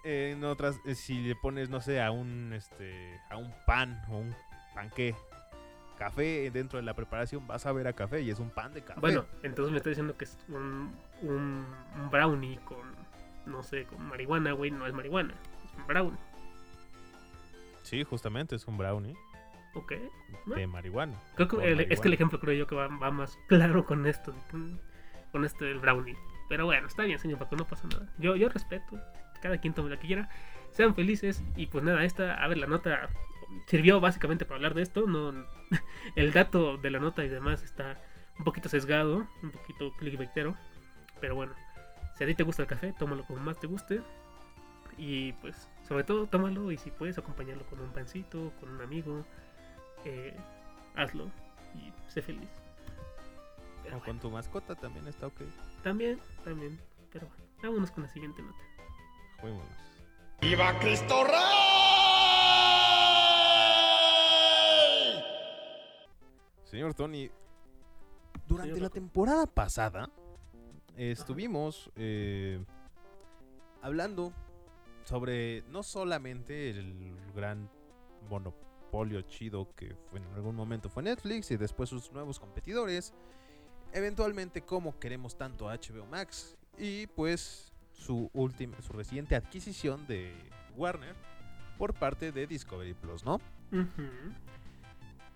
En 0.07 0.43
otras, 0.43 0.79
eh, 0.85 0.93
si 0.93 1.19
le 1.19 1.35
pones, 1.35 1.71
no 1.71 1.81
sé, 1.81 1.99
a 1.99 2.11
un, 2.11 2.53
este, 2.53 3.19
a 3.31 3.37
un 3.37 3.51
pan 3.65 4.03
o 4.11 4.17
un 4.17 4.35
panqué, 4.75 5.15
café 5.97 6.51
dentro 6.51 6.77
de 6.77 6.85
la 6.85 6.93
preparación, 6.93 7.47
vas 7.47 7.65
a 7.65 7.71
ver 7.71 7.87
a 7.87 7.93
café 7.93 8.21
y 8.21 8.29
es 8.29 8.37
un 8.37 8.51
pan 8.51 8.71
de 8.71 8.83
café. 8.83 8.99
Bueno, 8.99 9.25
entonces 9.41 9.71
me 9.71 9.77
está 9.77 9.89
diciendo 9.89 10.15
que 10.15 10.25
es 10.25 10.37
un, 10.47 10.95
un, 11.23 11.65
un 11.95 12.09
brownie 12.11 12.59
con, 12.65 12.93
no 13.47 13.63
sé, 13.63 13.85
con 13.85 14.07
marihuana, 14.07 14.51
güey, 14.51 14.69
no 14.69 14.85
es 14.85 14.93
marihuana, 14.93 15.33
es 15.65 15.73
un 15.73 15.87
brownie. 15.87 16.19
Sí, 17.85 18.03
justamente 18.03 18.55
es 18.55 18.67
un 18.67 18.77
brownie 18.77 19.15
Ok. 19.73 19.93
de 20.47 20.67
marihuana. 20.67 21.17
Creo 21.35 21.47
que 21.47 21.57
el- 21.71 21.79
es 21.91 21.99
que 21.99 22.07
el 22.07 22.13
ejemplo 22.13 22.39
creo 22.39 22.53
yo 22.55 22.67
que 22.67 22.75
va, 22.75 22.87
va 22.87 23.11
más 23.11 23.37
claro 23.47 23.85
con 23.85 24.05
esto, 24.07 24.33
con, 24.51 24.79
con 25.31 25.45
este 25.45 25.65
del 25.65 25.79
brownie. 25.79 26.15
Pero 26.49 26.65
bueno, 26.65 26.87
está 26.87 27.03
bien, 27.03 27.17
señor 27.19 27.39
Paco, 27.39 27.55
no 27.55 27.65
pasa 27.65 27.87
nada. 27.87 28.07
Yo, 28.17 28.35
yo 28.35 28.49
respeto, 28.49 28.99
cada 29.41 29.57
quien 29.59 29.73
tome 29.73 29.89
la 29.89 29.97
que 29.97 30.07
quiera. 30.07 30.29
Sean 30.71 30.93
felices 30.95 31.43
y 31.55 31.67
pues 31.67 31.83
nada, 31.83 32.03
esta, 32.03 32.35
a 32.35 32.47
ver, 32.47 32.57
la 32.57 32.67
nota 32.67 33.09
sirvió 33.67 33.99
básicamente 33.99 34.45
para 34.45 34.55
hablar 34.57 34.73
de 34.73 34.81
esto. 34.83 35.07
No, 35.07 35.33
el 36.15 36.31
dato 36.33 36.77
de 36.77 36.89
la 36.91 36.99
nota 36.99 37.23
y 37.23 37.29
demás 37.29 37.63
está 37.63 37.99
un 38.37 38.43
poquito 38.45 38.69
sesgado, 38.69 39.27
un 39.41 39.51
poquito 39.51 39.91
clickbaitero. 39.97 40.55
Pero 41.21 41.35
bueno, 41.35 41.53
si 42.17 42.23
a 42.23 42.27
ti 42.27 42.35
te 42.35 42.43
gusta 42.43 42.61
el 42.61 42.67
café, 42.67 42.93
tómalo 42.97 43.23
como 43.25 43.39
más 43.39 43.59
te 43.59 43.67
guste. 43.67 44.01
Y 44.97 45.33
pues, 45.33 45.67
sobre 45.87 46.03
todo, 46.03 46.25
tómalo 46.27 46.71
y 46.71 46.77
si 46.77 46.89
puedes 46.89 47.17
acompañarlo 47.17 47.63
con 47.67 47.79
un 47.79 47.91
pancito, 47.91 48.51
con 48.59 48.69
un 48.69 48.81
amigo, 48.81 49.23
eh, 50.03 50.35
hazlo 50.95 51.29
y 51.75 51.93
sé 52.11 52.21
feliz. 52.21 52.49
Pero 53.83 53.97
O 53.97 54.01
con 54.01 54.19
tu 54.19 54.31
mascota 54.31 54.75
también 54.75 55.07
está 55.07 55.27
ok. 55.27 55.37
bueno, 55.37 55.51
también, 55.83 56.19
también. 56.43 56.79
Pero 57.11 57.27
bueno, 57.27 57.43
vámonos 57.61 57.91
con 57.91 58.03
la 58.03 58.09
siguiente 58.09 58.41
nota. 58.41 58.63
Juguémonos. 59.41 59.69
¡Viva 60.41 60.77
Cristo 60.79 61.23
Rey! 61.23 61.35
Señor 66.63 66.93
Tony, 66.95 67.29
durante 68.47 68.73
Señor 68.73 68.81
la 68.81 68.89
temporada 68.89 69.45
pasada 69.45 70.09
estuvimos 70.97 71.91
eh, 71.95 72.63
hablando 73.81 74.33
sobre 75.05 75.63
no 75.69 75.83
solamente 75.83 76.71
el 76.71 77.15
gran 77.35 77.69
monopolio 78.29 79.21
chido 79.21 79.73
que 79.75 79.95
fue 80.09 80.19
en 80.19 80.25
algún 80.33 80.55
momento 80.55 80.89
fue 80.89 81.03
Netflix 81.03 81.51
y 81.51 81.57
después 81.57 81.89
sus 81.89 82.11
nuevos 82.11 82.39
competidores, 82.39 83.13
eventualmente 83.93 84.61
cómo 84.61 84.99
queremos 84.99 85.37
tanto 85.37 85.69
a 85.69 85.75
HBO 85.75 86.05
Max 86.07 86.57
y 86.77 87.07
pues 87.07 87.71
su 87.93 88.29
última, 88.33 88.81
su 88.81 88.93
reciente 88.93 89.35
adquisición 89.35 90.05
de 90.07 90.33
Warner 90.75 91.15
por 91.77 91.93
parte 91.93 92.31
de 92.31 92.47
Discovery 92.47 92.93
Plus, 92.93 93.23
¿no? 93.23 93.39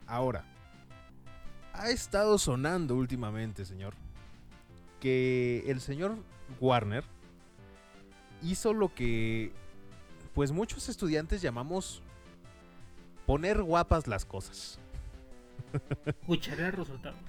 Ahora, 0.07 0.45
ha 1.73 1.89
estado 1.89 2.37
sonando 2.37 2.95
últimamente, 2.95 3.65
señor, 3.65 3.93
que 4.99 5.63
el 5.67 5.79
señor 5.79 6.17
Warner 6.59 7.03
hizo 8.41 8.73
lo 8.73 8.93
que, 8.93 9.51
pues 10.33 10.51
muchos 10.51 10.89
estudiantes 10.89 11.41
llamamos 11.41 12.01
poner 13.25 13.61
guapas 13.61 14.07
las 14.07 14.25
cosas, 14.25 14.79
Cucharear 16.25 16.75
resultados. 16.77 17.19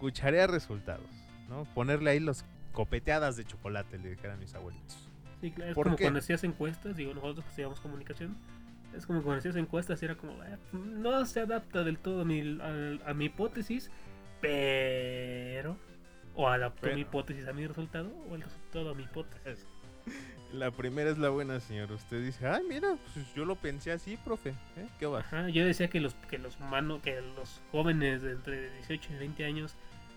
cucharear 0.00 0.50
resultados, 0.50 1.06
¿no? 1.48 1.64
Ponerle 1.74 2.10
ahí 2.10 2.20
los 2.20 2.44
copeteadas 2.72 3.36
de 3.36 3.44
chocolate, 3.44 3.98
le 3.98 4.10
dijeran 4.10 4.38
mis 4.38 4.54
abuelitos. 4.54 5.08
Sí, 5.40 5.50
claro, 5.52 5.70
es 5.70 5.74
¿Por 5.74 5.84
como 5.86 5.96
qué? 5.96 6.04
cuando 6.04 6.18
hacías 6.20 6.42
encuestas, 6.44 6.96
digo, 6.96 7.14
nosotros 7.14 7.44
que 7.44 7.50
estudiamos 7.50 7.80
comunicación, 7.80 8.36
es 8.96 9.06
como 9.06 9.22
cuando 9.22 9.38
hacías 9.38 9.56
encuestas 9.56 10.02
y 10.02 10.04
era 10.04 10.16
como, 10.16 10.32
"Eh, 10.44 10.58
no 10.72 11.24
se 11.26 11.40
adapta 11.40 11.84
del 11.84 11.98
todo 11.98 12.22
a 12.22 12.24
mi, 12.24 12.58
a, 12.60 13.10
a 13.10 13.14
mi 13.14 13.26
hipótesis, 13.26 13.90
pero... 14.40 15.76
O 16.34 16.48
adaptó 16.48 16.82
Pero. 16.82 16.94
mi 16.94 17.00
hipótesis 17.02 17.46
a 17.48 17.52
mi 17.52 17.66
resultado, 17.66 18.10
o 18.30 18.34
el 18.36 18.42
resultado 18.42 18.90
a 18.90 18.94
mi 18.94 19.02
hipótesis. 19.02 19.66
La 20.52 20.70
primera 20.72 21.10
es 21.10 21.18
la 21.18 21.28
buena, 21.28 21.60
señor. 21.60 21.92
Usted 21.92 22.24
dice, 22.24 22.46
ay, 22.46 22.62
mira, 22.68 22.96
pues 23.14 23.26
yo 23.34 23.44
lo 23.44 23.54
pensé 23.54 23.92
así, 23.92 24.16
profe. 24.16 24.50
¿eh? 24.50 24.88
¿Qué 24.98 25.06
va? 25.06 25.20
Ajá, 25.20 25.48
yo 25.48 25.64
decía 25.64 25.88
que 25.88 26.00
los, 26.00 26.14
que 26.28 26.38
los 26.38 26.58
humanos, 26.58 27.00
que 27.02 27.20
los 27.36 27.60
jóvenes 27.70 28.22
de 28.22 28.32
entre 28.32 28.70
18 28.78 29.12
y 29.12 29.16
20 29.16 29.44
años 29.44 29.74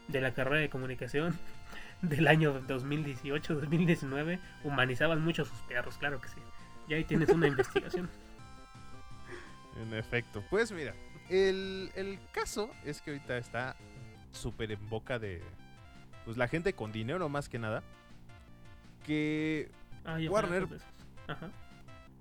de 0.08 0.22
la 0.22 0.34
carrera 0.34 0.60
de 0.60 0.70
comunicación 0.70 1.38
del 2.02 2.28
año 2.28 2.60
2018-2019 2.68 4.40
humanizaban 4.64 5.22
mucho 5.22 5.44
a 5.44 5.46
sus 5.46 5.60
perros, 5.62 5.98
claro 5.98 6.20
que 6.20 6.30
sí. 6.30 6.42
Y 6.88 6.96
ahí 6.96 7.04
tienes 7.04 7.30
una 7.30 7.48
investigación. 7.48 8.10
En 9.82 9.94
efecto. 9.94 10.44
Pues 10.50 10.72
mira, 10.72 10.94
el, 11.30 11.92
el 11.96 12.20
caso 12.32 12.70
es 12.86 13.02
que 13.02 13.12
ahorita 13.12 13.38
está 13.38 13.76
súper 14.32 14.72
en 14.72 14.90
boca 14.90 15.20
de 15.20 15.42
pues 16.26 16.38
la 16.38 16.48
gente 16.48 16.74
con 16.74 16.92
dinero 16.92 17.28
más 17.30 17.50
que 17.50 17.60
nada. 17.60 17.84
Que 19.06 19.70
Ah, 20.06 20.20
ya 20.20 20.30
Warner-. 20.30 20.68
Ajá. 21.28 21.50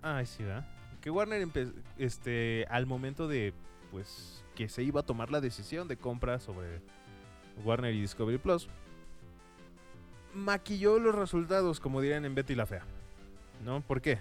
Ay, 0.03 0.27
sí, 0.27 0.43
¿verdad? 0.43 0.67
Que 1.01 1.11
Warner, 1.11 1.49
este, 1.99 2.67
al 2.71 2.87
momento 2.87 3.29
de, 3.29 3.53
pues, 3.91 4.45
que 4.55 4.69
se 4.69 4.83
iba 4.83 5.01
a 5.01 5.03
tomar 5.03 5.31
la 5.31 5.41
decisión 5.41 5.89
de 5.89 5.97
compra 5.97 6.39
sobre 6.39 6.81
Warner 7.65 7.95
y 7.95 8.01
Discovery 8.01 8.39
Plus, 8.39 8.69
maquilló 10.35 10.99
los 10.99 11.15
resultados, 11.15 11.81
como 11.81 12.01
dirían 12.01 12.25
en 12.25 12.35
Betty 12.35 12.55
la 12.55 12.67
Fea. 12.67 12.85
¿No? 13.65 13.81
¿Por 13.81 14.01
qué? 14.01 14.19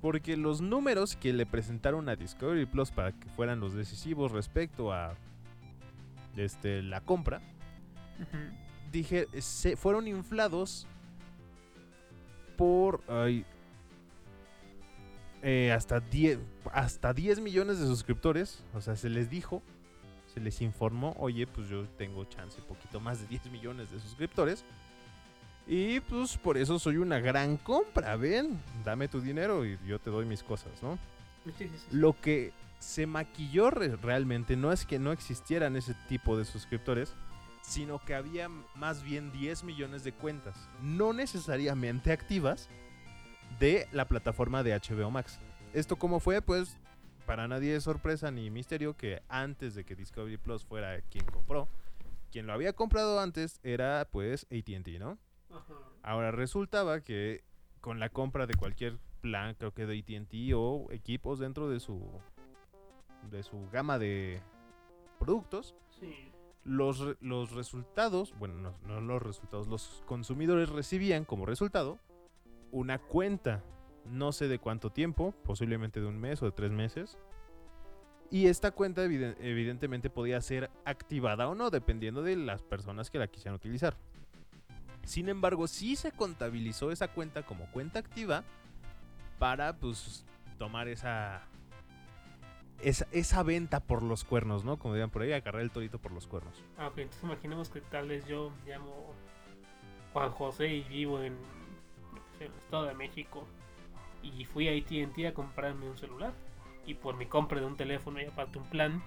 Porque 0.00 0.36
los 0.36 0.60
números 0.60 1.14
que 1.16 1.32
le 1.32 1.46
presentaron 1.46 2.08
a 2.08 2.16
Discovery 2.16 2.66
Plus 2.66 2.90
para 2.90 3.12
que 3.12 3.28
fueran 3.30 3.60
los 3.60 3.74
decisivos 3.74 4.32
respecto 4.32 4.92
a 4.92 5.14
este, 6.36 6.82
la 6.82 7.00
compra, 7.00 7.42
dije, 8.90 9.26
se 9.40 9.76
fueron 9.76 10.08
inflados 10.08 10.86
por 12.60 13.00
ay, 13.08 13.46
eh, 15.42 15.72
hasta 15.72 16.00
10 16.00 16.38
hasta 16.72 17.14
10 17.14 17.40
millones 17.40 17.78
de 17.80 17.86
suscriptores. 17.86 18.62
O 18.74 18.80
sea, 18.82 18.96
se 18.96 19.08
les 19.08 19.30
dijo, 19.30 19.62
se 20.34 20.40
les 20.40 20.60
informó, 20.60 21.16
oye, 21.18 21.46
pues 21.46 21.68
yo 21.68 21.88
tengo 21.96 22.24
chance 22.26 22.60
poquito 22.68 23.00
más 23.00 23.20
de 23.22 23.26
10 23.28 23.46
millones 23.50 23.90
de 23.90 23.98
suscriptores. 23.98 24.64
Y 25.66 26.00
pues 26.00 26.36
por 26.36 26.58
eso 26.58 26.78
soy 26.78 26.96
una 26.98 27.18
gran 27.20 27.56
compra, 27.56 28.16
ven, 28.16 28.60
dame 28.84 29.08
tu 29.08 29.20
dinero 29.20 29.64
y 29.64 29.78
yo 29.86 29.98
te 29.98 30.10
doy 30.10 30.26
mis 30.26 30.42
cosas, 30.42 30.82
¿no? 30.82 30.98
Sí, 31.46 31.52
sí, 31.56 31.68
sí, 31.68 31.78
sí. 31.78 31.96
Lo 31.96 32.12
que 32.20 32.52
se 32.78 33.06
maquilló 33.06 33.70
re- 33.70 33.96
realmente 33.96 34.56
no 34.56 34.72
es 34.72 34.84
que 34.84 34.98
no 34.98 35.12
existieran 35.12 35.76
ese 35.76 35.94
tipo 36.08 36.36
de 36.36 36.44
suscriptores, 36.44 37.14
sino 37.70 38.00
que 38.04 38.16
había 38.16 38.48
más 38.74 39.04
bien 39.04 39.30
10 39.30 39.62
millones 39.62 40.02
de 40.02 40.12
cuentas, 40.12 40.56
no 40.82 41.12
necesariamente 41.12 42.10
activas, 42.10 42.68
de 43.60 43.86
la 43.92 44.08
plataforma 44.08 44.64
de 44.64 44.74
HBO 44.74 45.12
Max. 45.12 45.38
¿Esto 45.72 45.94
cómo 45.94 46.18
fue? 46.18 46.42
Pues 46.42 46.76
para 47.26 47.46
nadie 47.46 47.76
es 47.76 47.84
sorpresa 47.84 48.32
ni 48.32 48.50
misterio 48.50 48.96
que 48.96 49.22
antes 49.28 49.76
de 49.76 49.84
que 49.84 49.94
Discovery 49.94 50.36
Plus 50.36 50.64
fuera 50.64 51.00
quien 51.02 51.24
compró, 51.26 51.68
quien 52.32 52.48
lo 52.48 52.54
había 52.54 52.72
comprado 52.72 53.20
antes 53.20 53.60
era 53.62 54.08
pues 54.10 54.48
ATT, 54.50 54.98
¿no? 54.98 55.16
Ahora 56.02 56.32
resultaba 56.32 57.02
que 57.02 57.44
con 57.80 58.00
la 58.00 58.08
compra 58.08 58.48
de 58.48 58.54
cualquier 58.54 58.98
plan, 59.20 59.54
creo 59.54 59.72
que 59.72 59.86
de 59.86 59.96
AT&T 59.96 60.54
o 60.54 60.90
equipos 60.90 61.38
dentro 61.38 61.68
de 61.68 61.78
su 61.78 62.20
de 63.30 63.44
su 63.44 63.68
gama 63.70 63.96
de 64.00 64.42
productos, 65.20 65.76
Sí. 66.00 66.29
Los, 66.64 67.16
los 67.20 67.52
resultados, 67.52 68.34
bueno, 68.38 68.54
no, 68.54 68.74
no 68.86 69.00
los 69.00 69.22
resultados, 69.22 69.66
los 69.66 70.02
consumidores 70.06 70.68
recibían 70.68 71.24
como 71.24 71.46
resultado 71.46 71.98
una 72.70 72.98
cuenta, 72.98 73.64
no 74.04 74.32
sé 74.32 74.46
de 74.48 74.58
cuánto 74.58 74.90
tiempo, 74.90 75.34
posiblemente 75.44 76.00
de 76.00 76.06
un 76.06 76.18
mes 76.18 76.42
o 76.42 76.46
de 76.46 76.52
tres 76.52 76.70
meses. 76.70 77.18
Y 78.30 78.46
esta 78.46 78.70
cuenta 78.70 79.04
eviden- 79.04 79.36
evidentemente 79.40 80.08
podía 80.08 80.40
ser 80.40 80.70
activada 80.84 81.48
o 81.48 81.54
no, 81.56 81.70
dependiendo 81.70 82.22
de 82.22 82.36
las 82.36 82.62
personas 82.62 83.10
que 83.10 83.18
la 83.18 83.26
quisieran 83.26 83.56
utilizar. 83.56 83.96
Sin 85.04 85.28
embargo, 85.28 85.66
sí 85.66 85.96
se 85.96 86.12
contabilizó 86.12 86.92
esa 86.92 87.08
cuenta 87.08 87.44
como 87.44 87.68
cuenta 87.72 87.98
activa 87.98 88.44
para 89.40 89.76
pues 89.76 90.24
tomar 90.58 90.86
esa, 90.86 91.42
esa, 92.82 93.06
esa 93.12 93.42
venta 93.42 93.80
por 93.80 94.02
los 94.02 94.24
cuernos, 94.24 94.64
¿no? 94.64 94.78
Como 94.78 94.94
dirían 94.94 95.10
por 95.10 95.22
ahí, 95.22 95.32
agarrar 95.32 95.62
el 95.62 95.70
torito 95.70 95.98
por 95.98 96.12
los 96.12 96.26
cuernos. 96.26 96.62
Ah, 96.78 96.88
ok, 96.88 96.98
entonces 96.98 97.24
imaginemos 97.24 97.70
que 97.70 97.80
tal 97.80 98.08
vez 98.08 98.26
yo 98.26 98.52
me 98.64 98.72
llamo 98.72 99.14
Juan 100.12 100.30
José 100.30 100.68
y 100.68 100.82
vivo 100.82 101.22
en, 101.22 101.36
el 102.40 102.46
Estado 102.46 102.86
de 102.86 102.94
México 102.94 103.46
y 104.22 104.44
fui 104.46 104.68
a 104.68 104.72
AT&T 104.72 105.26
a 105.26 105.34
comprarme 105.34 105.88
un 105.88 105.98
celular 105.98 106.32
y 106.86 106.94
por 106.94 107.16
mi 107.16 107.26
compra 107.26 107.60
de 107.60 107.66
un 107.66 107.76
teléfono 107.76 108.20
y 108.20 108.24
aparte 108.24 108.58
un 108.58 108.64
plan, 108.64 109.02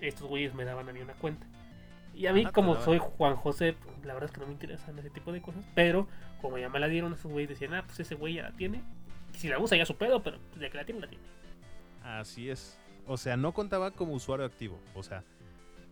estos 0.00 0.28
güeyes 0.28 0.54
me 0.54 0.64
daban 0.64 0.88
a 0.88 0.92
mí 0.92 1.00
una 1.00 1.14
cuenta. 1.14 1.46
Y 2.14 2.26
a 2.26 2.32
mí 2.32 2.44
Ah, 2.46 2.52
como 2.52 2.76
soy 2.76 2.98
Juan 2.98 3.36
José, 3.36 3.74
pues, 3.74 4.04
la 4.04 4.14
verdad 4.14 4.30
es 4.30 4.32
que 4.32 4.40
no 4.40 4.46
me 4.46 4.52
interesan 4.52 4.98
ese 4.98 5.10
tipo 5.10 5.32
de 5.32 5.42
cosas, 5.42 5.64
pero 5.74 6.08
como 6.40 6.58
ya 6.58 6.68
me 6.68 6.80
la 6.80 6.88
dieron, 6.88 7.12
esos 7.12 7.30
güeyes 7.30 7.50
decían, 7.50 7.74
ah, 7.74 7.82
pues 7.84 8.00
ese 8.00 8.14
güey 8.14 8.34
ya 8.34 8.42
la 8.42 8.52
tiene. 8.52 8.82
Y 9.34 9.38
si 9.38 9.48
la 9.48 9.58
usa 9.58 9.76
ya 9.76 9.86
su 9.86 9.96
pedo, 9.96 10.22
pero 10.22 10.38
pues, 10.50 10.60
ya 10.60 10.70
que 10.70 10.76
la 10.76 10.84
tiene, 10.84 11.00
la 11.00 11.08
tiene. 11.08 11.24
Así 12.02 12.48
es. 12.48 12.80
O 13.08 13.16
sea, 13.16 13.36
no 13.36 13.52
contaba 13.52 13.90
como 13.90 14.12
usuario 14.12 14.44
activo. 14.44 14.78
O 14.94 15.02
sea, 15.02 15.24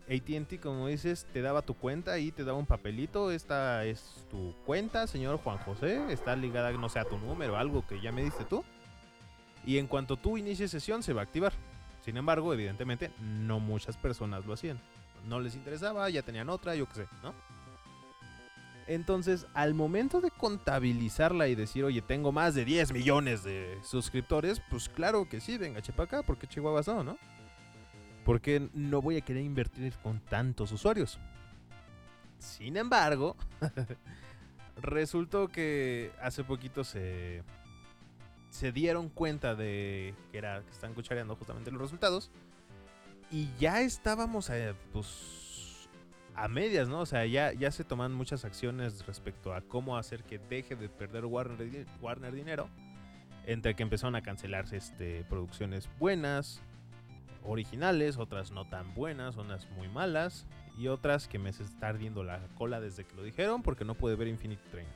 ATT, 0.08 0.60
como 0.60 0.86
dices, 0.86 1.26
te 1.32 1.42
daba 1.42 1.62
tu 1.62 1.74
cuenta 1.74 2.18
y 2.18 2.30
te 2.30 2.44
daba 2.44 2.58
un 2.58 2.66
papelito. 2.66 3.32
Esta 3.32 3.84
es 3.84 4.26
tu 4.30 4.54
cuenta, 4.64 5.06
señor 5.06 5.38
Juan 5.38 5.58
José. 5.58 6.12
Está 6.12 6.36
ligada, 6.36 6.70
no 6.72 6.88
sé, 6.88 6.98
a 6.98 7.04
tu 7.04 7.18
número, 7.18 7.56
algo 7.56 7.86
que 7.86 8.00
ya 8.00 8.12
me 8.12 8.22
diste 8.22 8.44
tú. 8.44 8.64
Y 9.64 9.78
en 9.78 9.88
cuanto 9.88 10.16
tú 10.16 10.38
inicies 10.38 10.70
sesión, 10.70 11.02
se 11.02 11.12
va 11.12 11.22
a 11.22 11.24
activar. 11.24 11.52
Sin 12.04 12.16
embargo, 12.16 12.54
evidentemente, 12.54 13.10
no 13.18 13.58
muchas 13.58 13.96
personas 13.96 14.46
lo 14.46 14.52
hacían. 14.52 14.78
No 15.26 15.40
les 15.40 15.56
interesaba, 15.56 16.08
ya 16.08 16.22
tenían 16.22 16.50
otra, 16.50 16.76
yo 16.76 16.86
qué 16.86 16.94
sé, 16.94 17.06
¿no? 17.22 17.34
Entonces, 18.86 19.46
al 19.52 19.74
momento 19.74 20.20
de 20.20 20.30
contabilizarla 20.30 21.48
y 21.48 21.54
decir, 21.56 21.84
oye, 21.84 22.02
tengo 22.02 22.30
más 22.30 22.54
de 22.54 22.64
10 22.64 22.92
millones 22.92 23.42
de 23.42 23.78
suscriptores, 23.82 24.62
pues 24.70 24.88
claro 24.88 25.28
que 25.28 25.40
sí, 25.40 25.58
venga, 25.58 25.82
chepa 25.82 26.04
acá, 26.04 26.22
porque 26.22 26.46
Chihuahuas 26.46 26.86
no, 26.86 27.02
¿no? 27.02 27.18
Porque 28.24 28.68
no 28.74 29.02
voy 29.02 29.16
a 29.16 29.20
querer 29.22 29.42
invertir 29.42 29.92
con 30.02 30.20
tantos 30.20 30.70
usuarios. 30.70 31.18
Sin 32.38 32.76
embargo, 32.76 33.36
resultó 34.76 35.48
que 35.48 36.12
hace 36.22 36.44
poquito 36.44 36.84
se, 36.84 37.42
se 38.50 38.70
dieron 38.70 39.08
cuenta 39.08 39.56
de 39.56 40.14
que, 40.30 40.38
era, 40.38 40.62
que 40.62 40.70
están 40.70 40.94
cuchareando 40.94 41.34
justamente 41.34 41.72
los 41.72 41.80
resultados. 41.80 42.30
Y 43.32 43.50
ya 43.58 43.80
estábamos 43.80 44.50
a, 44.50 44.54
pues, 44.92 45.45
a 46.36 46.48
medias, 46.48 46.88
¿no? 46.88 47.00
O 47.00 47.06
sea, 47.06 47.24
ya, 47.24 47.52
ya 47.52 47.70
se 47.70 47.82
toman 47.82 48.12
muchas 48.12 48.44
acciones 48.44 49.06
respecto 49.06 49.54
a 49.54 49.62
cómo 49.62 49.96
hacer 49.96 50.22
que 50.22 50.38
deje 50.38 50.76
de 50.76 50.88
perder 50.88 51.24
Warner, 51.24 51.86
Warner 52.00 52.34
dinero. 52.34 52.68
Entre 53.46 53.74
que 53.74 53.82
empezaron 53.82 54.16
a 54.16 54.22
cancelarse 54.22 54.76
este, 54.76 55.24
producciones 55.24 55.88
buenas, 55.98 56.60
originales, 57.42 58.18
otras 58.18 58.50
no 58.50 58.68
tan 58.68 58.92
buenas, 58.94 59.36
unas 59.36 59.68
muy 59.70 59.88
malas. 59.88 60.46
Y 60.78 60.88
otras 60.88 61.26
que 61.26 61.38
me 61.38 61.48
está 61.48 61.88
ardiendo 61.88 62.22
la 62.22 62.38
cola 62.58 62.80
desde 62.80 63.04
que 63.04 63.16
lo 63.16 63.22
dijeron 63.22 63.62
porque 63.62 63.86
no 63.86 63.94
puede 63.94 64.14
ver 64.14 64.28
Infinity 64.28 64.62
Train. 64.70 64.88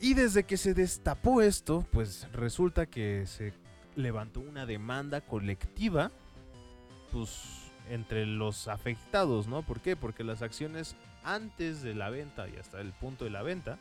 Y 0.00 0.14
desde 0.14 0.44
que 0.44 0.56
se 0.56 0.72
destapó 0.72 1.42
esto, 1.42 1.84
pues 1.90 2.28
resulta 2.32 2.86
que 2.86 3.26
se 3.26 3.52
levantó 3.96 4.40
una 4.40 4.66
demanda 4.66 5.20
colectiva, 5.20 6.12
pues 7.10 7.61
entre 7.88 8.26
los 8.26 8.68
afectados, 8.68 9.46
¿no? 9.48 9.62
¿Por 9.62 9.80
qué? 9.80 9.96
Porque 9.96 10.24
las 10.24 10.42
acciones 10.42 10.96
antes 11.24 11.82
de 11.82 11.94
la 11.94 12.10
venta 12.10 12.48
y 12.48 12.56
hasta 12.56 12.80
el 12.80 12.92
punto 12.92 13.24
de 13.24 13.30
la 13.30 13.42
venta, 13.42 13.78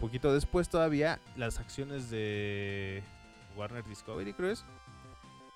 poquito 0.00 0.32
después 0.32 0.68
todavía, 0.68 1.20
las 1.36 1.58
acciones 1.58 2.10
de 2.10 3.02
Warner 3.56 3.84
Discovery, 3.84 4.32
creo 4.32 4.50
es, 4.50 4.64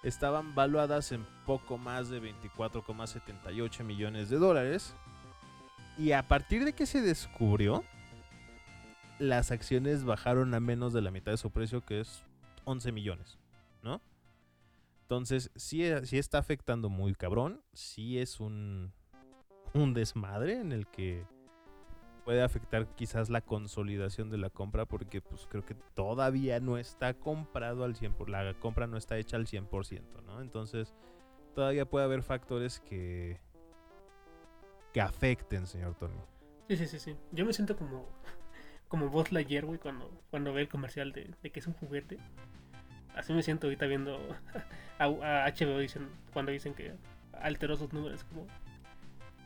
estaban 0.03 0.55
valuadas 0.55 1.13
en 1.13 1.27
poco 1.47 1.79
más 1.79 2.11
de 2.11 2.21
24,78 2.21 3.85
millones 3.85 4.29
de 4.29 4.37
dólares. 4.37 4.95
Y 5.97 6.13
a 6.13 6.23
partir 6.23 6.65
de 6.65 6.73
que 6.73 6.87
se 6.87 7.01
descubrió, 7.01 7.85
las 9.19 9.51
acciones 9.51 10.05
bajaron 10.05 10.53
a 10.55 10.61
menos 10.61 10.93
de 10.93 11.01
la 11.01 11.11
mitad 11.11 11.33
de 11.33 11.39
su 11.39 11.51
precio, 11.51 11.85
que 11.85 12.01
es 12.01 12.23
11 12.65 12.93
millones, 12.93 13.39
¿no? 13.83 14.01
Entonces, 15.15 15.53
sí, 15.55 15.85
eh, 15.85 16.05
sí 16.05 16.19
está 16.19 16.39
afectando 16.39 16.89
muy 16.89 17.15
cabrón. 17.15 17.63
Sí 17.73 18.19
es 18.19 18.41
un, 18.41 18.93
un 19.73 19.95
desmadre 19.95 20.59
en 20.61 20.73
el 20.73 20.89
que 20.89 21.25
puede 22.25 22.43
afectar 22.43 22.89
quizás 22.97 23.31
la 23.31 23.41
consolidación 23.41 24.29
de 24.29 24.39
la 24.39 24.51
compra 24.51 24.87
porque 24.87 25.21
pues 25.21 25.47
creo 25.49 25.65
que 25.65 25.77
todavía 25.95 26.59
no 26.59 26.79
está 26.79 27.15
comprado 27.15 27.85
al 27.85 27.95
100%, 27.95 28.27
la 28.27 28.55
compra 28.59 28.89
no 28.89 28.97
está 28.97 29.17
hecha 29.17 29.37
al 29.37 29.47
100%, 29.47 30.25
¿no? 30.27 30.41
Entonces, 30.41 30.95
todavía 31.55 31.89
puede 31.89 32.07
haber 32.07 32.25
factores 32.25 32.81
que 32.81 33.39
que 34.93 35.01
afecten, 35.01 35.69
señor 35.69 35.95
Tony. 35.95 36.19
Sí, 36.69 36.77
sí, 36.77 36.87
sí, 36.87 36.99
sí. 36.99 37.17
Yo 37.31 37.47
me 37.47 37.53
siento 37.53 37.77
como 37.77 38.09
como 38.89 39.11
Buzz 39.11 39.31
Lightyear, 39.31 39.65
güey, 39.65 39.79
cuando, 39.79 40.11
cuando 40.31 40.53
ve 40.53 40.63
el 40.63 40.69
comercial 40.69 41.13
de, 41.13 41.31
de 41.41 41.51
que 41.53 41.61
es 41.61 41.67
un 41.69 41.75
juguete. 41.75 42.19
Así 43.15 43.33
me 43.33 43.43
siento 43.43 43.67
ahorita 43.67 43.87
viendo 43.87 44.19
a, 44.99 45.09
HBO 45.09 45.79
dicen, 45.79 46.09
cuando 46.33 46.53
dicen 46.53 46.75
que 46.75 46.93
alteró 47.41 47.77
sus 47.77 47.93
números 47.93 48.25
como 48.25 48.47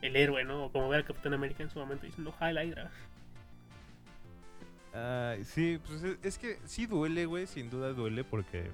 el 0.02 0.16
héroe, 0.16 0.44
¿no? 0.44 0.66
O 0.66 0.72
como 0.72 0.88
ver 0.88 1.00
al 1.00 1.04
Capitán 1.04 1.34
América 1.34 1.62
en 1.62 1.70
su 1.70 1.78
momento 1.78 2.06
diciendo, 2.06 2.34
la 2.40 2.64
Hydra. 2.64 2.90
Ay, 4.94 5.44
sí, 5.44 5.80
pues 5.86 6.02
es, 6.02 6.18
es 6.22 6.38
que 6.38 6.58
sí 6.64 6.86
duele, 6.86 7.26
güey, 7.26 7.46
sin 7.46 7.68
duda 7.70 7.92
duele 7.92 8.24
porque 8.24 8.70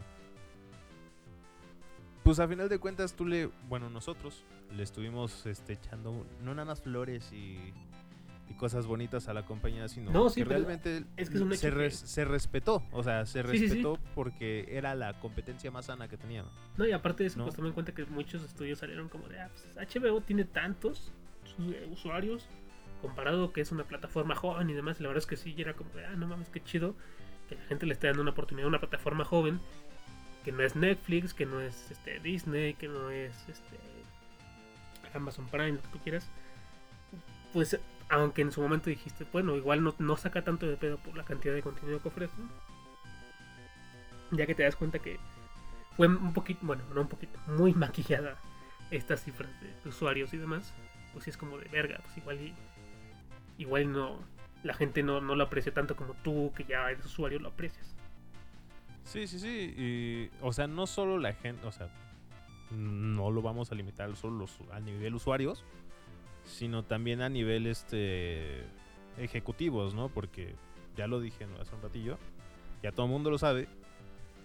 pues 2.24 2.40
a 2.40 2.49
final 2.49 2.70
de 2.70 2.78
cuentas 2.78 3.14
tú 3.14 3.26
le, 3.26 3.51
bueno, 3.68 3.90
nosotros 3.90 4.42
le 4.74 4.82
estuvimos 4.82 5.45
este, 5.45 5.74
echando 5.74 6.26
no 6.42 6.55
nada 6.55 6.64
más 6.64 6.80
flores 6.80 7.30
y, 7.32 7.59
y 8.49 8.55
cosas 8.55 8.86
bonitas 8.86 9.28
a 9.28 9.34
la 9.34 9.45
compañía, 9.47 9.88
sino 9.88 10.11
No, 10.11 10.28
sí, 10.28 10.42
que 10.42 10.49
realmente 10.49 11.05
es 11.16 11.30
que 11.30 11.38
es 11.38 11.61
se, 11.61 11.70
que- 11.72 11.90
se 11.90 12.24
respetó, 12.24 12.82
o 12.92 13.03
sea, 13.03 13.24
se 13.26 13.42
Sí, 13.42 13.49
sí, 13.51 13.57
sí. 13.59 13.64
respetó 13.66 13.99
porque 14.14 14.66
era 14.70 14.95
la 14.95 15.18
competencia 15.20 15.70
más 15.70 15.86
sana 15.86 16.09
que 16.09 16.16
tenían. 16.18 16.45
No, 16.76 16.86
y 16.86 16.92
aparte 16.92 17.22
de 17.22 17.28
eso, 17.28 17.38
No. 17.38 17.45
pues 17.45 17.57
toma 17.57 17.68
en 17.68 17.74
cuenta 17.74 17.92
que 17.92 18.05
muchos 18.07 18.42
estudios 18.45 18.78
salieron 18.78 19.09
como 19.09 19.28
de, 19.28 19.40
ah, 19.40 19.51
pues 19.74 19.95
HBO 19.95 20.20
tiene 20.20 20.45
tantos 20.45 21.12
eh, 21.59 21.88
usuarios 21.90 22.47
comparado 23.01 23.53
que 23.53 23.61
es 23.61 23.70
una 23.72 23.84
plataforma 23.84 24.34
joven 24.34 24.68
y 24.70 24.72
demás. 24.72 24.99
Y 25.01 25.03
la 25.05 25.09
verdad 25.11 25.22
es 25.22 25.26
que 25.26 25.36
sí, 25.36 25.55
era 25.59 25.74
como 25.74 25.90
de, 25.90 26.05
ah, 26.07 26.14
no 26.16 26.26
mames, 26.26 26.49
qué 26.51 26.62
chido 26.62 26.95
que 27.49 27.55
la 27.57 27.62
gente 27.64 27.86
le 27.86 27.92
esté 27.92 28.07
dando 28.09 28.22
una 28.22 28.30
oportunidad 28.32 28.64
a 28.66 28.68
una 28.68 28.80
plataforma 28.80 29.24
joven 29.24 29.61
que 30.45 30.53
no 30.53 30.62
es 30.62 30.74
Netflix, 30.76 31.32
que 31.34 31.47
no 31.47 31.61
es 31.61 31.90
este, 31.90 32.18
Disney, 32.20 32.74
que 32.74 32.88
no 32.88 33.09
es 33.11 33.32
este, 33.49 33.78
Amazon 35.14 35.47
Prime, 35.49 35.72
lo 35.72 35.82
que 35.82 35.88
tú 35.88 35.99
quieras. 35.99 36.28
Pues, 37.53 37.78
aunque 38.09 38.42
en 38.42 38.52
su 38.52 38.61
momento 38.61 38.90
dijiste, 38.90 39.26
bueno, 39.32 39.57
igual 39.57 39.82
no, 39.82 39.94
no 39.98 40.16
saca 40.16 40.42
tanto 40.42 40.66
de 40.66 40.76
pedo 40.76 40.98
por 40.98 41.16
la 41.16 41.24
cantidad 41.24 41.55
de 41.55 41.62
contenido 41.62 42.00
que 42.00 42.09
ofrece, 42.09 42.34
ya 44.30 44.46
que 44.46 44.55
te 44.55 44.62
das 44.62 44.76
cuenta 44.76 44.98
que 44.98 45.18
fue 45.96 46.09
un 46.09 46.32
poquito, 46.32 46.61
bueno, 46.62 46.82
no 46.94 47.02
un 47.02 47.09
poquito, 47.09 47.38
muy 47.46 47.72
maquillada 47.74 48.36
estas 48.90 49.22
cifras 49.22 49.50
de 49.61 49.88
usuarios 49.88 50.32
y 50.34 50.36
demás, 50.36 50.72
pues 51.12 51.24
sí 51.24 51.30
es 51.30 51.36
como 51.36 51.59
de 51.59 51.68
verga, 51.68 52.00
pues 52.05 52.16
igual 52.18 52.55
igual 53.57 53.92
no, 53.92 54.18
la 54.64 54.74
gente 54.74 55.02
no, 55.02 55.20
no 55.20 55.36
lo 55.36 55.44
aprecia 55.44 55.72
tanto 55.72 55.94
como 55.94 56.14
tú, 56.14 56.52
que 56.57 56.64
ya 56.64 56.90
eres 56.90 57.05
usuario, 57.05 57.38
lo 57.38 57.48
aprecias. 57.48 57.94
Sí, 59.05 59.26
sí, 59.26 59.38
sí. 59.38 59.74
Y, 59.76 60.30
o 60.40 60.52
sea, 60.52 60.66
no 60.66 60.86
solo 60.86 61.18
la 61.18 61.34
gente, 61.34 61.66
o 61.66 61.72
sea, 61.72 61.88
no 62.70 63.30
lo 63.30 63.42
vamos 63.42 63.70
a 63.70 63.74
limitar 63.74 64.14
solo 64.16 64.38
los, 64.38 64.59
a 64.72 64.80
nivel 64.80 65.14
usuarios, 65.14 65.64
sino 66.45 66.84
también 66.84 67.22
a 67.22 67.28
nivel 67.28 67.66
este 67.66 68.64
ejecutivos, 69.18 69.95
¿no? 69.95 70.09
Porque 70.09 70.55
ya 70.97 71.07
lo 71.07 71.20
dije 71.20 71.47
¿no? 71.47 71.61
hace 71.61 71.74
un 71.74 71.82
ratillo, 71.82 72.18
ya 72.82 72.92
todo 72.92 73.07
el 73.07 73.12
mundo 73.12 73.30
lo 73.30 73.38
sabe. 73.38 73.68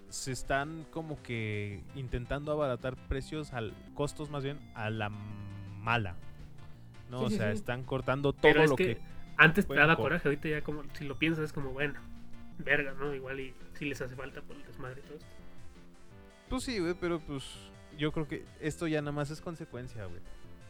Se 0.09 0.31
están 0.31 0.85
como 0.91 1.21
que 1.21 1.83
intentando 1.95 2.51
abaratar 2.51 2.95
precios 2.95 3.53
al 3.53 3.73
costos 3.93 4.31
más 4.31 4.43
bien 4.43 4.59
a 4.73 4.89
la 4.89 5.09
mala. 5.09 6.15
No, 7.11 7.27
Sí, 7.29 7.35
o 7.35 7.37
sea, 7.37 7.51
sí. 7.51 7.57
están 7.57 7.83
cortando 7.83 8.33
todo 8.33 8.41
Pero 8.41 8.63
es 8.63 8.69
lo 8.69 8.75
que, 8.75 8.95
que 8.95 9.01
antes 9.37 9.67
te 9.67 9.75
daba 9.75 9.95
coraje, 9.95 10.27
ahorita 10.27 10.49
ya 10.49 10.61
como, 10.61 10.83
si 10.93 11.05
lo 11.05 11.17
piensas 11.17 11.45
es 11.45 11.53
como, 11.53 11.71
bueno, 11.71 11.99
verga, 12.59 12.93
¿no? 12.93 13.13
Igual 13.13 13.39
y 13.39 13.53
sí 13.73 13.85
les 13.85 14.01
hace 14.01 14.15
falta 14.15 14.41
por 14.41 14.55
el 14.55 14.63
desmadre 14.65 15.01
y 15.01 15.03
todo 15.03 15.15
esto. 15.17 15.27
Pues 16.49 16.63
sí, 16.63 16.79
güey, 16.79 16.95
pero 16.99 17.19
pues 17.19 17.43
yo 17.97 18.11
creo 18.11 18.27
que 18.27 18.45
esto 18.59 18.87
ya 18.87 19.01
nada 19.01 19.11
más 19.11 19.29
es 19.29 19.41
consecuencia, 19.41 20.05
güey. 20.05 20.21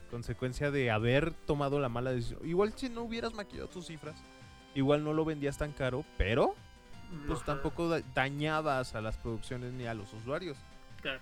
Consecuencia 0.10 0.72
de 0.72 0.92
haber 0.92 1.32
tomado 1.34 1.80
la 1.80 1.90
mala 1.90 2.12
decisión. 2.12 2.40
Igual 2.48 2.74
si 2.76 2.90
no 2.90 3.02
hubieras 3.04 3.34
maquillado 3.34 3.68
tus 3.70 3.88
cifras, 3.88 4.16
igual 4.76 5.04
no 5.04 5.14
lo 5.14 5.26
vendías 5.26 5.58
tan 5.58 5.72
caro, 5.72 6.04
pero 6.18 6.56
pues 7.28 7.40
Ajá, 7.42 7.54
tampoco 7.54 7.90
da- 7.90 8.02
dañabas 8.14 8.96
a 8.96 9.02
las 9.02 9.18
producciones 9.18 9.74
ni 9.74 9.86
a 9.86 9.94
los 9.94 10.12
usuarios. 10.14 10.58
Claro. 11.02 11.20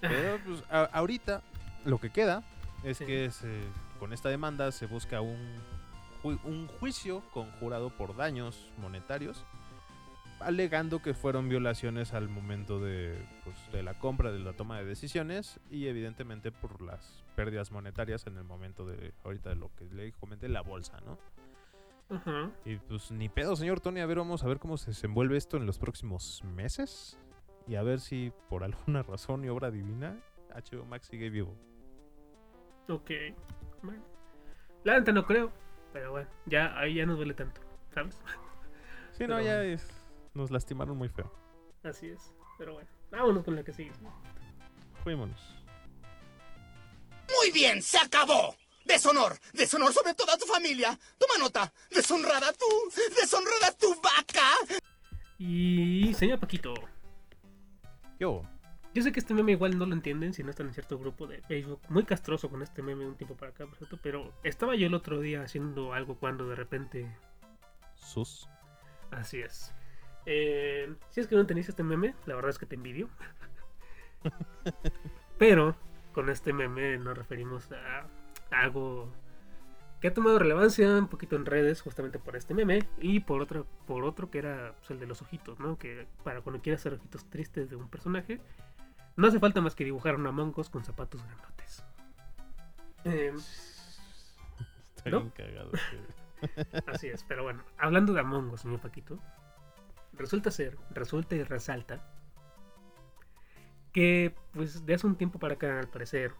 Pero 0.00 0.38
pues 0.44 0.62
a- 0.70 0.84
ahorita 0.92 1.42
lo 1.84 1.98
que 1.98 2.10
queda 2.10 2.42
es 2.84 2.98
Sí. 2.98 3.06
que 3.06 3.30
se- 3.30 3.62
con 3.98 4.12
esta 4.12 4.28
demanda 4.28 4.70
se 4.72 4.86
busca 4.86 5.20
un, 5.20 5.38
ju- 6.22 6.40
un 6.44 6.66
juicio 6.68 7.22
conjurado 7.32 7.90
por 7.90 8.14
daños 8.16 8.70
monetarios, 8.78 9.44
alegando 10.40 11.00
que 11.00 11.14
fueron 11.14 11.48
violaciones 11.48 12.12
al 12.12 12.28
momento 12.28 12.78
de, 12.80 13.18
pues, 13.44 13.56
de 13.72 13.82
la 13.82 13.94
compra, 13.98 14.30
de 14.30 14.38
la 14.40 14.52
toma 14.52 14.78
de 14.78 14.84
decisiones 14.84 15.58
y 15.70 15.86
evidentemente 15.86 16.52
por 16.52 16.82
las 16.82 17.22
pérdidas 17.36 17.70
monetarias 17.70 18.26
en 18.26 18.36
el 18.36 18.44
momento 18.44 18.86
de 18.86 19.14
ahorita 19.22 19.50
de 19.50 19.56
lo 19.56 19.72
que 19.76 19.84
le 19.84 20.10
comenté 20.12 20.48
la 20.48 20.62
bolsa, 20.62 21.00
¿no? 21.04 21.18
Ajá. 22.08 22.50
Y 22.64 22.76
pues 22.76 23.10
ni 23.10 23.28
pedo, 23.28 23.54
señor 23.54 23.80
Tony, 23.80 24.00
a 24.00 24.06
ver, 24.06 24.18
vamos 24.18 24.42
a 24.42 24.48
ver 24.48 24.58
cómo 24.58 24.76
se 24.76 24.90
desenvuelve 24.90 25.36
esto 25.36 25.56
en 25.56 25.66
los 25.66 25.78
próximos 25.78 26.42
meses 26.44 27.18
y 27.68 27.74
a 27.74 27.82
ver 27.82 28.00
si 28.00 28.32
por 28.48 28.64
alguna 28.64 29.02
razón 29.02 29.44
y 29.44 29.48
obra 29.48 29.70
divina 29.70 30.18
HBO 30.54 30.84
Max 30.86 31.06
sigue 31.08 31.30
vivo. 31.30 31.54
Ok. 32.88 33.10
Bueno. 33.82 34.02
La 34.84 34.98
neta 34.98 35.12
no 35.12 35.26
creo, 35.26 35.52
pero 35.92 36.12
bueno, 36.12 36.28
ya 36.46 36.78
ahí 36.78 36.94
ya 36.94 37.06
no 37.06 37.16
duele 37.16 37.34
tanto, 37.34 37.60
¿sabes? 37.92 38.20
Sí, 39.12 39.26
no, 39.26 39.40
ya 39.40 39.64
es, 39.64 39.90
nos 40.34 40.50
lastimaron 40.50 40.96
muy 40.96 41.08
feo. 41.08 41.32
Así 41.82 42.08
es. 42.08 42.32
Pero 42.58 42.74
bueno, 42.74 42.88
vámonos 43.10 43.44
con 43.44 43.56
la 43.56 43.64
que 43.64 43.72
sigue. 43.72 43.92
Fuímonos. 45.02 45.65
Muy 47.34 47.50
bien, 47.52 47.82
se 47.82 47.98
acabó. 47.98 48.56
Deshonor, 48.84 49.36
deshonor 49.52 49.92
sobre 49.92 50.14
toda 50.14 50.38
tu 50.38 50.46
familia. 50.46 50.96
Toma 51.18 51.38
nota. 51.38 51.72
Deshonrada 51.90 52.52
tú, 52.52 52.66
deshonrada 53.20 53.72
tu 53.76 53.94
vaca. 54.00 54.48
Y 55.38 56.14
señor 56.14 56.38
Paquito, 56.38 56.74
Yo, 58.18 58.42
yo 58.94 59.02
sé 59.02 59.12
que 59.12 59.20
este 59.20 59.34
meme 59.34 59.52
igual 59.52 59.76
no 59.76 59.84
lo 59.84 59.92
entienden 59.92 60.32
si 60.32 60.42
no 60.42 60.50
están 60.50 60.68
en 60.68 60.74
cierto 60.74 60.98
grupo 60.98 61.26
de 61.26 61.42
Facebook. 61.42 61.80
Muy 61.88 62.04
castroso 62.04 62.48
con 62.48 62.62
este 62.62 62.80
meme 62.80 63.04
un 63.04 63.16
tiempo 63.16 63.36
para 63.36 63.50
acá, 63.50 63.66
por 63.66 63.76
cierto, 63.76 63.98
pero 64.02 64.32
estaba 64.42 64.76
yo 64.76 64.86
el 64.86 64.94
otro 64.94 65.20
día 65.20 65.42
haciendo 65.42 65.92
algo 65.92 66.16
cuando 66.16 66.48
de 66.48 66.54
repente... 66.54 67.18
sus. 67.94 68.48
Así 69.10 69.40
es. 69.40 69.74
Eh, 70.26 70.94
si 71.10 71.20
es 71.20 71.26
que 71.26 71.34
no 71.34 71.42
entendiste 71.42 71.72
este 71.72 71.82
meme, 71.82 72.14
la 72.26 72.34
verdad 72.36 72.50
es 72.50 72.58
que 72.58 72.66
te 72.66 72.76
envidio. 72.76 73.08
Pero 75.38 75.76
con 76.16 76.30
este 76.30 76.54
meme 76.54 76.96
nos 76.96 77.16
referimos 77.16 77.70
a 77.72 78.06
algo 78.50 79.12
que 80.00 80.08
ha 80.08 80.14
tomado 80.14 80.38
relevancia 80.38 80.88
un 80.96 81.08
poquito 81.08 81.36
en 81.36 81.44
redes 81.44 81.82
justamente 81.82 82.18
por 82.18 82.36
este 82.36 82.54
meme 82.54 82.88
y 82.98 83.20
por 83.20 83.42
otro, 83.42 83.66
por 83.86 84.02
otro 84.02 84.30
que 84.30 84.38
era 84.38 84.72
pues, 84.78 84.90
el 84.92 84.98
de 84.98 85.06
los 85.06 85.20
ojitos, 85.20 85.60
¿no? 85.60 85.76
Que 85.76 86.06
para 86.24 86.40
cuando 86.40 86.62
quieras 86.62 86.80
hacer 86.80 86.94
ojitos 86.94 87.28
tristes 87.28 87.68
de 87.68 87.76
un 87.76 87.90
personaje, 87.90 88.40
no 89.16 89.26
hace 89.26 89.38
falta 89.38 89.60
más 89.60 89.74
que 89.74 89.84
dibujar 89.84 90.14
una 90.14 90.30
Among 90.30 90.54
Us 90.58 90.70
con 90.70 90.84
zapatos 90.84 91.22
grandotes. 91.22 91.84
Eh, 93.04 93.34
Está 94.96 95.10
¿No? 95.10 95.20
bien 95.20 95.32
cagado. 95.36 95.72
Así 96.86 97.08
es, 97.08 97.24
pero 97.24 97.42
bueno, 97.42 97.62
hablando 97.76 98.14
de 98.14 98.20
Among 98.20 98.52
Us, 98.52 98.62
señor 98.62 98.80
Paquito, 98.80 99.18
resulta 100.14 100.50
ser, 100.50 100.78
resulta 100.92 101.34
y 101.34 101.42
resalta 101.42 102.00
que, 103.96 104.34
pues, 104.52 104.84
de 104.84 104.92
hace 104.92 105.06
un 105.06 105.16
tiempo 105.16 105.38
para 105.38 105.54
acá, 105.54 105.78
al 105.80 105.88
parecer, 105.88 106.32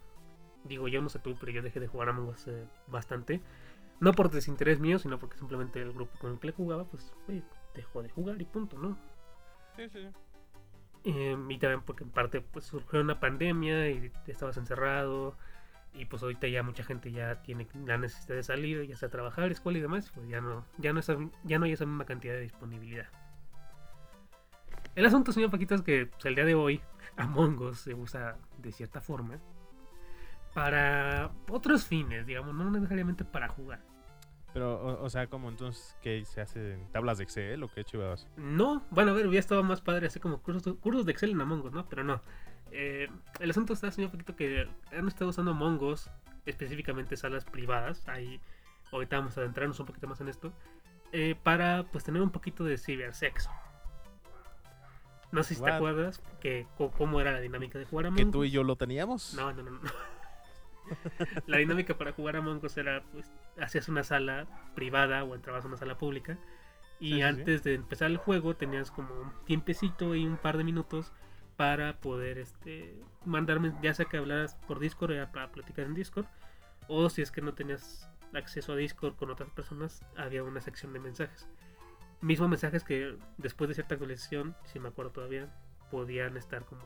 digo, 0.64 0.88
yo 0.88 1.00
no 1.00 1.08
sé 1.08 1.18
tú, 1.20 1.34
pero 1.40 1.50
yo 1.52 1.62
dejé 1.62 1.80
de 1.80 1.86
jugar 1.88 2.10
Among 2.10 2.28
Us 2.28 2.46
eh, 2.48 2.66
bastante. 2.86 3.40
No 3.98 4.12
por 4.12 4.30
desinterés 4.30 4.78
mío, 4.78 4.98
sino 4.98 5.18
porque 5.18 5.38
simplemente 5.38 5.80
el 5.80 5.94
grupo 5.94 6.18
con 6.18 6.32
el 6.32 6.38
que 6.38 6.52
jugaba, 6.52 6.84
pues, 6.84 7.14
oye, 7.28 7.42
dejó 7.74 8.02
de 8.02 8.10
jugar 8.10 8.42
y 8.42 8.44
punto, 8.44 8.76
¿no? 8.76 8.98
Sí, 9.74 9.88
sí. 9.88 10.06
Eh, 11.04 11.34
y 11.48 11.58
también 11.58 11.80
porque 11.80 12.04
en 12.04 12.10
parte 12.10 12.42
pues 12.42 12.66
surgió 12.66 13.00
una 13.00 13.20
pandemia 13.20 13.88
y 13.88 14.12
estabas 14.26 14.56
encerrado 14.58 15.36
y 15.94 16.04
pues 16.04 16.22
ahorita 16.22 16.48
ya 16.48 16.62
mucha 16.62 16.82
gente 16.84 17.10
ya 17.12 17.42
tiene 17.42 17.68
la 17.86 17.96
necesidad 17.96 18.34
de 18.36 18.42
salir, 18.42 18.82
ya 18.86 18.96
sea 18.96 19.08
trabajar, 19.08 19.50
escuela 19.50 19.78
y 19.78 19.82
demás, 19.82 20.10
pues 20.14 20.28
ya 20.28 20.42
no, 20.42 20.66
ya 20.76 20.92
no, 20.92 21.00
esa- 21.00 21.16
ya 21.44 21.58
no 21.58 21.64
hay 21.64 21.72
esa 21.72 21.86
misma 21.86 22.04
cantidad 22.04 22.34
de 22.34 22.40
disponibilidad. 22.42 23.06
El 24.96 25.04
asunto, 25.04 25.30
señor 25.30 25.50
Paquito, 25.50 25.74
es 25.74 25.82
que 25.82 26.06
pues, 26.06 26.24
el 26.24 26.34
día 26.34 26.46
de 26.46 26.54
hoy 26.54 26.80
Among 27.16 27.60
Us 27.60 27.80
se 27.80 27.94
usa 27.94 28.38
de 28.58 28.72
cierta 28.72 29.00
forma 29.00 29.38
para 30.54 31.30
otros 31.50 31.84
fines, 31.84 32.26
digamos, 32.26 32.54
no 32.54 32.70
necesariamente 32.70 33.24
para 33.26 33.46
jugar. 33.46 33.82
Pero, 34.54 34.80
o, 34.80 35.04
o 35.04 35.10
sea, 35.10 35.26
como 35.26 35.50
entonces, 35.50 35.98
¿qué 36.00 36.24
se 36.24 36.40
hace 36.40 36.72
en 36.72 36.90
tablas 36.90 37.18
de 37.18 37.24
Excel 37.24 37.62
o 37.62 37.68
qué 37.68 37.84
chivadas? 37.84 38.26
No, 38.38 38.82
bueno, 38.90 39.10
a 39.10 39.14
ver, 39.14 39.26
hubiera 39.26 39.40
estado 39.40 39.62
más 39.62 39.82
padre 39.82 40.06
así 40.06 40.18
como 40.18 40.40
cursos, 40.40 40.78
cursos 40.80 41.04
de 41.04 41.12
Excel 41.12 41.32
en 41.32 41.42
Among 41.42 41.66
Us, 41.66 41.72
¿no? 41.72 41.86
Pero 41.90 42.02
no. 42.02 42.22
Eh, 42.72 43.10
el 43.38 43.50
asunto 43.50 43.74
está, 43.74 43.90
señor 43.90 44.10
Paquito, 44.10 44.34
que 44.34 44.66
han 44.92 45.06
estado 45.06 45.28
usando 45.28 45.50
Among 45.50 45.82
Us, 45.82 46.10
específicamente 46.46 47.18
salas 47.18 47.44
privadas, 47.44 48.08
ahí 48.08 48.40
ahorita 48.92 49.18
vamos 49.18 49.36
a 49.36 49.42
adentrarnos 49.42 49.78
un 49.78 49.84
poquito 49.84 50.08
más 50.08 50.22
en 50.22 50.28
esto, 50.28 50.54
eh, 51.12 51.34
para 51.42 51.84
pues 51.92 52.02
tener 52.02 52.22
un 52.22 52.30
poquito 52.30 52.64
de 52.64 52.78
cibersexo. 52.78 53.50
No 55.32 55.42
sé 55.42 55.54
si 55.54 55.62
te 55.62 55.70
acuerdas 55.70 56.22
que 56.40 56.66
cómo 56.76 57.20
era 57.20 57.32
la 57.32 57.40
dinámica 57.40 57.78
de 57.78 57.84
jugar 57.84 58.06
Among 58.06 58.16
¿Que 58.18 58.26
tú 58.26 58.44
y 58.44 58.50
yo 58.50 58.62
lo 58.62 58.76
teníamos? 58.76 59.34
No, 59.34 59.52
no, 59.52 59.62
no, 59.62 59.70
no. 59.72 59.80
la 61.46 61.58
dinámica 61.58 61.98
para 61.98 62.12
jugar 62.12 62.36
a 62.36 62.38
Among 62.38 62.64
Us 62.64 62.76
era, 62.76 63.02
pues, 63.12 63.30
hacías 63.60 63.88
una 63.88 64.04
sala 64.04 64.46
privada 64.74 65.24
o 65.24 65.34
entrabas 65.34 65.64
a 65.64 65.68
una 65.68 65.76
sala 65.76 65.98
pública. 65.98 66.38
Y 66.98 67.08
Sí, 67.08 67.12
sí, 67.12 67.16
sí. 67.16 67.22
antes 67.22 67.62
de 67.64 67.74
empezar 67.74 68.10
el 68.10 68.16
juego 68.16 68.56
tenías 68.56 68.90
como 68.90 69.14
un 69.14 69.32
tiempecito 69.44 70.14
y 70.14 70.24
un 70.24 70.36
par 70.38 70.56
de 70.56 70.64
minutos 70.64 71.12
para 71.56 71.98
poder 71.98 72.38
este 72.38 72.94
mandarme, 73.24 73.72
ya 73.82 73.94
sea 73.94 74.06
que 74.06 74.18
hablaras 74.18 74.54
por 74.66 74.78
Discord 74.78 75.12
era 75.12 75.32
para 75.32 75.50
platicar 75.50 75.86
en 75.86 75.94
Discord, 75.94 76.26
o 76.86 77.08
si 77.10 77.22
es 77.22 77.30
que 77.30 77.40
no 77.40 77.54
tenías 77.54 78.08
acceso 78.34 78.72
a 78.72 78.76
Discord 78.76 79.16
con 79.16 79.30
otras 79.30 79.50
personas, 79.50 80.02
había 80.16 80.42
una 80.42 80.60
sección 80.60 80.92
de 80.92 81.00
mensajes. 81.00 81.48
Mismos 82.20 82.48
mensajes 82.48 82.82
que 82.82 83.16
después 83.36 83.68
de 83.68 83.74
cierta 83.74 83.94
actualización, 83.94 84.56
si 84.64 84.78
me 84.78 84.88
acuerdo 84.88 85.12
todavía, 85.12 85.52
podían 85.90 86.36
estar 86.36 86.64
como 86.64 86.82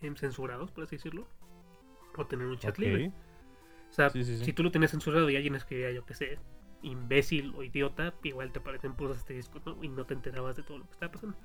em, 0.00 0.16
censurados, 0.16 0.70
por 0.70 0.84
así 0.84 0.96
decirlo. 0.96 1.26
O 2.16 2.26
tener 2.26 2.46
un 2.46 2.58
chat 2.58 2.78
libre. 2.78 3.12
O 3.90 3.92
sea, 3.92 4.10
Sí, 4.10 4.24
sí, 4.24 4.38
sí. 4.38 4.44
si 4.44 4.52
tú 4.52 4.62
lo 4.62 4.70
tienes 4.70 4.90
censurado 4.90 5.28
y 5.30 5.36
alguien 5.36 5.54
escribía, 5.54 5.90
yo 5.92 6.04
que 6.04 6.14
sé, 6.14 6.38
imbécil 6.82 7.54
o 7.56 7.62
idiota, 7.62 8.14
igual 8.22 8.52
te 8.52 8.60
parecen 8.60 8.94
puros 8.94 9.18
asteriscos, 9.18 9.64
¿no? 9.66 9.82
Y 9.82 9.88
no 9.88 10.04
te 10.04 10.14
enterabas 10.14 10.56
de 10.56 10.62
todo 10.62 10.78
lo 10.78 10.84
que 10.86 10.92
estaba 10.92 11.12
pasando. 11.12 11.36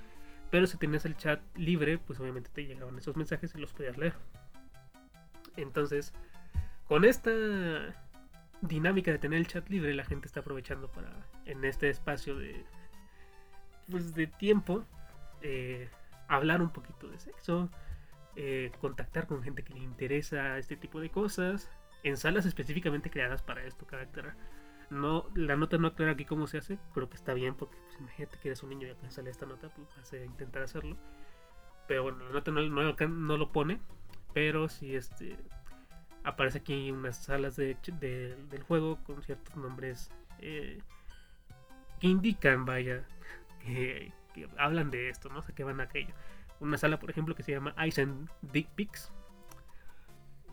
Pero 0.49 0.67
si 0.67 0.77
tenías 0.77 1.05
el 1.05 1.15
chat 1.17 1.41
libre, 1.57 1.97
pues 1.97 2.19
obviamente 2.19 2.49
te 2.53 2.65
llegaban 2.65 2.97
esos 2.97 3.15
mensajes 3.15 3.53
y 3.55 3.59
los 3.59 3.73
podías 3.73 3.97
leer. 3.97 4.13
Entonces, 5.57 6.13
con 6.87 7.05
esta 7.05 7.31
dinámica 8.61 9.11
de 9.11 9.19
tener 9.19 9.39
el 9.39 9.47
chat 9.47 9.67
libre, 9.69 9.93
la 9.93 10.05
gente 10.05 10.27
está 10.27 10.41
aprovechando 10.41 10.91
para, 10.91 11.09
en 11.45 11.63
este 11.65 11.89
espacio 11.89 12.35
de, 12.37 12.65
pues, 13.89 14.13
de 14.15 14.27
tiempo, 14.27 14.85
eh, 15.41 15.89
hablar 16.27 16.61
un 16.61 16.69
poquito 16.71 17.07
de 17.07 17.19
sexo, 17.19 17.69
eh, 18.35 18.71
contactar 18.81 19.27
con 19.27 19.43
gente 19.43 19.63
que 19.63 19.73
le 19.73 19.79
interesa 19.81 20.57
este 20.57 20.75
tipo 20.77 20.99
de 20.99 21.09
cosas, 21.09 21.69
en 22.03 22.17
salas 22.17 22.45
específicamente 22.45 23.09
creadas 23.09 23.41
para 23.41 23.63
esto, 23.63 23.85
carácter. 23.85 24.33
No, 24.89 25.25
la 25.35 25.55
nota 25.55 25.77
no 25.77 25.87
aclara 25.87 26.11
aquí 26.11 26.25
cómo 26.25 26.45
se 26.47 26.57
hace, 26.59 26.77
creo 26.93 27.09
que 27.09 27.15
está 27.15 27.33
bien 27.33 27.55
porque 27.55 27.77
pues, 27.85 27.99
imagínate 27.99 28.37
que 28.39 28.49
eres 28.49 28.63
un 28.63 28.69
niño 28.69 28.87
y 28.87 28.91
apenas 28.91 29.13
sale 29.15 29.29
esta 29.29 29.45
nota, 29.45 29.69
pues 29.69 29.87
vas 29.97 30.11
a 30.13 30.17
intentar 30.17 30.61
hacerlo. 30.63 30.97
Pero 31.87 32.03
bueno, 32.03 32.19
la 32.25 32.31
nota 32.31 32.51
no, 32.51 32.61
no- 33.07 33.37
lo 33.37 33.51
pone, 33.51 33.79
pero 34.33 34.69
sí 34.69 34.95
este 34.95 35.37
aparece 36.23 36.59
aquí 36.59 36.91
unas 36.91 37.17
salas 37.23 37.55
de- 37.57 37.75
del 37.99 38.63
juego 38.63 38.97
con 39.03 39.21
ciertos 39.23 39.55
nombres 39.57 40.09
eh, 40.39 40.81
que 42.03 42.09
indican, 42.09 42.65
vaya, 42.65 43.05
que, 43.63 44.11
que 44.33 44.49
hablan 44.57 44.91
de 44.91 45.07
esto, 45.07 45.29
¿no? 45.29 45.39
O 45.39 45.41
sea, 45.41 45.55
que 45.55 45.63
van 45.63 45.79
a 45.79 45.83
aquello. 45.83 46.13
Una 46.59 46.77
sala, 46.77 46.99
por 46.99 47.09
ejemplo, 47.09 47.33
que 47.33 47.43
se 47.43 47.53
llama 47.53 47.73
Ice 47.87 48.01
and 48.01 48.29
Dick 48.41 48.67
Pics. 48.75 49.09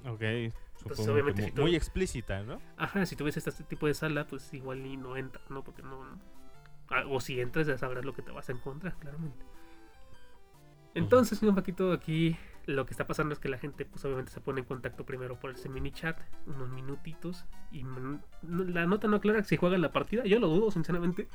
Ok, 0.06 0.22
supongo 0.76 1.12
obviamente 1.12 1.42
que 1.42 1.48
si 1.48 1.50
mu- 1.50 1.56
tú- 1.56 1.62
muy 1.62 1.74
explícita, 1.74 2.44
¿no? 2.44 2.60
Ajá, 2.76 3.04
si 3.04 3.16
tú 3.16 3.24
ves 3.24 3.36
este 3.36 3.64
tipo 3.64 3.88
de 3.88 3.94
sala, 3.94 4.28
pues 4.28 4.54
igual 4.54 4.86
y 4.86 4.96
no 4.96 5.16
entras, 5.16 5.50
¿no? 5.50 5.64
Porque 5.64 5.82
no... 5.82 6.04
ah, 6.88 7.02
O 7.08 7.20
si 7.20 7.40
entras 7.40 7.66
ya 7.66 7.76
sabrás 7.76 8.04
lo 8.04 8.14
que 8.14 8.22
te 8.22 8.30
vas 8.30 8.48
a 8.48 8.52
encontrar, 8.52 8.94
claramente. 9.00 9.44
Entonces, 10.94 11.42
un 11.42 11.54
poquito 11.56 11.92
aquí 11.92 12.36
lo 12.66 12.86
que 12.86 12.92
está 12.92 13.06
pasando 13.06 13.32
es 13.32 13.38
que 13.38 13.48
la 13.48 13.58
gente 13.58 13.84
pues 13.84 14.04
obviamente 14.04 14.32
se 14.32 14.40
pone 14.40 14.60
en 14.60 14.66
contacto 14.66 15.04
primero 15.04 15.38
por 15.38 15.50
ese 15.50 15.68
mini 15.68 15.92
chat, 15.92 16.18
unos 16.46 16.68
minutitos, 16.70 17.44
y 17.70 17.84
la 18.42 18.86
nota 18.86 19.08
no 19.08 19.16
aclara 19.16 19.42
si 19.44 19.56
juegan 19.56 19.82
la 19.82 19.92
partida, 19.92 20.24
yo 20.24 20.38
lo 20.38 20.48
dudo 20.48 20.70
sinceramente, 20.70 21.28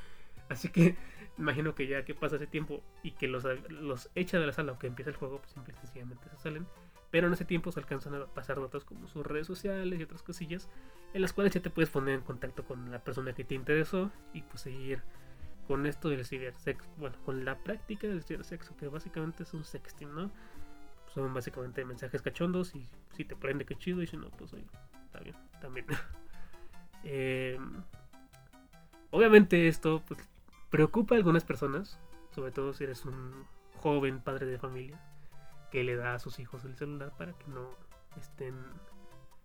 así 0.50 0.70
que 0.70 0.96
imagino 1.38 1.76
que 1.76 1.88
ya 1.88 2.06
que 2.06 2.14
pasa 2.14 2.38
ese 2.38 2.48
tiempo 2.48 2.84
y 3.04 3.12
que 3.12 3.28
los, 3.28 3.46
los 3.70 4.10
echa 4.16 4.40
de 4.40 4.48
la 4.48 4.54
sala 4.54 4.74
o 4.74 4.80
que 4.80 4.88
empieza 4.88 5.10
el 5.10 5.18
juego, 5.18 5.40
pues 5.40 5.52
simple 5.52 5.74
y 5.74 5.80
sencillamente 5.80 6.30
se 6.30 6.38
salen, 6.38 6.68
pero 7.12 7.28
en 7.28 7.34
ese 7.34 7.46
tiempo 7.46 7.72
se 7.72 7.80
alcanzan 7.80 8.16
a 8.16 8.26
pasar 8.26 8.60
datos 8.60 8.84
como 8.84 9.08
sus 9.08 9.26
redes 9.26 9.48
sociales 9.48 10.00
y 10.00 10.04
otras 10.04 10.22
cosillas, 10.22 10.70
en 11.14 11.22
las 11.22 11.34
cuales 11.34 11.54
ya 11.54 11.62
te 11.62 11.70
puedes 11.70 11.90
poner 11.90 12.16
en 12.16 12.22
contacto 12.22 12.66
con 12.66 12.92
la 12.92 13.00
persona 13.04 13.34
que 13.34 13.44
te 13.44 13.56
interesó 13.56 14.12
y 14.34 14.42
pues 14.42 14.62
seguir 14.62 15.02
con 15.68 15.86
esto 15.86 16.10
del 16.10 16.26
cibersexo, 16.26 16.90
bueno, 16.98 17.16
con 17.26 17.44
la 17.46 17.58
práctica 17.58 18.08
del 18.08 18.24
cibersexo, 18.24 18.76
que 18.78 18.88
básicamente 18.88 19.44
es 19.44 19.54
un 19.54 19.64
sexting, 19.64 20.14
¿no? 20.14 20.32
Son 21.16 21.34
básicamente 21.34 21.84
mensajes 21.86 22.22
cachondos 22.22 22.76
y 22.76 22.88
si 23.14 23.26
te 23.26 23.36
prende 23.36 23.66
que 23.66 23.76
chido 23.76 24.04
y 24.04 24.08
si 24.08 24.18
no, 24.18 24.30
pues 24.32 24.54
oye, 24.54 24.68
está 25.06 25.20
bien, 25.20 25.36
también. 25.60 25.88
Eh, 27.08 27.60
obviamente 29.12 29.68
esto 29.68 30.02
pues, 30.08 30.20
preocupa 30.72 31.14
a 31.14 31.20
algunas 31.20 31.44
personas, 31.44 32.00
sobre 32.32 32.52
todo 32.52 32.74
si 32.74 32.84
eres 32.84 33.06
un 33.06 33.46
joven 33.76 34.22
padre 34.22 34.48
de 34.48 34.58
familia 34.58 35.00
que 35.72 35.84
le 35.84 35.96
da 35.96 36.16
a 36.16 36.20
sus 36.20 36.40
hijos 36.40 36.66
el 36.66 36.76
celular 36.76 37.12
para 37.16 37.34
que 37.34 37.46
no 37.46 37.70
estén 38.18 38.56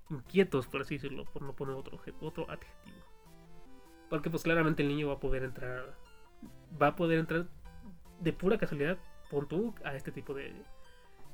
inquietos, 0.09 0.67
por 0.67 0.81
así 0.81 0.95
decirlo, 0.95 1.25
por 1.25 1.43
no 1.43 1.55
poner 1.55 1.75
otro, 1.75 2.01
otro 2.21 2.51
adjetivo. 2.51 3.05
Porque 4.09 4.31
pues 4.31 4.43
claramente 4.43 4.83
el 4.83 4.89
niño 4.89 5.09
va 5.09 5.15
a 5.15 5.21
poder 5.21 5.45
entrar, 5.45 5.95
va 6.81 6.89
a 6.89 6.97
poder 6.97 7.19
entrar 7.19 7.47
de 8.21 8.33
pura 8.33 8.59
casualidad, 8.59 8.99
pon 9.31 9.47
tú, 9.49 9.75
a 9.85 9.95
este 9.95 10.11
tipo 10.13 10.35
de, 10.35 10.53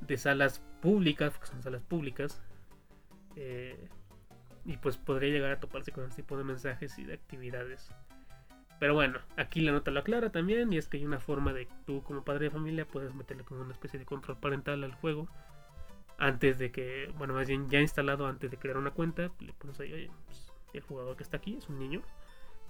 de 0.01 0.17
salas 0.17 0.61
públicas, 0.81 1.33
porque 1.33 1.47
son 1.47 1.63
salas 1.63 1.81
públicas, 1.83 2.41
eh, 3.35 3.89
y 4.65 4.77
pues 4.77 4.97
podría 4.97 5.31
llegar 5.31 5.51
a 5.51 5.59
toparse 5.59 5.91
con 5.91 6.03
este 6.05 6.23
tipo 6.23 6.37
de 6.37 6.43
mensajes 6.43 6.97
y 6.99 7.05
de 7.05 7.13
actividades. 7.13 7.89
Pero 8.79 8.93
bueno, 8.93 9.19
aquí 9.37 9.61
la 9.61 9.71
nota 9.71 9.91
lo 9.91 10.01
aclara 10.01 10.31
también, 10.31 10.71
y 10.71 10.77
es 10.77 10.87
que 10.87 10.97
hay 10.97 11.05
una 11.05 11.19
forma 11.19 11.53
de 11.53 11.67
tú 11.85 12.03
como 12.03 12.23
padre 12.23 12.45
de 12.45 12.51
familia 12.51 12.85
puedes 12.85 13.13
meterle 13.15 13.43
como 13.43 13.61
una 13.61 13.73
especie 13.73 13.97
de 13.99 14.05
control 14.05 14.37
parental 14.37 14.83
al 14.83 14.93
juego. 14.93 15.27
Antes 16.19 16.57
de 16.57 16.71
que, 16.71 17.11
bueno, 17.17 17.33
más 17.33 17.47
bien 17.47 17.69
ya 17.69 17.79
instalado 17.79 18.27
antes 18.27 18.51
de 18.51 18.57
crear 18.57 18.77
una 18.77 18.91
cuenta, 18.91 19.31
le 19.39 19.53
pones 19.53 19.79
ahí, 19.79 19.93
oye, 19.93 20.11
pues, 20.25 20.51
el 20.73 20.81
jugador 20.81 21.15
que 21.15 21.23
está 21.23 21.37
aquí 21.37 21.57
es 21.57 21.69
un 21.69 21.79
niño, 21.79 22.01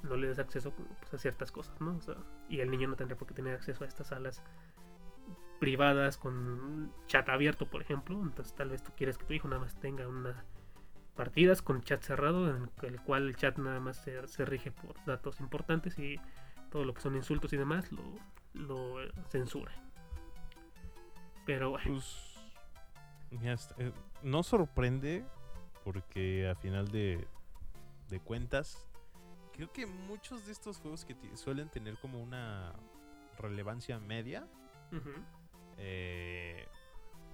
no 0.04 0.16
le 0.16 0.28
des 0.28 0.40
acceso 0.40 0.72
pues, 0.72 1.14
a 1.14 1.18
ciertas 1.18 1.52
cosas, 1.52 1.80
¿no? 1.82 1.96
O 1.98 2.02
sea, 2.02 2.16
y 2.50 2.60
el 2.60 2.70
niño 2.70 2.88
no 2.88 2.96
tendría 2.96 3.18
por 3.18 3.28
qué 3.28 3.34
tener 3.34 3.56
acceso 3.56 3.84
a 3.84 3.88
estas 3.88 4.08
salas 4.08 4.44
privadas 5.60 6.18
con 6.18 6.92
chat 7.08 7.28
abierto, 7.30 7.68
por 7.70 7.82
ejemplo. 7.82 8.22
Entonces 8.22 8.54
tal 8.56 8.70
vez 8.70 8.84
tú 8.84 8.92
quieres 8.96 9.18
que 9.18 9.26
tu 9.26 9.34
hijo 9.34 9.48
nada 9.48 9.62
más 9.62 9.76
tenga 9.80 10.08
unas 10.08 10.36
partidas 11.16 11.62
con 11.62 11.82
chat 11.82 12.04
cerrado, 12.04 12.48
en 12.56 12.70
el 12.84 13.02
cual 13.02 13.28
el 13.28 13.36
chat 13.36 13.58
nada 13.58 13.80
más 13.80 13.98
se, 13.98 14.28
se 14.28 14.46
rige 14.46 14.72
por 14.72 15.04
datos 15.06 15.40
importantes 15.40 15.98
y 15.98 16.20
todo 16.70 16.86
lo 16.86 16.94
que 16.94 17.02
son 17.02 17.16
insultos 17.16 17.54
y 17.54 17.58
demás 17.58 17.92
lo, 17.92 18.04
lo 18.54 18.98
censura. 19.30 19.72
Pero 21.46 21.72
bueno, 21.72 21.86
Pues. 21.92 22.36
ya 23.42 23.54
está, 23.54 23.76
eh, 23.82 23.92
no 24.22 24.44
sorprende 24.44 25.26
porque 25.84 26.50
a 26.50 26.56
final 26.56 26.90
de, 26.90 27.26
de 28.10 28.20
cuentas, 28.20 28.86
creo 29.54 29.72
que 29.72 29.86
muchos 29.86 30.46
de 30.46 30.52
estos 30.52 30.78
juegos 30.78 31.06
que 31.06 31.16
suelen 31.36 31.70
tener 31.70 31.98
como 31.98 32.22
una 32.22 32.74
relevancia 33.40 33.98
media, 34.00 34.46
eh, 35.78 36.68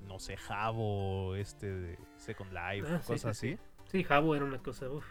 no 0.01 0.19
sé, 0.19 0.37
Jabo, 0.37 1.35
este 1.35 1.67
de 1.71 1.99
Second 2.17 2.51
Life, 2.51 2.87
Ah, 2.93 2.99
sí, 3.01 3.07
cosas 3.07 3.37
sí, 3.37 3.53
así, 3.53 3.59
sí, 3.85 4.03
Jabo 4.03 4.35
era 4.35 4.45
una 4.45 4.59
cosa, 4.59 4.89
uff. 4.89 5.05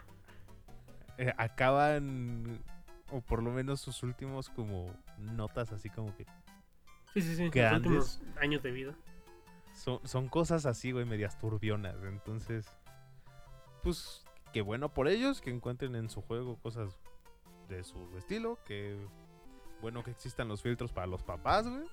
eh, 1.17 1.33
acaban, 1.37 2.63
o 3.11 3.21
por 3.21 3.41
lo 3.43 3.51
menos 3.51 3.81
sus 3.81 4.03
últimos 4.03 4.49
como 4.49 4.93
notas 5.17 5.71
así 5.71 5.89
como 5.89 6.15
que 6.15 6.25
Sí, 7.13 7.21
sí, 7.21 7.35
sí, 7.35 7.49
los 7.53 7.71
últimos 7.73 8.21
años 8.41 8.63
de 8.63 8.71
vida. 8.71 8.95
son, 9.75 9.99
son 10.07 10.27
cosas 10.29 10.65
así, 10.65 10.91
güey, 10.91 11.05
medias 11.05 11.37
turbionas. 11.37 11.95
Entonces, 12.03 12.65
pues, 13.83 14.25
qué 14.51 14.61
bueno 14.63 14.89
por 14.89 15.07
ellos 15.07 15.39
que 15.39 15.51
encuentren 15.51 15.95
en 15.95 16.09
su 16.09 16.23
juego 16.23 16.57
cosas 16.57 16.97
de 17.69 17.83
su 17.83 17.99
estilo. 18.17 18.57
Que 18.65 18.97
bueno 19.79 20.03
que 20.03 20.09
existan 20.09 20.47
los 20.47 20.63
filtros 20.63 20.91
para 20.91 21.05
los 21.05 21.21
papás, 21.21 21.67
güey. 21.67 21.87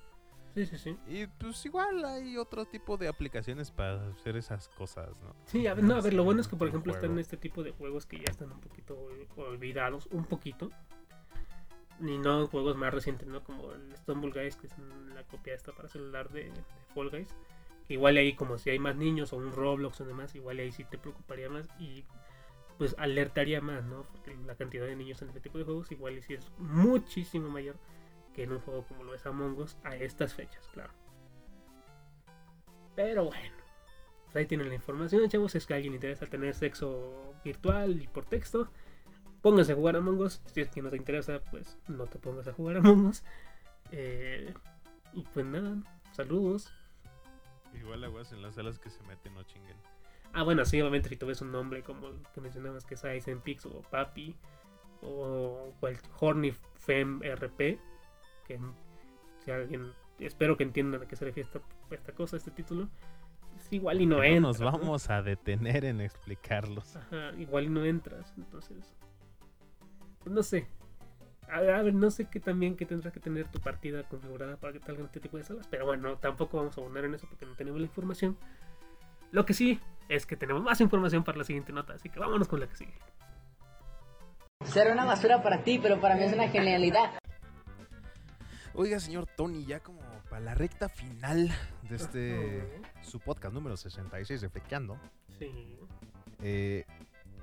Sí, 0.55 0.67
sí, 0.67 0.79
sí. 0.79 0.97
Y 1.07 1.27
pues 1.27 1.65
igual 1.65 2.05
hay 2.05 2.37
otro 2.37 2.65
tipo 2.65 2.97
de 2.97 3.07
aplicaciones 3.09 3.71
para 3.71 4.09
hacer 4.09 4.37
esas 4.37 4.69
cosas, 4.69 5.09
¿no? 5.23 5.35
Sí, 5.47 5.67
a 5.67 5.75
ver, 5.75 5.85
no, 5.85 5.95
a 5.95 6.01
ver, 6.01 6.13
lo 6.15 6.25
bueno 6.25 6.41
es 6.41 6.49
que 6.49 6.57
por 6.57 6.69
ejemplo 6.69 6.93
están 6.93 7.19
este 7.19 7.37
tipo 7.37 7.63
de 7.63 7.71
juegos 7.71 8.07
que 8.07 8.17
ya 8.19 8.25
están 8.31 8.51
un 8.53 8.61
poquito 8.61 8.99
ol- 8.99 9.29
olvidados, 9.37 10.07
un 10.11 10.25
poquito. 10.25 10.71
Y 12.01 12.17
no 12.19 12.47
juegos 12.47 12.77
más 12.77 12.93
recientes, 12.95 13.29
¿no? 13.29 13.45
Como 13.45 13.73
el 13.73 13.95
Stumble 13.97 14.31
Guys, 14.33 14.57
que 14.57 14.67
es 14.69 14.73
la 15.15 15.23
copia 15.25 15.55
esta 15.55 15.73
para 15.73 15.89
celular 15.89 16.31
de, 16.31 16.45
de 16.45 16.65
Fall 16.95 17.11
Guys. 17.11 17.29
Que 17.87 17.95
igual 17.95 18.17
ahí 18.17 18.35
como 18.35 18.57
si 18.59 18.71
hay 18.71 18.79
más 18.79 18.97
niños 18.97 19.33
o 19.33 19.37
un 19.37 19.53
Roblox 19.53 20.01
o 20.01 20.05
demás, 20.05 20.35
igual 20.35 20.59
ahí 20.59 20.73
sí 20.73 20.85
te 20.85 20.97
preocuparía 20.99 21.49
más 21.51 21.69
y 21.79 22.05
pues 22.79 22.95
alertaría 22.99 23.61
más, 23.61 23.85
¿no? 23.85 24.05
Porque 24.05 24.35
la 24.47 24.55
cantidad 24.55 24.87
de 24.87 24.97
niños 24.97 25.21
en 25.21 25.29
este 25.29 25.41
tipo 25.41 25.59
de 25.59 25.65
juegos 25.65 25.93
igual 25.93 26.21
sí 26.23 26.35
es 26.35 26.51
muchísimo 26.59 27.51
mayor 27.51 27.77
en 28.43 28.53
un 28.53 28.61
juego 28.61 28.85
como 28.87 29.05
lo 29.05 29.15
es 29.15 29.25
Among 29.27 29.59
Us 29.59 29.77
a 29.85 29.97
estas 29.97 30.35
fechas, 30.35 30.67
claro. 30.73 30.93
Pero 32.97 33.25
bueno. 33.25 33.61
Pues 34.25 34.37
ahí 34.37 34.47
tienen 34.47 34.69
la 34.69 34.75
información, 34.75 35.29
chavos. 35.29 35.55
Es 35.55 35.67
que 35.67 35.75
a 35.75 35.77
alguien 35.77 35.95
interesa 35.95 36.27
tener 36.27 36.55
sexo 36.55 37.35
virtual 37.45 38.01
y 38.01 38.07
por 38.07 38.27
texto. 38.27 38.71
Pónganse 39.43 39.73
a 39.73 39.75
jugar 39.75 39.97
Among 39.97 40.21
Us. 40.21 40.41
Si 40.47 40.61
es 40.61 40.69
que 40.71 40.83
no 40.83 40.91
te 40.91 40.97
interesa, 40.97 41.41
pues 41.51 41.79
no 41.89 42.07
te 42.07 42.19
pongas 42.19 42.47
a 42.47 42.53
jugar 42.53 42.77
Among 42.77 43.07
Us. 43.07 43.25
Eh, 43.91 44.55
y 45.13 45.23
pues 45.23 45.45
nada, 45.47 45.77
saludos. 46.13 46.73
Igual 47.75 48.05
aguas 48.05 48.33
en 48.33 48.43
las 48.43 48.55
salas 48.55 48.79
que 48.79 48.91
se 48.91 49.03
meten, 49.05 49.35
no 49.35 49.43
chinguen. 49.43 49.77
Ah, 50.33 50.45
bueno, 50.45 50.65
sí, 50.65 50.81
obviamente 50.81 51.09
si 51.09 51.17
tú 51.17 51.27
ves 51.27 51.41
un 51.41 51.51
nombre 51.51 51.83
como 51.83 52.09
el 52.09 52.23
que 52.33 52.41
mencionabas 52.41 52.85
que 52.85 52.95
es 52.95 53.05
Ice 53.17 53.35
Pix 53.37 53.67
o 53.67 53.83
Papi 53.83 54.37
o 55.03 55.73
cual 55.81 55.99
Horny 56.21 56.53
Fem 56.77 57.21
RP, 57.21 57.81
que 58.51 58.59
si 59.45 59.51
alguien, 59.51 59.93
espero 60.19 60.57
que 60.57 60.65
entiendan 60.65 61.03
a 61.03 61.07
qué 61.07 61.17
se 61.17 61.25
refiere 61.25 61.49
esta, 61.49 61.61
esta 61.91 62.13
cosa, 62.13 62.37
este 62.37 62.51
título, 62.51 62.89
es 63.57 63.73
igual 63.73 64.01
y 64.01 64.07
no, 64.07 64.23
no 64.23 64.41
nos 64.41 64.61
¿no? 64.61 64.73
vamos 64.73 65.09
a 65.11 65.23
detener 65.23 65.85
en 65.85 66.01
explicarlos. 66.01 66.97
Ajá, 66.97 67.33
igual 67.39 67.65
y 67.65 67.69
no 67.69 67.85
entras, 67.85 68.33
entonces. 68.37 68.97
Pues 70.23 70.35
no 70.35 70.43
sé. 70.43 70.67
A, 71.49 71.59
a 71.59 71.83
ver, 71.83 71.95
no 71.95 72.11
sé 72.11 72.29
qué 72.29 72.41
también 72.41 72.77
que 72.77 72.87
tendrás 72.87 73.13
que 73.13 73.21
tener 73.21 73.49
tu 73.49 73.61
partida 73.61 74.03
configurada 74.05 74.57
para 74.57 74.73
que 74.73 74.81
te 74.81 74.87
salgan 74.87 75.07
este 75.07 75.21
tipo 75.21 75.37
de 75.37 75.45
salas, 75.45 75.69
pero 75.69 75.87
bueno, 75.87 76.17
tampoco 76.17 76.59
vamos 76.59 76.77
a 76.77 76.81
abundar 76.81 77.05
en 77.05 77.15
eso 77.15 77.27
porque 77.29 77.47
no 77.47 77.55
tenemos 77.55 77.81
la 77.81 77.87
información. 77.87 78.37
Lo 79.31 79.47
que 79.47 79.55
sí 79.55 79.81
es 80.09 80.27
que 80.27 80.37
tenemos 80.37 80.63
más 80.63 80.81
información 80.81 81.23
para 81.23 81.39
la 81.39 81.45
siguiente 81.45 81.73
nota, 81.73 81.95
así 81.95 82.09
que 82.09 82.19
vámonos 82.19 82.49
con 82.49 82.59
la 82.59 82.67
que 82.67 82.77
sigue. 82.77 82.95
Será 84.65 84.93
una 84.93 85.05
basura 85.05 85.43
para 85.43 85.63
ti, 85.63 85.79
pero 85.79 86.01
para 86.01 86.17
mí 86.17 86.25
es 86.25 86.33
una 86.33 86.49
genialidad. 86.49 87.20
Oiga, 88.75 89.01
señor 89.01 89.27
Tony, 89.37 89.65
ya 89.65 89.81
como 89.81 90.01
para 90.29 90.41
la 90.41 90.55
recta 90.55 90.89
final 90.89 91.51
de 91.89 91.97
este 91.97 92.83
su 93.03 93.19
podcast 93.21 93.53
número 93.53 93.77
66 93.77 94.41
de 94.41 94.49
Frequeando, 94.49 94.99
Sí. 95.39 95.77
eh, 96.41 96.85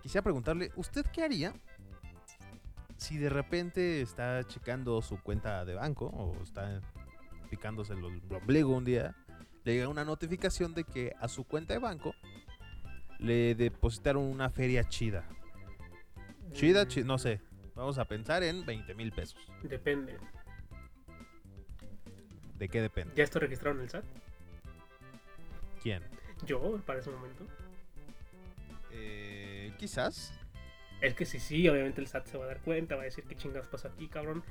quisiera 0.01 0.23
preguntarle, 0.23 0.71
¿usted 0.75 1.05
qué 1.11 1.23
haría 1.23 1.53
si 2.95 3.17
de 3.17 3.29
repente 3.29 4.01
está 4.01 4.43
checando 4.47 5.01
su 5.01 5.21
cuenta 5.21 5.65
de 5.65 5.75
banco 5.75 6.07
o 6.07 6.41
está 6.41 6.81
picándose 7.49 7.93
el 7.93 8.03
ombligo 8.03 8.75
un 8.75 8.85
día, 8.85 9.15
le 9.65 9.73
llega 9.75 9.89
una 9.89 10.05
notificación 10.05 10.73
de 10.73 10.85
que 10.85 11.13
a 11.19 11.27
su 11.27 11.43
cuenta 11.43 11.73
de 11.73 11.79
banco 11.79 12.15
le 13.19 13.53
depositaron 13.55 14.23
una 14.23 14.49
feria 14.49 14.85
chida? 14.87 15.27
Chida, 16.53 16.85
Mm, 16.85 16.87
chi- 16.87 17.03
no 17.03 17.17
sé, 17.17 17.41
vamos 17.75 17.97
a 17.97 18.05
pensar 18.05 18.41
en 18.43 18.65
20 18.65 18.95
mil 18.95 19.11
pesos. 19.11 19.39
Depende. 19.63 20.17
¿De 22.57 22.69
qué 22.69 22.81
depende? 22.81 23.13
¿Ya 23.15 23.23
estoy 23.23 23.41
registrado 23.41 23.75
en 23.77 23.83
el 23.83 23.89
SAT? 23.89 24.03
¿Quién? 25.81 26.03
Yo, 26.45 26.79
para 26.85 26.99
ese 26.99 27.09
momento. 27.11 27.45
Eh, 28.91 29.73
quizás. 29.77 30.33
Es 31.01 31.13
que 31.13 31.25
si 31.25 31.39
sí, 31.39 31.69
obviamente 31.69 32.01
el 32.01 32.07
SAT 32.07 32.25
se 32.25 32.37
va 32.37 32.45
a 32.45 32.47
dar 32.47 32.61
cuenta, 32.61 32.95
va 32.95 33.03
a 33.03 33.05
decir 33.05 33.23
qué 33.25 33.35
chingados 33.35 33.67
pasó 33.67 33.87
aquí, 33.87 34.07
cabrón. 34.07 34.43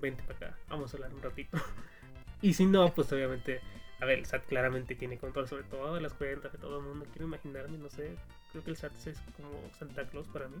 Vente 0.00 0.22
para 0.22 0.36
acá, 0.50 0.58
vamos 0.68 0.92
a 0.92 0.96
hablar 0.96 1.12
un 1.12 1.22
ratito. 1.22 1.58
y 2.42 2.54
si 2.54 2.66
no, 2.66 2.94
pues 2.94 3.12
obviamente, 3.12 3.60
a 4.00 4.04
ver, 4.04 4.20
el 4.20 4.26
SAT 4.26 4.46
claramente 4.46 4.94
tiene 4.94 5.18
control 5.18 5.48
sobre 5.48 5.64
todas 5.64 6.00
las 6.00 6.14
cuentas 6.14 6.52
de 6.52 6.58
todo 6.58 6.78
el 6.78 6.86
mundo. 6.86 7.06
Quiero 7.12 7.26
imaginarme, 7.26 7.78
no 7.78 7.88
sé, 7.88 8.14
creo 8.52 8.62
que 8.62 8.70
el 8.70 8.76
SAT 8.76 8.92
es 9.06 9.18
como 9.36 9.50
Santa 9.78 10.06
Claus 10.06 10.28
para 10.28 10.46
mí. 10.46 10.56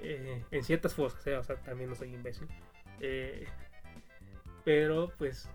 Eh, 0.00 0.42
en 0.50 0.64
ciertas 0.64 0.94
cosas, 0.94 1.26
eh, 1.26 1.36
o 1.36 1.42
sea, 1.44 1.56
también 1.56 1.90
no 1.90 1.96
soy 1.96 2.14
imbécil. 2.14 2.48
Eh, 3.00 3.46
pero 4.64 5.12
pues, 5.18 5.48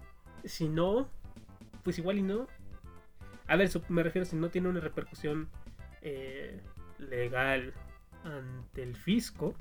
si 0.45 0.69
no, 0.69 1.09
pues 1.83 1.97
igual 1.99 2.17
y 2.19 2.21
no. 2.23 2.47
A 3.47 3.55
ver, 3.55 3.69
me 3.89 4.03
refiero 4.03 4.25
si 4.25 4.35
no 4.35 4.49
tiene 4.49 4.69
una 4.69 4.79
repercusión 4.79 5.49
eh, 6.01 6.61
legal 6.99 7.73
ante 8.23 8.83
el 8.83 8.95
fisco, 8.95 9.55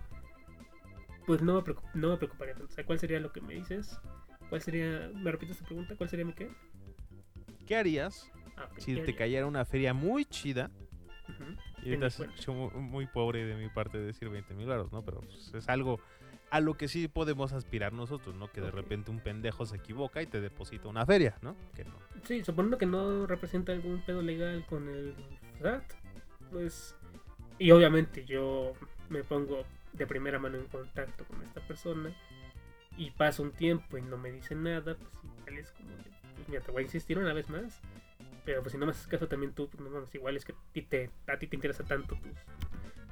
pues 1.27 1.43
no 1.43 1.63
me, 1.63 1.75
no 1.95 2.11
me 2.11 2.17
preocuparía 2.17 2.55
tanto. 2.55 2.73
O 2.73 2.75
sea, 2.75 2.85
¿cuál 2.85 2.99
sería 2.99 3.21
lo 3.21 3.33
que 3.33 3.41
me 3.41 3.55
dices? 3.55 3.99
¿Cuál 4.49 4.63
sería, 4.63 5.11
me 5.15 5.31
repites 5.31 5.57
esta 5.57 5.67
pregunta? 5.67 5.97
¿Cuál 5.97 6.09
sería 6.11 6.25
mi 6.25 6.33
qué? 6.35 6.51
¿Qué 7.67 7.77
harías 7.77 8.31
Ah, 8.57 8.69
si 8.79 8.95
¿qué 8.95 9.03
te 9.03 9.03
haría? 9.03 9.15
cayera 9.15 9.47
una 9.47 9.65
feria 9.65 9.95
muy 9.95 10.25
chida? 10.25 10.71
Y 11.83 11.95
ahorita 11.95 12.09
muy, 12.75 13.07
pobre 13.07 13.45
de 13.45 13.55
mi 13.57 13.69
parte 13.69 13.99
decir 13.99 14.29
20 14.29 14.55
mil 14.55 14.67
baros, 14.67 14.91
¿no? 14.93 15.05
Pero 15.05 15.21
pues, 15.21 15.53
es 15.55 15.69
algo 15.69 16.01
a 16.51 16.61
lo 16.61 16.77
que 16.77 16.89
sí 16.89 17.09
podemos 17.09 17.53
aspirar 17.53 17.93
nosotros, 17.93 18.35
¿no? 18.35 18.51
Que 18.51 18.61
de 18.61 18.71
repente 18.71 19.11
un 19.11 19.21
pendejo 19.21 19.67
se 19.67 19.77
equivoca 19.77 20.23
y 20.23 20.27
te 20.27 20.41
deposita 20.41 20.89
una 20.89 21.05
feria, 21.05 21.37
¿no? 21.43 21.57
Que 21.75 21.85
no. 21.85 21.95
Sí, 22.25 22.45
suponiendo 22.45 22.79
que 22.79 22.87
no 22.87 23.27
representa 23.27 23.73
algún 23.73 24.01
pedo 24.03 24.23
legal 24.23 24.65
con 24.67 24.89
el 24.89 25.15
SAT, 25.61 25.83
pues. 26.51 26.97
Y 27.59 27.71
obviamente 27.73 28.25
yo 28.25 28.73
me 29.09 29.25
pongo 29.25 29.65
de 29.93 30.07
primera 30.07 30.39
mano 30.39 30.59
en 30.59 30.67
contacto 30.67 31.25
con 31.25 31.43
esta 31.43 31.61
persona 31.61 32.15
y 32.97 33.11
pasa 33.11 33.43
un 33.43 33.53
tiempo 33.53 33.99
y 33.99 34.03
no 34.03 34.17
me 34.17 34.31
dice 34.31 34.55
nada, 34.55 34.97
pues 34.97 35.13
igual 35.39 35.59
es 35.59 35.71
como, 35.73 35.91
de, 35.91 36.11
pues 36.37 36.49
mira, 36.49 36.61
te 36.63 36.71
voy 36.71 36.83
a 36.83 36.87
insistir 36.87 37.19
una 37.19 37.33
vez 37.33 37.49
más, 37.49 37.81
pero 38.45 38.63
pues 38.63 38.73
si 38.73 38.79
no 38.79 38.87
me 38.87 38.93
haces 38.93 39.07
caso 39.07 39.29
también 39.29 39.53
tú, 39.53 39.69
pues 39.69 39.83
no 39.83 39.91
mames, 39.91 40.15
igual 40.15 40.37
es 40.37 40.45
que 40.45 40.53
a 40.53 40.57
ti 40.73 40.83
te, 40.83 41.11
a 41.27 41.39
ti 41.39 41.47
te 41.47 41.57
interesa 41.57 41.85
tanto 41.85 42.17
tus 42.17 42.33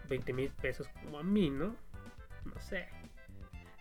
20 0.08 0.32
mil 0.32 0.50
pesos 0.50 0.88
como 1.02 1.18
a 1.18 1.22
mí, 1.22 1.50
¿no? 1.50 1.76
No 2.44 2.60
sé. 2.60 2.88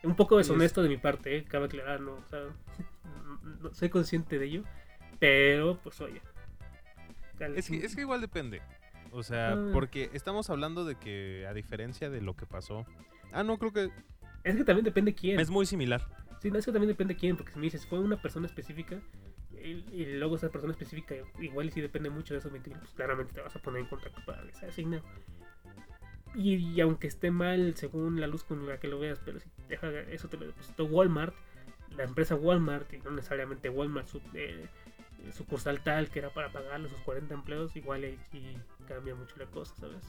Un 0.06 0.16
poco 0.16 0.38
deshonesto 0.38 0.82
de 0.84 0.89
mi 0.89 0.97
parte, 0.97 1.38
¿eh? 1.38 1.43
cabe 1.45 1.66
aclarar, 1.66 1.99
¿no? 2.01 2.14
O 2.14 2.26
sea, 2.30 2.39
no- 3.62 3.74
soy 3.74 3.89
consciente 3.89 4.39
de 4.39 4.45
ello, 4.45 4.64
pero 5.20 5.78
pues 5.84 5.99
oye. 6.01 6.22
Es 7.56 7.70
que, 7.70 7.78
es 7.86 7.95
que 7.95 8.01
igual 8.01 8.22
depende. 8.22 8.62
O 9.12 9.24
sea, 9.24 9.53
Ah. 9.53 9.70
porque 9.74 10.10
estamos 10.14 10.49
hablando 10.49 10.86
de 10.86 10.95
que 10.95 11.45
a 11.47 11.53
diferencia 11.53 12.10
de 12.10 12.22
lo 12.22 12.36
que 12.36 12.45
pasó... 12.45 12.86
Ah, 13.32 13.43
no, 13.43 13.58
creo 13.58 13.74
que 13.74 13.89
Es 14.43 14.56
que 14.56 14.64
también 14.64 14.86
depende 14.86 15.14
quién. 15.14 15.39
es 15.39 15.49
muy 15.49 15.66
similar. 15.66 16.06
Sí, 16.41 16.51
no, 16.51 16.60
es 16.60 16.66
que 16.66 16.72
también 16.72 16.89
depende 16.89 17.16
quién, 17.16 17.36
porque 17.38 17.51
si 17.53 17.60
me 17.60 17.64
dices, 17.66 17.86
fue 17.88 17.99
una 17.99 18.22
persona 18.22 18.45
específica, 18.45 18.99
y, 19.51 19.84
y 19.91 20.06
luego 20.18 20.36
esa 20.36 20.49
persona 20.49 20.72
específica, 20.74 21.16
igual 21.39 21.68
y 21.68 21.72
si 21.72 21.82
depende 21.82 22.10
mucho 22.10 22.34
de 22.34 22.39
esos 22.39 22.51
20 22.51 22.70
mil, 22.70 22.80
pues 22.80 22.91
claramente 22.91 23.34
te 23.34 23.41
vas 23.41 23.56
a 23.56 23.60
poner 23.60 23.82
en 23.82 23.88
contacto 23.88 24.22
para. 24.26 24.43
Y, 26.36 26.56
y 26.56 26.82
aunque 26.82 27.08
esté 27.08 27.32
mal 27.32 27.76
según 27.76 28.20
la 28.20 28.28
luz 28.28 28.44
con 28.44 28.68
la 28.68 28.80
que 28.80 28.88
lo 28.88 29.00
veas, 29.00 29.20
pero 29.24 29.40
si 29.40 29.50
deja, 29.70 29.90
eso 30.12 30.28
te 30.28 30.38
lo 30.38 30.48
depositó 30.48 30.86
Walmart, 30.86 31.34
la 31.96 32.04
empresa 32.04 32.36
Walmart, 32.36 32.92
y 32.94 32.98
no 32.98 33.12
necesariamente 33.12 33.70
Walmart, 33.70 34.08
su, 34.08 34.22
eh, 34.34 34.68
sucursal 35.32 35.82
tal 35.82 36.10
que 36.10 36.20
era 36.20 36.30
para 36.30 36.52
pagarle 36.52 36.90
sus 36.90 37.00
40 37.00 37.34
empleos, 37.34 37.76
igual 37.76 38.04
ahí 38.04 38.20
sí 38.32 38.58
cambia 38.88 39.16
mucho 39.16 39.36
la 39.38 39.46
cosa, 39.46 39.74
¿sabes? 39.76 40.04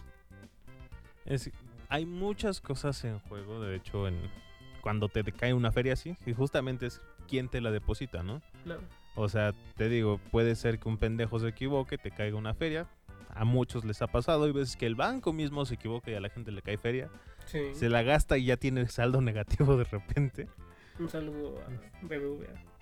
Es, 1.24 1.50
hay 1.88 2.06
muchas 2.06 2.60
cosas 2.60 3.04
en 3.04 3.18
juego, 3.20 3.60
de 3.60 3.76
hecho, 3.76 4.08
en 4.08 4.16
cuando 4.80 5.08
te 5.08 5.24
cae 5.32 5.52
una 5.54 5.72
feria 5.72 5.94
así, 5.94 6.16
y 6.26 6.32
justamente 6.32 6.86
es 6.86 7.00
quién 7.28 7.48
te 7.48 7.60
la 7.60 7.70
deposita, 7.70 8.22
¿no? 8.22 8.42
Claro. 8.64 8.82
O 9.16 9.28
sea, 9.28 9.54
te 9.76 9.88
digo, 9.88 10.20
puede 10.30 10.54
ser 10.54 10.78
que 10.78 10.88
un 10.88 10.98
pendejo 10.98 11.38
se 11.40 11.48
equivoque, 11.48 11.98
te 11.98 12.10
caiga 12.10 12.36
una 12.36 12.54
feria. 12.54 12.86
A 13.36 13.44
muchos 13.44 13.84
les 13.84 14.00
ha 14.00 14.06
pasado. 14.06 14.44
Hay 14.44 14.52
veces 14.52 14.76
que 14.76 14.86
el 14.86 14.94
banco 14.94 15.32
mismo 15.32 15.64
se 15.66 15.74
equivoca 15.74 16.10
y 16.10 16.14
a 16.14 16.20
la 16.20 16.30
gente 16.30 16.50
le 16.52 16.62
cae 16.62 16.78
feria. 16.78 17.10
Sí. 17.44 17.74
Se 17.74 17.88
la 17.88 18.02
gasta 18.02 18.38
y 18.38 18.46
ya 18.46 18.56
tiene 18.56 18.88
saldo 18.88 19.20
negativo 19.20 19.76
de 19.76 19.84
repente. 19.84 20.48
Un 20.98 21.08
saludo 21.08 21.60
a 21.60 22.06
BBVA. 22.06 22.74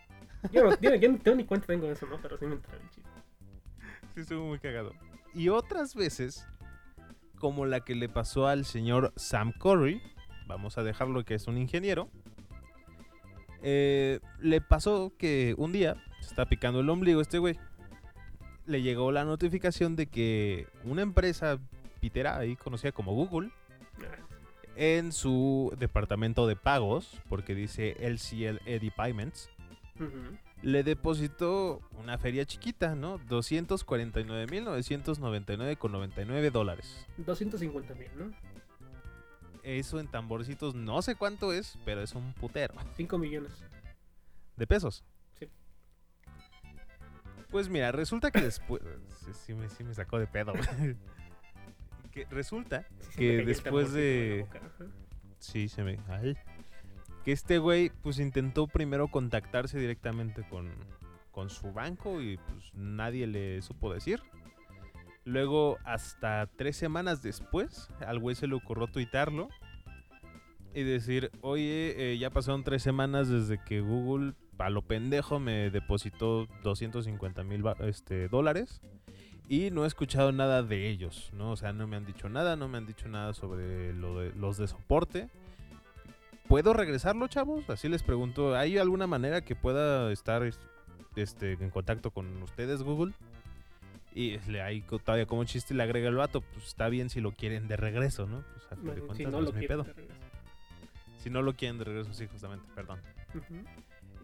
Yo 0.52 0.64
no, 0.64 0.80
yo, 0.80 0.94
yo 0.94 1.10
no 1.10 1.18
tengo 1.18 1.36
ni 1.36 1.44
cuenta 1.44 1.66
tengo 1.66 1.86
de 1.86 1.94
eso, 1.94 2.06
¿no? 2.06 2.20
Pero 2.20 2.38
sí 2.38 2.46
me 2.46 2.54
enteré 2.54 2.76
el 2.76 2.90
chiste. 2.90 3.10
Sí, 4.14 4.20
estuvo 4.20 4.46
muy 4.46 4.58
cagado. 4.60 4.92
Y 5.34 5.48
otras 5.48 5.96
veces, 5.96 6.46
como 7.38 7.66
la 7.66 7.80
que 7.80 7.96
le 7.96 8.08
pasó 8.08 8.46
al 8.46 8.64
señor 8.64 9.12
Sam 9.16 9.52
Curry, 9.52 10.00
vamos 10.46 10.78
a 10.78 10.84
dejarlo 10.84 11.24
que 11.24 11.34
es 11.34 11.48
un 11.48 11.58
ingeniero, 11.58 12.08
eh, 13.62 14.20
le 14.38 14.60
pasó 14.60 15.12
que 15.18 15.54
un 15.56 15.72
día 15.72 15.96
se 16.20 16.28
está 16.28 16.46
picando 16.46 16.80
el 16.80 16.90
ombligo 16.90 17.20
este 17.20 17.38
güey. 17.38 17.58
Le 18.66 18.82
llegó 18.82 19.12
la 19.12 19.24
notificación 19.24 19.96
de 19.96 20.06
que 20.06 20.66
una 20.84 21.02
empresa 21.02 21.58
pitera 22.00 22.38
ahí 22.38 22.56
conocida 22.56 22.92
como 22.92 23.14
Google 23.14 23.50
en 24.76 25.12
su 25.12 25.72
departamento 25.78 26.46
de 26.46 26.56
pagos, 26.56 27.20
porque 27.28 27.54
dice 27.54 27.96
LCL 28.00 28.60
Eddy 28.66 28.90
Payments, 28.90 29.48
le 30.62 30.82
depositó 30.82 31.80
una 31.98 32.18
feria 32.18 32.44
chiquita, 32.44 32.94
¿no? 32.94 33.18
249.999 33.20 35.78
con 35.78 35.92
99 35.92 36.50
dólares. 36.50 37.06
250 37.18 37.94
mil, 37.94 38.08
¿no? 38.16 38.32
Eso 39.62 40.00
en 40.00 40.08
tamborcitos 40.08 40.74
no 40.74 41.00
sé 41.02 41.14
cuánto 41.14 41.52
es, 41.52 41.78
pero 41.84 42.02
es 42.02 42.14
un 42.14 42.32
putero 42.34 42.74
5 42.96 43.18
millones. 43.18 43.52
de 44.56 44.66
pesos. 44.66 45.04
Pues 47.54 47.68
mira, 47.68 47.92
resulta 47.92 48.32
que 48.32 48.40
después... 48.40 48.82
sí, 49.24 49.30
sí 49.32 49.54
me, 49.54 49.68
sí 49.68 49.84
me 49.84 49.94
sacó 49.94 50.18
de 50.18 50.26
pedo. 50.26 50.54
güey. 50.54 50.96
que 52.10 52.24
resulta 52.28 52.84
Que 53.16 53.44
después 53.44 53.92
de-. 53.92 54.44
Sí, 55.38 55.68
se 55.68 55.84
me. 55.84 56.00
Ay. 56.08 56.36
Que 57.24 57.30
este 57.30 57.58
güey, 57.58 57.92
pues 58.02 58.18
intentó 58.18 58.66
primero 58.66 59.06
contactarse 59.06 59.78
directamente 59.78 60.42
con, 60.48 60.68
con 61.30 61.48
su 61.48 61.72
banco 61.72 62.20
y 62.20 62.38
pues 62.38 62.74
nadie 62.74 63.28
le 63.28 63.62
supo 63.62 63.94
decir. 63.94 64.20
Luego, 65.24 65.78
hasta 65.84 66.48
tres 66.56 66.76
semanas 66.76 67.22
después, 67.22 67.88
al 68.04 68.18
güey 68.18 68.34
se 68.34 68.48
le 68.48 68.56
ocurrió 68.56 68.88
tuitarlo 68.88 69.48
y 70.74 70.82
decir: 70.82 71.30
Oye, 71.40 71.94
eh, 72.14 72.18
ya 72.18 72.30
pasaron 72.30 72.64
tres 72.64 72.82
semanas 72.82 73.28
desde 73.28 73.62
que 73.62 73.80
Google, 73.80 74.34
a 74.58 74.70
lo 74.70 74.82
pendejo, 74.82 75.38
me 75.40 75.70
depositó 75.70 76.46
250 76.62 77.42
mil 77.44 77.62
este, 77.80 78.28
dólares 78.28 78.80
y 79.48 79.70
no 79.70 79.84
he 79.84 79.86
escuchado 79.86 80.32
nada 80.32 80.62
de 80.62 80.88
ellos, 80.88 81.30
¿no? 81.34 81.50
O 81.52 81.56
sea, 81.56 81.72
no 81.72 81.86
me 81.86 81.96
han 81.96 82.06
dicho 82.06 82.28
nada, 82.28 82.56
no 82.56 82.68
me 82.68 82.78
han 82.78 82.86
dicho 82.86 83.08
nada 83.08 83.34
sobre 83.34 83.92
lo 83.92 84.18
de, 84.20 84.32
los 84.34 84.56
de 84.56 84.68
soporte. 84.68 85.28
¿Puedo 86.48 86.72
regresarlo, 86.74 87.26
chavos? 87.28 87.68
Así 87.70 87.88
les 87.88 88.02
pregunto, 88.02 88.54
¿hay 88.54 88.78
alguna 88.78 89.06
manera 89.06 89.40
que 89.42 89.56
pueda 89.56 90.12
estar 90.12 90.42
es- 90.44 90.60
este, 91.16 91.52
en 91.52 91.70
contacto 91.70 92.10
con 92.10 92.42
ustedes, 92.42 92.82
Google? 92.82 93.12
Y 94.14 94.38
le 94.48 94.82
co- 94.82 94.98
todavía 94.98 95.26
como 95.26 95.44
chiste 95.44 95.74
le 95.74 95.82
agrega 95.82 96.08
el 96.08 96.14
vato, 96.16 96.40
pues 96.40 96.66
está 96.66 96.88
bien 96.88 97.10
si 97.10 97.20
lo 97.20 97.32
quieren 97.32 97.66
de 97.66 97.76
regreso, 97.76 98.26
¿no? 98.26 98.44
Pues 98.52 98.66
a 98.70 98.76
fin 98.76 98.84
de 98.94 99.00
Bueno, 99.00 99.14
si 99.14 99.24
no 99.24 99.30
no 99.32 99.40
lo 99.40 99.48
es 99.50 99.54
mi 99.56 99.66
pedo. 99.66 99.86
Si 101.18 101.30
no 101.30 101.42
lo 101.42 101.54
quieren 101.54 101.78
de 101.78 101.84
regreso, 101.84 102.12
sí, 102.14 102.26
justamente, 102.26 102.66
perdón. 102.74 103.00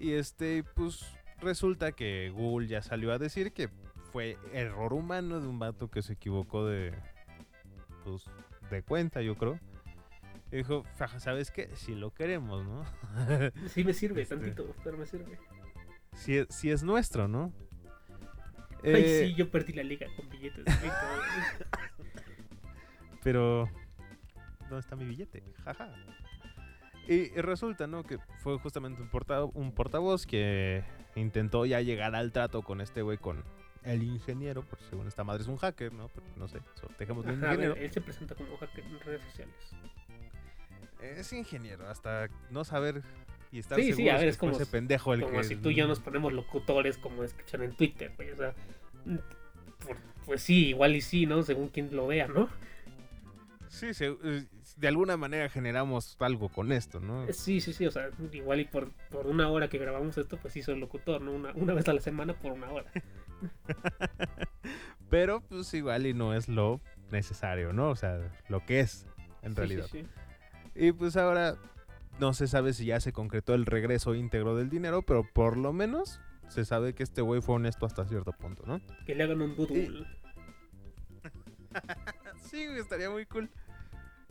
Y 0.00 0.12
este, 0.14 0.64
pues 0.74 1.04
resulta 1.40 1.92
que 1.92 2.30
Google 2.30 2.66
ya 2.68 2.80
salió 2.82 3.12
a 3.12 3.18
decir 3.18 3.52
que 3.52 3.68
fue 4.12 4.38
error 4.52 4.92
humano 4.94 5.40
de 5.40 5.46
un 5.46 5.58
vato 5.58 5.88
que 5.90 6.00
se 6.02 6.14
equivocó 6.14 6.66
de, 6.66 6.94
pues, 8.04 8.24
de 8.70 8.82
cuenta, 8.82 9.20
yo 9.20 9.36
creo. 9.36 9.60
Y 10.50 10.56
dijo, 10.56 10.84
"Faja, 10.96 11.20
¿sabes 11.20 11.50
qué? 11.50 11.68
Si 11.76 11.94
lo 11.94 12.12
queremos, 12.12 12.64
¿no? 12.64 12.84
Sí 13.68 13.84
me 13.84 13.92
sirve 13.92 14.22
Este. 14.22 14.36
tantito, 14.36 14.74
pero 14.82 14.96
me 14.96 15.06
sirve. 15.06 15.38
si, 16.14 16.38
es, 16.38 16.46
si 16.48 16.70
es 16.70 16.82
nuestro, 16.82 17.28
¿no? 17.28 17.52
Ay, 18.82 19.04
Eh, 19.04 19.26
sí, 19.28 19.34
yo 19.34 19.50
perdí 19.50 19.74
la 19.74 19.82
liga 19.82 20.06
con 20.16 20.28
billetes 20.30 20.64
de 20.64 20.72
20 20.72 20.86
dólares. 20.88 21.66
Pero, 23.22 23.68
¿dónde 24.62 24.78
está 24.80 24.96
mi 24.96 25.04
billete? 25.04 25.42
Jaja. 25.62 25.94
Y 27.08 27.28
resulta, 27.40 27.86
¿no? 27.86 28.04
Que 28.04 28.18
fue 28.38 28.58
justamente 28.58 29.02
un, 29.02 29.08
porta- 29.08 29.44
un 29.44 29.72
portavoz 29.72 30.26
que 30.26 30.84
intentó 31.16 31.66
ya 31.66 31.80
llegar 31.80 32.14
al 32.14 32.30
trato 32.32 32.62
con 32.62 32.80
este 32.80 33.02
güey, 33.02 33.18
con 33.18 33.42
el 33.82 34.02
ingeniero, 34.02 34.62
porque 34.62 34.84
según 34.90 35.08
esta 35.08 35.24
madre 35.24 35.42
es 35.42 35.48
un 35.48 35.56
hacker, 35.56 35.92
¿no? 35.92 36.08
Pero 36.08 36.26
no 36.36 36.46
sé, 36.48 36.58
en 36.58 36.62
Ajá, 37.44 37.52
a 37.52 37.56
ver, 37.56 37.68
ingeniero. 37.70 37.74
él 37.76 37.90
se 37.92 38.00
presenta 38.00 38.34
como 38.34 38.56
hacker 38.58 38.84
en 38.84 39.00
redes 39.00 39.22
sociales. 39.24 39.54
Es 41.02 41.32
ingeniero, 41.32 41.88
hasta 41.88 42.28
no 42.50 42.62
saber 42.62 43.02
y 43.50 43.58
estar 43.58 43.80
Sí, 43.80 43.92
sí, 43.94 44.08
a 44.08 44.18
ver, 44.18 44.28
es 44.28 44.36
como 44.36 44.52
ese 44.52 44.66
pendejo 44.66 45.14
el 45.14 45.22
Como 45.22 45.38
que... 45.38 45.44
si 45.44 45.56
tú 45.56 45.70
y 45.70 45.74
yo 45.74 45.88
nos 45.88 45.98
ponemos 45.98 46.32
locutores 46.32 46.98
como 46.98 47.24
escuchan 47.24 47.62
en 47.62 47.74
Twitter, 47.74 48.12
güey. 48.16 48.30
O 48.32 48.36
sea, 48.36 48.54
mm, 49.06 49.16
por- 49.86 49.96
pues 50.26 50.42
sí, 50.42 50.68
igual 50.68 50.94
y 50.94 51.00
sí, 51.00 51.24
¿no? 51.26 51.42
Según 51.42 51.68
quien 51.68 51.94
lo 51.96 52.06
vea, 52.06 52.28
¿no? 52.28 52.48
Sí, 53.70 53.94
se- 53.94 54.16
de 54.76 54.88
alguna 54.88 55.16
manera 55.16 55.48
generamos 55.48 56.16
algo 56.18 56.48
con 56.48 56.72
esto, 56.72 56.98
¿no? 56.98 57.28
Eh, 57.28 57.32
Sí, 57.32 57.60
sí, 57.60 57.72
sí, 57.72 57.86
o 57.86 57.90
sea, 57.92 58.10
igual 58.32 58.60
y 58.60 58.64
por, 58.64 58.90
por 59.10 59.28
una 59.28 59.48
hora 59.48 59.68
que 59.68 59.78
grabamos 59.78 60.18
esto, 60.18 60.36
pues 60.38 60.52
sí 60.52 60.60
soy 60.62 60.78
locutor, 60.78 61.22
¿no? 61.22 61.30
Una, 61.32 61.52
una 61.54 61.72
vez 61.72 61.88
a 61.88 61.92
la 61.92 62.00
semana 62.00 62.34
por 62.34 62.52
una 62.52 62.68
hora. 62.70 62.90
Pero 65.08 65.40
pues 65.40 65.72
igual 65.74 66.06
y 66.06 66.14
no 66.14 66.34
es 66.34 66.48
lo 66.48 66.80
necesario, 67.12 67.72
¿no? 67.72 67.90
O 67.90 67.96
sea, 67.96 68.18
lo 68.48 68.64
que 68.66 68.80
es 68.80 69.06
en 69.42 69.52
Sí, 69.52 69.56
realidad. 69.58 69.86
sí, 69.90 70.02
sí. 70.02 70.08
Y 70.74 70.92
pues 70.92 71.16
ahora 71.16 71.56
no 72.18 72.32
se 72.32 72.48
sabe 72.48 72.72
si 72.72 72.86
ya 72.86 72.98
se 73.00 73.12
concretó 73.12 73.54
el 73.54 73.66
regreso 73.66 74.14
íntegro 74.16 74.56
del 74.56 74.68
dinero, 74.68 75.02
pero 75.02 75.24
por 75.32 75.56
lo 75.56 75.72
menos 75.72 76.20
se 76.48 76.64
sabe 76.64 76.92
que 76.94 77.04
este 77.04 77.22
güey 77.22 77.40
fue 77.40 77.54
honesto 77.54 77.86
hasta 77.86 78.04
cierto 78.04 78.32
punto, 78.32 78.64
¿no? 78.66 78.80
Que 79.06 79.14
le 79.14 79.22
hagan 79.24 79.40
un 79.42 79.54
doodle. 79.56 80.06
Sí, 82.50 82.66
güey, 82.66 82.80
estaría 82.80 83.08
muy 83.10 83.26
cool. 83.26 83.48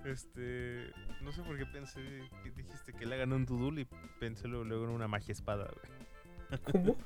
Este, 0.06 0.92
no 1.22 1.32
sé 1.32 1.42
por 1.44 1.58
qué 1.58 1.66
pensé 1.66 2.00
que 2.44 2.52
dijiste 2.52 2.94
que 2.94 3.06
le 3.06 3.16
hagan 3.16 3.34
un 3.34 3.46
dudul 3.46 3.80
y 3.80 3.88
pensé 4.20 4.48
luego, 4.48 4.64
luego 4.64 4.86
en 4.86 4.92
una 4.92 5.08
magia 5.08 5.34
espada, 5.34 5.70
güey. 5.72 6.62
¿Cómo? 6.72 6.98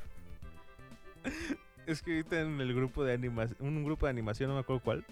Es 1.86 2.02
que 2.02 2.12
ahorita 2.18 2.40
en 2.40 2.62
el 2.62 2.74
grupo 2.74 3.04
de 3.04 3.14
animación, 3.14 3.58
un 3.60 3.84
grupo 3.84 4.06
de 4.06 4.12
animación, 4.12 4.48
no 4.50 4.56
me 4.56 4.62
acuerdo 4.62 4.82
cuál. 4.84 5.06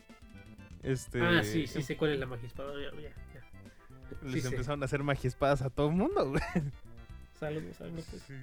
Este, 0.84 1.22
Ah, 1.22 1.44
sí, 1.44 1.68
sí 1.68 1.82
sé 1.84 1.98
cuál 1.98 2.12
es 2.14 2.20
la 2.20 2.26
magia 2.26 2.48
espada. 2.48 2.74
Ya, 2.82 2.92
ya, 2.96 3.10
ya. 3.10 4.22
Les 4.24 4.34
sí 4.34 4.42
sé. 4.42 4.48
empezaron 4.48 4.82
a 4.82 4.86
hacer 4.86 5.04
magia 5.04 5.28
espadas 5.28 5.62
a 5.62 5.70
todo 5.70 5.90
el 5.90 5.96
mundo, 5.96 6.30
güey. 6.30 6.42
Saludos, 7.40 7.76
saludos. 7.76 8.06
Sí. 8.06 8.34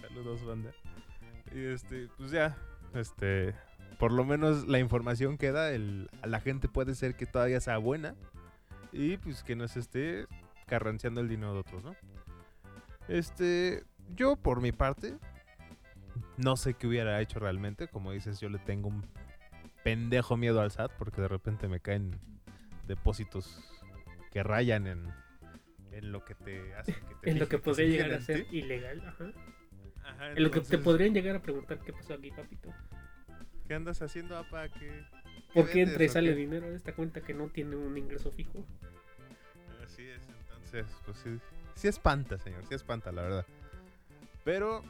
Saludos, 0.00 0.44
banda. 0.44 0.72
Y 1.54 1.64
este, 1.66 2.08
pues 2.16 2.30
ya, 2.32 2.56
este, 2.94 3.54
por 3.98 4.12
lo 4.12 4.24
menos 4.24 4.66
la 4.66 4.78
información 4.78 5.38
que 5.38 5.52
da, 5.52 5.70
el, 5.70 6.10
la 6.24 6.40
gente 6.40 6.68
puede 6.68 6.94
ser 6.94 7.16
que 7.16 7.26
todavía 7.26 7.60
sea 7.60 7.78
buena 7.78 8.14
y 8.92 9.16
pues 9.16 9.42
que 9.42 9.56
no 9.56 9.66
se 9.68 9.80
esté 9.80 10.26
carranceando 10.66 11.20
el 11.20 11.28
dinero 11.28 11.54
de 11.54 11.60
otros, 11.60 11.84
¿no? 11.84 11.96
Este, 13.08 13.84
yo 14.14 14.36
por 14.36 14.60
mi 14.60 14.72
parte, 14.72 15.16
no 16.36 16.56
sé 16.56 16.74
qué 16.74 16.86
hubiera 16.86 17.20
hecho 17.20 17.38
realmente, 17.38 17.88
como 17.88 18.12
dices, 18.12 18.40
yo 18.40 18.48
le 18.48 18.58
tengo 18.58 18.88
un 18.88 19.04
pendejo 19.82 20.36
miedo 20.36 20.60
al 20.60 20.70
SAT 20.70 20.92
porque 20.98 21.20
de 21.20 21.28
repente 21.28 21.68
me 21.68 21.80
caen 21.80 22.18
depósitos 22.86 23.60
que 24.32 24.42
rayan 24.42 24.86
en, 24.86 25.12
en 25.92 26.12
lo 26.12 26.24
que 26.24 26.34
te 26.34 26.74
hacen 26.74 26.94
que 26.94 27.14
te 27.20 27.30
En 27.30 27.38
lo 27.38 27.48
que 27.48 27.58
podría 27.58 27.86
llegar 27.86 28.12
a 28.12 28.20
ser 28.20 28.46
ilegal, 28.50 29.02
ajá. 29.06 29.32
Ajá, 30.04 30.32
En 30.32 30.42
lo 30.42 30.50
que 30.50 30.60
te 30.60 30.78
podrían 30.78 31.14
llegar 31.14 31.36
a 31.36 31.42
preguntar 31.42 31.78
qué 31.78 31.92
pasó 31.92 32.14
aquí, 32.14 32.30
papito. 32.30 32.70
¿Qué 33.66 33.74
andas 33.74 34.02
haciendo, 34.02 34.36
apa? 34.36 34.68
¿Qué, 34.68 35.04
¿Por 35.54 35.70
qué 35.70 35.82
entra 35.82 36.04
y 36.04 36.08
sale 36.08 36.30
qué? 36.30 36.36
dinero 36.36 36.68
de 36.68 36.76
esta 36.76 36.94
cuenta 36.94 37.20
que 37.22 37.34
no 37.34 37.48
tiene 37.48 37.76
un 37.76 37.96
ingreso 37.96 38.30
fijo? 38.30 38.64
Así 39.82 40.02
es, 40.02 40.22
entonces, 40.42 40.86
pues 41.04 41.18
sí, 41.18 41.38
sí 41.74 41.88
espanta, 41.88 42.38
señor, 42.38 42.64
sí 42.68 42.74
espanta, 42.74 43.12
la 43.12 43.22
verdad. 43.22 43.46
Pero, 44.44 44.82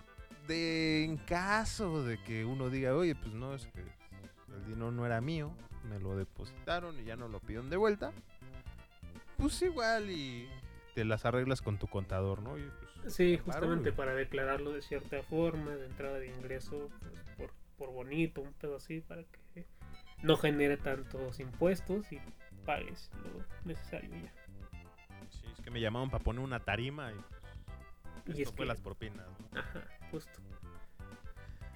de 0.48 1.04
en 1.04 1.16
caso 1.18 2.04
de 2.04 2.20
que 2.22 2.44
uno 2.44 2.70
diga, 2.70 2.94
oye, 2.96 3.14
pues 3.14 3.32
no, 3.34 3.54
es 3.54 3.66
que 3.66 3.80
el 3.80 4.64
dinero 4.66 4.90
no 4.90 5.06
era 5.06 5.20
mío, 5.20 5.52
me 5.88 6.00
lo 6.00 6.16
depositaron 6.16 6.98
y 6.98 7.04
ya 7.04 7.16
no 7.16 7.28
lo 7.28 7.40
pidieron 7.40 7.70
de 7.70 7.76
vuelta, 7.76 8.12
pues 9.36 9.60
igual 9.62 10.10
y 10.10 10.48
te 10.94 11.04
las 11.04 11.24
arreglas 11.24 11.60
con 11.60 11.78
tu 11.78 11.86
contador, 11.86 12.42
¿no? 12.42 12.56
Y 12.58 12.62
pues, 13.02 13.14
Sí, 13.14 13.38
justamente 13.44 13.92
para 13.92 14.14
declararlo 14.14 14.72
de 14.72 14.80
cierta 14.80 15.22
forma, 15.22 15.72
de 15.76 15.86
entrada 15.86 16.18
de 16.18 16.28
ingreso, 16.28 16.90
pues, 17.00 17.20
por, 17.36 17.63
por 17.76 17.90
bonito, 17.90 18.40
un 18.42 18.52
pedo 18.54 18.76
así, 18.76 19.00
para 19.00 19.22
que 19.24 19.66
no 20.22 20.36
genere 20.36 20.76
tantos 20.76 21.40
impuestos 21.40 22.10
y 22.12 22.18
pagues 22.64 23.10
lo 23.24 23.44
necesario 23.64 24.10
ya. 24.10 24.32
sí, 25.30 25.46
es 25.52 25.60
que 25.60 25.70
me 25.70 25.80
llamaron 25.80 26.10
para 26.10 26.22
poner 26.24 26.42
una 26.42 26.60
tarima 26.60 27.12
y, 27.12 27.16
pues, 28.24 28.38
Y 28.38 28.42
esto 28.42 28.50
es 28.50 28.56
fue 28.56 28.64
que- 28.64 28.68
las 28.68 28.80
propinas, 28.80 29.26
¿no? 29.52 29.58
Ajá, 29.60 29.82
justo. 30.10 30.40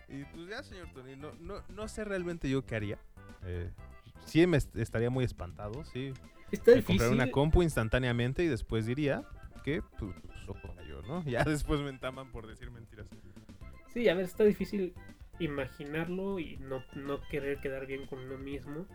Y 0.09 0.25
pues 0.25 0.49
ya, 0.49 0.63
señor 0.63 0.89
Tony, 0.95 1.17
no, 1.17 1.33
no, 1.35 1.63
no 1.69 1.87
sé 1.89 2.05
realmente 2.05 2.49
yo 2.49 2.65
qué 2.65 2.77
haría. 2.77 2.99
Eh, 3.45 3.71
sí 4.25 4.47
me 4.47 4.57
est- 4.57 4.75
estaría 4.77 5.11
muy 5.11 5.25
espantado, 5.25 5.85
sí. 5.85 6.15
Está 6.51 6.71
Me 6.71 6.77
difícil. 6.79 7.09
una 7.09 7.31
compu 7.31 7.63
instantáneamente 7.63 8.43
y 8.43 8.47
después 8.47 8.87
diría 8.87 9.23
que, 9.65 9.83
pues, 9.99 10.15
ojo, 10.49 10.75
yo, 10.89 11.03
¿no? 11.03 11.23
Ya 11.27 11.45
después 11.45 11.81
me 11.81 11.91
entaman 11.91 12.31
por 12.33 12.47
decir 12.47 12.71
mentiras. 12.71 13.07
Sí, 13.93 14.09
a 14.09 14.15
ver, 14.15 14.25
está 14.25 14.45
difícil 14.45 14.95
imaginarlo 15.39 16.39
y 16.39 16.57
no, 16.59 16.83
no 16.95 17.21
querer 17.29 17.59
quedar 17.61 17.87
bien 17.87 18.07
con 18.07 18.19
uno 18.21 18.39
mismo, 18.39 18.87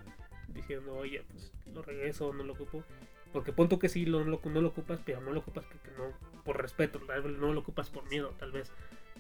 diciendo, 0.50 0.94
oye, 0.96 1.24
pues 1.30 1.52
lo 1.74 1.82
regreso 1.82 2.34
no 2.34 2.44
lo 2.44 2.54
ocupo. 2.54 2.84
Porque 3.32 3.52
punto 3.52 3.80
que 3.80 3.90
sí 3.90 4.06
lo, 4.06 4.24
lo- 4.24 4.40
no 4.46 4.62
lo 4.62 4.68
ocupas, 4.68 5.00
pero 5.04 5.20
no 5.22 5.32
lo 5.32 5.40
ocupas 5.40 5.66
porque 5.66 5.90
no, 5.98 6.12
por 6.44 6.62
respeto, 6.62 7.00
tal 7.00 7.24
vez 7.24 7.38
no 7.40 7.52
lo 7.54 7.62
ocupas 7.62 7.90
por 7.90 8.08
miedo, 8.10 8.34
tal 8.38 8.52
vez. 8.52 8.72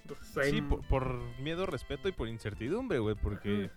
Entonces, 0.01 0.37
hay 0.37 0.51
Sí, 0.51 0.61
por, 0.61 0.85
por 0.87 1.19
miedo, 1.39 1.65
respeto 1.65 2.07
y 2.07 2.11
por 2.11 2.27
incertidumbre, 2.27 2.99
güey, 2.99 3.15
porque... 3.15 3.69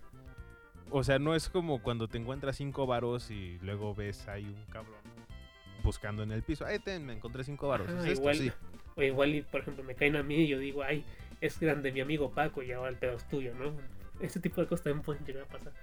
O 0.89 1.03
sea, 1.03 1.19
no 1.19 1.35
es 1.35 1.49
como 1.49 1.81
cuando 1.81 2.07
te 2.07 2.17
encuentras 2.17 2.55
cinco 2.55 2.85
varos 2.85 3.29
y 3.29 3.57
luego 3.61 3.93
ves 3.93 4.25
ahí 4.29 4.45
un 4.45 4.65
cabrón 4.71 4.95
buscando 5.83 6.23
en 6.23 6.31
el 6.31 6.43
piso. 6.43 6.65
Ay, 6.65 6.79
ten, 6.79 7.05
me 7.05 7.11
encontré 7.13 7.43
cinco 7.43 7.67
varos. 7.67 7.89
Ajá, 7.89 7.99
¿Es 8.05 8.05
esto? 8.13 8.21
igual, 8.21 8.35
Sí. 8.37 8.51
o 8.95 9.01
igual, 9.03 9.35
y, 9.35 9.41
por 9.41 9.61
ejemplo, 9.61 9.83
me 9.83 9.95
caen 9.95 10.15
a 10.15 10.23
mí 10.23 10.35
y 10.43 10.47
yo 10.47 10.59
digo, 10.59 10.83
ay, 10.83 11.03
es 11.41 11.59
grande 11.59 11.91
mi 11.91 12.01
amigo 12.01 12.31
Paco 12.31 12.63
y 12.63 12.71
ahora 12.71 12.89
el 12.89 12.97
pedo 12.97 13.13
es 13.15 13.27
tuyo, 13.27 13.53
¿no? 13.55 13.73
Ese 14.19 14.39
tipo 14.39 14.61
de 14.61 14.67
cosas 14.67 14.83
también 14.83 15.03
pueden 15.03 15.23
llegar 15.25 15.43
a 15.43 15.47
pasar. 15.47 15.73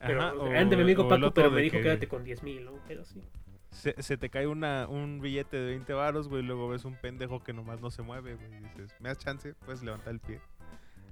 Pero, 0.00 0.20
Ajá, 0.22 0.34
o 0.34 0.48
grande 0.48 0.76
mi 0.76 0.82
amigo 0.82 1.08
Paco, 1.08 1.32
pero 1.32 1.50
me 1.50 1.62
dijo 1.62 1.76
que- 1.76 1.82
quédate 1.82 2.06
con 2.08 2.22
10 2.24 2.42
mil, 2.42 2.64
¿no? 2.64 2.72
Pero 2.86 3.04
sí. 3.04 3.22
Se, 3.70 4.00
se 4.02 4.16
te 4.16 4.30
cae 4.30 4.46
una, 4.46 4.86
un 4.88 5.20
billete 5.20 5.56
de 5.56 5.66
20 5.70 5.92
varos, 5.92 6.28
güey, 6.28 6.42
y 6.42 6.46
luego 6.46 6.68
ves 6.68 6.84
un 6.84 6.94
pendejo 6.96 7.42
que 7.42 7.52
nomás 7.52 7.80
no 7.80 7.90
se 7.90 8.02
mueve, 8.02 8.34
güey, 8.34 8.54
y 8.54 8.60
dices, 8.60 8.94
¿me 9.00 9.08
das 9.10 9.18
chance? 9.18 9.54
Puedes 9.64 9.82
levantar 9.82 10.14
el 10.14 10.20
pie. 10.20 10.40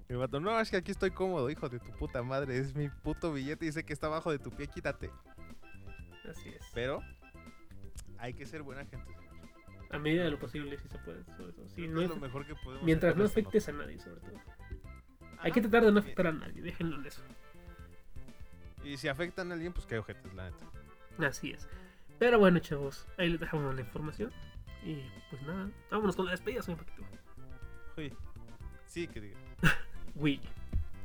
Y 0.09 0.13
el 0.13 0.19
vato, 0.19 0.39
no, 0.41 0.59
es 0.61 0.71
que 0.71 0.77
aquí 0.77 0.91
estoy 0.93 1.11
cómodo, 1.11 1.51
hijo 1.51 1.69
de 1.69 1.81
tu 1.81 1.91
puta 1.93 2.23
madre, 2.23 2.57
es 2.59 2.75
mi 2.75 2.89
puto 2.89 3.33
billete 3.33 3.67
y 3.67 3.73
sé 3.73 3.85
que 3.85 3.93
está 3.93 4.07
abajo 4.07 4.31
de 4.31 4.39
tu 4.39 4.51
pie, 4.51 4.69
quítate. 4.69 5.11
Así 6.31 6.49
es. 6.49 6.65
Pero 6.75 7.01
hay 8.19 8.33
que 8.33 8.47
ser 8.47 8.63
buena 8.63 8.85
gente. 8.87 9.13
A 9.91 9.99
medida 9.99 10.25
de 10.25 10.31
lo 10.31 10.39
posible 10.39 10.77
sí 10.79 10.89
se 10.89 10.99
puede, 10.99 11.25
sobre 11.37 11.53
todo. 11.53 11.67
No 11.89 12.01
es- 12.03 12.09
lo 12.09 12.17
mejor 12.17 12.47
que 12.47 12.55
podemos 12.57 12.85
mientras 12.85 13.17
no 13.17 13.25
afectes 13.25 13.69
a 13.69 13.73
nadie, 13.73 13.99
sobre 14.01 14.21
todo. 14.21 14.41
Hay 15.39 15.53
que 15.53 15.61
tratar 15.61 15.85
de 15.85 15.93
no 15.93 16.01
afectar 16.01 16.27
a 16.27 16.33
nadie, 16.33 16.63
déjenlo 16.63 16.97
en 16.97 17.07
eso. 17.07 17.23
Y 18.85 18.97
si 18.97 19.09
afectan 19.09 19.51
a 19.51 19.55
alguien, 19.55 19.73
pues 19.73 19.87
qué 19.87 19.99
ojetes, 19.99 20.33
la 20.35 20.51
neta. 20.51 20.67
Así 21.27 21.51
es. 21.53 21.69
Pero 22.19 22.39
bueno, 22.39 22.59
chavos, 22.61 23.07
ahí 23.19 23.29
les 23.29 23.41
dejamos 23.41 23.75
la 23.75 23.81
información. 23.81 24.33
Y 24.85 25.03
pues 25.31 25.43
nada, 25.43 25.69
vámonos 25.91 26.15
con 26.17 26.25
la 26.27 26.31
despedida, 26.33 26.63
señor 26.63 26.85
Paquito. 26.85 27.03
Uy, 27.97 28.15
sí, 28.87 29.07
que 29.09 29.21
diga. 29.21 29.39
Wii. 30.15 30.41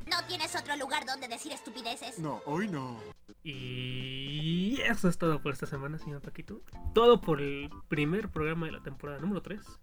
¿No 0.09 0.25
tienes 0.27 0.55
otro 0.55 0.75
lugar 0.77 1.05
donde 1.05 1.27
decir 1.27 1.51
estupideces? 1.51 2.19
No, 2.19 2.41
hoy 2.45 2.67
no. 2.67 2.99
Y 3.43 4.79
eso 4.81 5.09
es 5.09 5.17
todo 5.17 5.41
por 5.41 5.53
esta 5.53 5.65
semana, 5.65 5.97
señor 5.97 6.21
Paquito. 6.21 6.61
Todo 6.93 7.21
por 7.21 7.41
el 7.41 7.69
primer 7.87 8.29
programa 8.29 8.67
de 8.67 8.73
la 8.73 8.83
temporada 8.83 9.19
número 9.19 9.41
3 9.41 9.79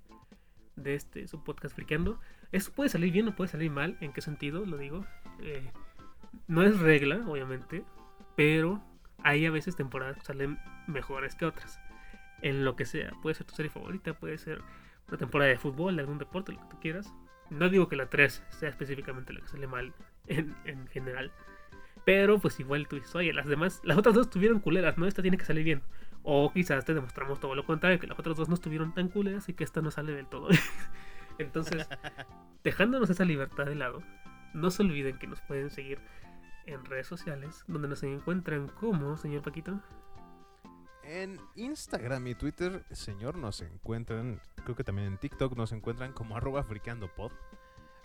de 0.76 0.94
este 0.94 1.26
su 1.26 1.42
podcast 1.42 1.74
Friqueando. 1.74 2.20
Esto 2.52 2.72
puede 2.72 2.88
salir 2.88 3.12
bien 3.12 3.28
o 3.28 3.34
puede 3.34 3.50
salir 3.50 3.70
mal. 3.70 3.96
¿En 4.00 4.12
qué 4.12 4.20
sentido? 4.20 4.64
Lo 4.64 4.76
digo. 4.76 5.04
Eh, 5.40 5.70
no 6.46 6.62
es 6.62 6.78
regla, 6.78 7.24
obviamente, 7.26 7.84
pero 8.36 8.82
hay 9.22 9.46
a 9.46 9.50
veces 9.50 9.76
temporadas 9.76 10.16
que 10.18 10.24
salen 10.24 10.59
mejores 10.86 11.34
que 11.34 11.46
otras. 11.46 11.80
en 12.42 12.64
lo 12.64 12.76
que 12.76 12.84
sea. 12.84 13.11
Puede 13.22 13.34
ser 13.34 13.46
tu 13.46 13.54
serie 13.54 13.70
favorita, 13.70 14.14
puede 14.14 14.38
ser 14.38 14.62
una 15.09 15.18
temporada 15.18 15.50
de 15.50 15.59
fútbol, 15.59 15.96
de 15.96 16.02
algún 16.02 16.18
deporte, 16.18 16.52
lo 16.52 16.61
que 16.61 16.68
tú 16.68 16.80
quieras. 16.80 17.12
No 17.50 17.68
digo 17.68 17.88
que 17.88 17.96
la 17.96 18.09
3 18.09 18.44
sea 18.50 18.68
específicamente 18.68 19.32
la 19.32 19.40
que 19.40 19.48
sale 19.48 19.66
mal 19.66 19.92
en, 20.26 20.54
en 20.64 20.86
general. 20.88 21.32
Pero 22.09 22.38
pues 22.38 22.59
igual 22.59 22.88
tú 22.88 22.96
dices, 22.96 23.14
oye, 23.16 23.34
las 23.34 23.46
demás, 23.46 23.82
las 23.84 23.98
otras 23.98 24.14
dos 24.14 24.30
tuvieron 24.30 24.61
culeras, 24.61 24.96
¿no? 24.96 25.06
Esta 25.06 25.20
tiene 25.20 25.36
que 25.36 25.44
salir 25.44 25.62
bien. 25.62 25.82
O 26.22 26.50
quizás 26.50 26.86
te 26.86 26.94
demostramos 26.94 27.38
todo 27.38 27.54
lo 27.54 27.66
contrario, 27.66 28.00
que 28.00 28.06
las 28.06 28.18
otras 28.18 28.34
dos 28.34 28.48
no 28.48 28.54
estuvieron 28.54 28.94
tan 28.94 29.09
culeras 29.09 29.50
y 29.50 29.52
que 29.52 29.62
esta 29.62 29.82
no 29.82 29.90
sale 29.90 30.12
del 30.12 30.26
todo. 30.26 30.48
Entonces, 31.38 31.86
dejándonos 32.64 33.11
esa 33.11 33.26
libertad 33.26 33.66
de 33.66 33.74
lado, 33.74 34.02
no 34.54 34.70
se 34.70 34.84
olviden 34.84 35.18
que 35.18 35.26
nos 35.26 35.42
pueden 35.42 35.68
seguir 35.68 35.98
en 36.64 36.82
redes 36.86 37.06
sociales, 37.06 37.62
donde 37.66 37.88
nos 37.88 38.02
encuentran 38.02 38.68
como, 38.68 39.18
señor 39.18 39.42
Paquito. 39.42 39.78
En 41.02 41.38
Instagram 41.56 42.26
y 42.26 42.34
Twitter, 42.36 42.86
señor, 42.90 43.36
nos 43.36 43.61
encuentran, 43.61 44.40
creo 44.64 44.74
que 44.74 44.84
también 44.84 45.09
en 45.09 45.18
TikTok 45.18 45.54
nos 45.59 45.72
encuentran 45.72 46.14
como 46.14 46.38
arroba 46.38 46.62
friqueandopod. 46.62 47.32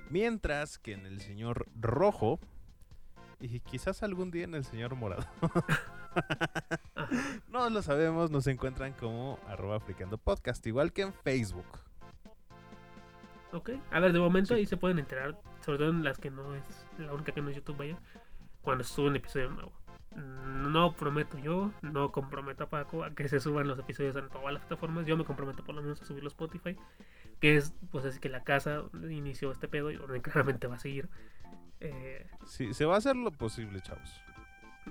Mientras 0.09 0.77
que 0.77 0.91
en 0.91 1.05
el 1.05 1.21
señor 1.21 1.67
rojo, 1.79 2.41
y 3.43 3.59
quizás 3.59 4.03
algún 4.03 4.31
día 4.31 4.45
en 4.45 4.55
el 4.55 4.63
señor 4.63 4.95
morado, 4.95 5.25
no 7.51 7.69
lo 7.69 7.81
sabemos, 7.81 8.31
nos 8.31 8.47
encuentran 8.47 8.93
como 8.93 9.37
arroba 9.47 9.81
friqueandopodcast, 9.81 10.65
igual 10.65 10.93
que 10.93 11.01
en 11.01 11.13
Facebook. 11.13 11.65
Ok, 13.51 13.71
a 13.91 13.99
ver, 13.99 14.13
de 14.13 14.19
momento 14.19 14.53
ahí 14.53 14.65
se 14.65 14.77
pueden 14.77 14.97
enterar, 14.97 15.37
sobre 15.59 15.79
todo 15.79 15.89
en 15.89 16.05
las 16.05 16.19
que 16.19 16.31
no 16.31 16.55
es, 16.55 16.87
la 16.97 17.13
única 17.13 17.33
que 17.33 17.41
no 17.41 17.49
es 17.49 17.57
YouTube, 17.57 17.77
vaya, 17.77 17.97
cuando 18.61 18.85
se 18.85 18.93
sube 18.93 19.09
un 19.09 19.17
episodio 19.17 19.49
nuevo. 19.49 19.73
No 20.15 20.95
prometo 20.95 21.37
yo, 21.39 21.71
no 21.81 22.11
comprometo 22.11 22.63
a 22.63 22.69
Paco 22.69 23.03
a 23.03 23.13
que 23.13 23.27
se 23.27 23.39
suban 23.39 23.67
los 23.67 23.79
episodios 23.79 24.15
en 24.15 24.29
todas 24.29 24.53
las 24.53 24.61
plataformas. 24.61 25.05
Yo 25.05 25.17
me 25.17 25.25
comprometo 25.25 25.63
por 25.63 25.75
lo 25.75 25.81
menos 25.81 26.01
a 26.01 26.05
subirlo 26.05 26.27
a 26.27 26.31
Spotify, 26.31 26.77
que 27.41 27.57
es 27.57 27.73
pues 27.91 28.05
así 28.05 28.19
que 28.19 28.29
la 28.29 28.43
casa 28.43 28.83
donde 28.93 29.13
inició 29.13 29.51
este 29.51 29.67
pedo 29.67 29.91
y 29.91 29.97
donde 29.97 30.21
claramente 30.21 30.67
va 30.67 30.75
a 30.75 30.79
seguir. 30.79 31.09
Eh, 31.83 32.25
Sí, 32.45 32.73
se 32.73 32.85
va 32.85 32.95
a 32.95 32.97
hacer 32.97 33.15
lo 33.15 33.31
posible, 33.31 33.79
chavos. 33.81 34.19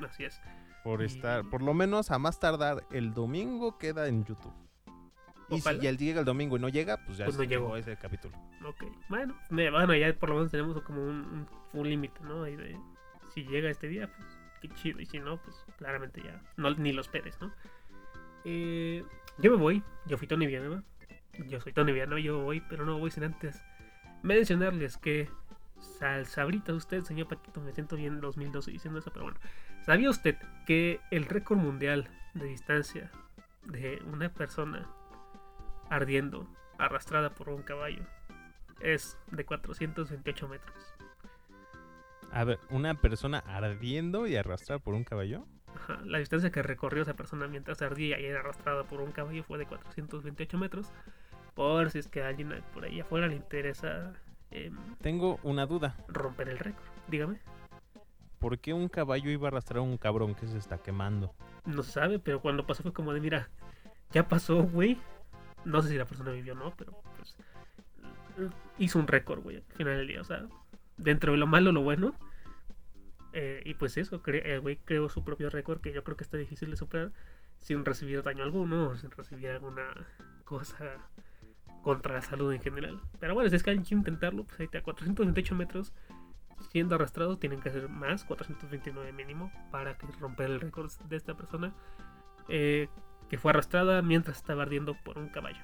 así 0.08 0.24
es. 0.24 0.40
Por 0.84 1.02
Y- 1.02 1.06
estar, 1.06 1.44
por 1.50 1.62
lo 1.62 1.74
menos 1.74 2.10
a 2.10 2.18
más 2.18 2.38
tardar, 2.40 2.84
el 2.90 3.12
domingo 3.14 3.78
queda 3.78 4.06
en 4.08 4.24
YouTube. 4.24 4.52
Y 5.48 5.56
Ojalá. 5.60 5.78
si 5.78 5.84
ya 5.84 5.92
llega 5.92 6.20
el 6.20 6.24
domingo 6.26 6.56
y 6.56 6.60
no 6.60 6.68
llega, 6.68 6.96
pues 7.04 7.18
ya 7.18 7.24
Pues 7.26 7.36
se 7.36 7.42
no 7.42 7.48
llegó. 7.48 7.76
ese 7.76 7.96
capítulo. 7.96 8.36
Ok, 8.64 8.84
bueno, 9.08 9.36
me- 9.50 9.70
bueno, 9.70 9.94
ya 9.94 10.12
por 10.14 10.30
lo 10.30 10.36
menos 10.36 10.50
tenemos 10.50 10.80
como 10.82 11.02
un, 11.02 11.08
un, 11.10 11.48
un 11.72 11.88
límite, 11.88 12.20
¿no? 12.22 12.42
De, 12.42 12.78
si 13.34 13.44
llega 13.44 13.68
este 13.70 13.88
día, 13.88 14.10
pues 14.16 14.26
qué 14.60 14.68
chido, 14.70 15.00
y 15.00 15.06
si 15.06 15.18
no, 15.18 15.36
pues 15.42 15.56
claramente 15.76 16.22
ya, 16.22 16.40
no, 16.56 16.70
ni 16.74 16.92
los 16.92 17.06
esperes, 17.06 17.38
¿no? 17.40 17.52
Eh, 18.44 19.04
yo 19.38 19.50
me 19.50 19.56
voy, 19.56 19.82
yo 20.06 20.16
fui 20.18 20.26
Tony 20.26 20.46
Villanueva, 20.46 20.82
yo 21.48 21.60
soy 21.60 21.72
Tony 21.72 21.92
Villanueva, 21.92 22.20
yo 22.20 22.40
voy, 22.42 22.60
pero 22.68 22.84
no 22.86 22.98
voy 22.98 23.10
sin 23.10 23.24
antes 23.24 23.62
mencionarles 24.22 24.96
que 24.96 25.28
sabrita 25.82 26.72
usted, 26.72 27.02
señor 27.02 27.28
Paquito, 27.28 27.60
me 27.60 27.72
siento 27.72 27.96
bien 27.96 28.20
2012 28.20 28.70
diciendo 28.70 29.00
eso, 29.00 29.10
pero 29.12 29.24
bueno, 29.24 29.40
¿sabía 29.84 30.10
usted 30.10 30.36
que 30.66 31.00
el 31.10 31.26
récord 31.26 31.58
mundial 31.58 32.08
de 32.34 32.46
distancia 32.46 33.10
de 33.66 34.02
una 34.06 34.28
persona 34.28 34.88
ardiendo, 35.88 36.48
arrastrada 36.78 37.30
por 37.30 37.50
un 37.50 37.62
caballo, 37.62 38.02
es 38.80 39.18
de 39.30 39.44
428 39.44 40.48
metros. 40.48 40.94
A 42.32 42.44
ver, 42.44 42.58
una 42.70 42.94
persona 42.94 43.38
ardiendo 43.38 44.26
y 44.26 44.36
arrastrada 44.36 44.78
por 44.80 44.94
un 44.94 45.04
caballo. 45.04 45.44
Ajá, 45.74 46.00
La 46.04 46.18
distancia 46.18 46.50
que 46.50 46.62
recorrió 46.62 47.02
esa 47.02 47.14
persona 47.14 47.46
mientras 47.46 47.82
ardía 47.82 48.18
y 48.18 48.24
era 48.24 48.40
arrastrada 48.40 48.84
por 48.84 49.00
un 49.00 49.12
caballo 49.12 49.44
fue 49.44 49.58
de 49.58 49.66
428 49.66 50.58
metros. 50.58 50.90
Por 51.54 51.90
si 51.90 51.98
es 51.98 52.08
que 52.08 52.22
a 52.22 52.28
alguien 52.28 52.62
por 52.72 52.84
ahí 52.84 53.00
afuera 53.00 53.26
le 53.26 53.36
interesa 53.36 54.14
em, 54.52 54.76
Tengo 55.00 55.38
una 55.42 55.66
duda. 55.66 55.96
romper 56.08 56.48
el 56.48 56.58
récord. 56.58 56.84
Dígame. 57.08 57.40
¿Por 58.38 58.58
qué 58.58 58.72
un 58.74 58.88
caballo 58.88 59.30
iba 59.30 59.46
a 59.46 59.50
arrastrar 59.50 59.78
a 59.78 59.82
un 59.82 59.96
cabrón 59.98 60.34
que 60.34 60.46
se 60.46 60.58
está 60.58 60.78
quemando? 60.78 61.34
No 61.64 61.82
se 61.82 61.92
sabe, 61.92 62.18
pero 62.18 62.40
cuando 62.40 62.66
pasó 62.66 62.82
fue 62.82 62.92
como 62.92 63.12
de, 63.12 63.20
mira, 63.20 63.48
ya 64.10 64.26
pasó, 64.28 64.62
güey. 64.64 64.98
No 65.64 65.80
sé 65.80 65.90
si 65.90 65.96
la 65.96 66.06
persona 66.06 66.32
vivió 66.32 66.54
o 66.54 66.56
no, 66.56 66.74
pero 66.76 66.92
pues 67.16 67.36
hizo 68.78 68.98
un 68.98 69.06
récord, 69.06 69.42
güey, 69.42 69.56
al 69.58 69.76
final 69.76 69.96
del 69.98 70.08
día. 70.08 70.20
O 70.20 70.24
sea, 70.24 70.44
dentro 70.96 71.32
de 71.32 71.38
lo 71.38 71.46
malo, 71.46 71.70
lo 71.70 71.82
bueno. 71.82 72.14
Eh, 73.32 73.62
y 73.64 73.74
pues 73.74 73.96
eso, 73.96 74.20
el 74.26 74.60
güey 74.60 74.76
creó 74.84 75.08
su 75.08 75.24
propio 75.24 75.48
récord 75.48 75.80
que 75.80 75.92
yo 75.92 76.02
creo 76.04 76.16
que 76.16 76.24
está 76.24 76.36
difícil 76.36 76.70
de 76.70 76.76
superar 76.76 77.12
sin 77.58 77.84
recibir 77.84 78.22
daño 78.22 78.42
alguno 78.42 78.88
o 78.88 78.96
sin 78.96 79.10
recibir 79.12 79.50
alguna 79.50 79.84
cosa 80.44 80.96
contra 81.82 82.14
la 82.14 82.22
salud 82.22 82.52
en 82.52 82.60
general. 82.60 83.00
Pero 83.18 83.34
bueno, 83.34 83.50
si 83.50 83.56
es 83.56 83.62
que 83.62 83.70
hay 83.70 83.82
que 83.82 83.94
intentarlo, 83.94 84.44
pues 84.44 84.60
ahí 84.60 84.66
está, 84.66 84.82
428 84.82 85.54
metros 85.54 85.92
siendo 86.70 86.94
arrastrados, 86.94 87.38
tienen 87.38 87.60
que 87.60 87.68
hacer 87.68 87.88
más, 87.88 88.24
429 88.24 89.12
mínimo, 89.12 89.52
para 89.70 89.96
romper 90.20 90.50
el 90.50 90.60
récord 90.60 90.90
de 91.08 91.16
esta 91.16 91.34
persona 91.34 91.74
eh, 92.48 92.88
que 93.28 93.38
fue 93.38 93.50
arrastrada 93.50 94.02
mientras 94.02 94.36
estaba 94.36 94.62
ardiendo 94.62 94.96
por 95.04 95.18
un 95.18 95.28
caballo. 95.28 95.60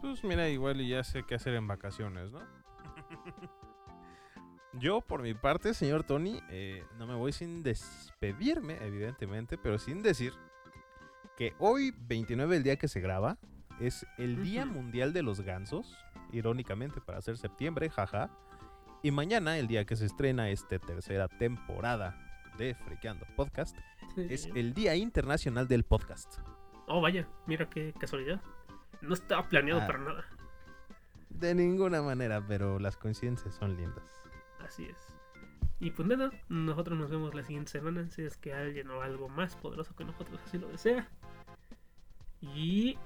Pues 0.00 0.22
mira, 0.22 0.48
igual 0.48 0.80
y 0.80 0.88
ya 0.88 1.02
sé 1.02 1.24
qué 1.24 1.34
hacer 1.34 1.54
en 1.54 1.66
vacaciones, 1.66 2.30
¿no? 2.30 2.40
Yo, 4.74 5.00
por 5.00 5.22
mi 5.22 5.32
parte, 5.32 5.72
señor 5.72 6.04
Tony, 6.04 6.42
eh, 6.50 6.84
no 6.98 7.06
me 7.06 7.14
voy 7.14 7.32
sin 7.32 7.62
despedirme, 7.62 8.76
evidentemente, 8.82 9.56
pero 9.56 9.78
sin 9.78 10.02
decir 10.02 10.34
que 11.36 11.54
hoy, 11.58 11.94
29, 11.96 12.58
el 12.58 12.62
día 12.62 12.76
que 12.76 12.88
se 12.88 13.00
graba, 13.00 13.38
es 13.80 14.06
el 14.18 14.42
Día. 14.42 14.64
Mundial 14.66 15.12
de 15.12 15.22
los 15.22 15.40
Gansos, 15.40 15.96
irónicamente 16.32 17.00
para 17.00 17.20
ser 17.22 17.36
septiembre, 17.38 17.90
jaja. 17.90 18.30
Y 19.02 19.10
mañana, 19.10 19.58
el 19.58 19.66
día 19.68 19.84
que 19.84 19.96
se 19.96 20.06
estrena 20.06 20.48
esta 20.50 20.78
tercera 20.78 21.28
temporada 21.28 22.18
de 22.58 22.74
Frequeando 22.74 23.26
Podcast, 23.36 23.76
es 24.16 24.46
el 24.54 24.72
Día 24.74 24.94
Internacional 24.96 25.68
del 25.68 25.84
Podcast. 25.84 26.38
Oh, 26.88 27.00
vaya, 27.00 27.28
mira 27.46 27.68
qué 27.68 27.92
casualidad. 27.98 28.40
No 29.02 29.14
estaba 29.14 29.48
planeado 29.48 29.82
Ah. 29.82 29.86
para 29.86 29.98
nada. 29.98 30.24
De 31.28 31.54
ninguna 31.54 32.00
manera, 32.00 32.42
pero 32.46 32.78
las 32.78 32.96
coincidencias 32.96 33.54
son 33.54 33.76
lindas. 33.76 34.04
Así 34.60 34.84
es. 34.86 34.96
Y 35.78 35.90
pues 35.90 36.08
nada, 36.08 36.30
nosotros 36.48 36.98
nos 36.98 37.10
vemos 37.10 37.34
la 37.34 37.42
siguiente 37.42 37.70
semana 37.72 38.08
si 38.08 38.22
es 38.22 38.38
que 38.38 38.54
alguien 38.54 38.88
o 38.90 39.02
algo 39.02 39.28
más 39.28 39.54
poderoso 39.56 39.94
que 39.94 40.04
nosotros 40.06 40.40
así 40.46 40.56
lo 40.56 40.68
desea. 40.68 41.06
Y 42.40 42.98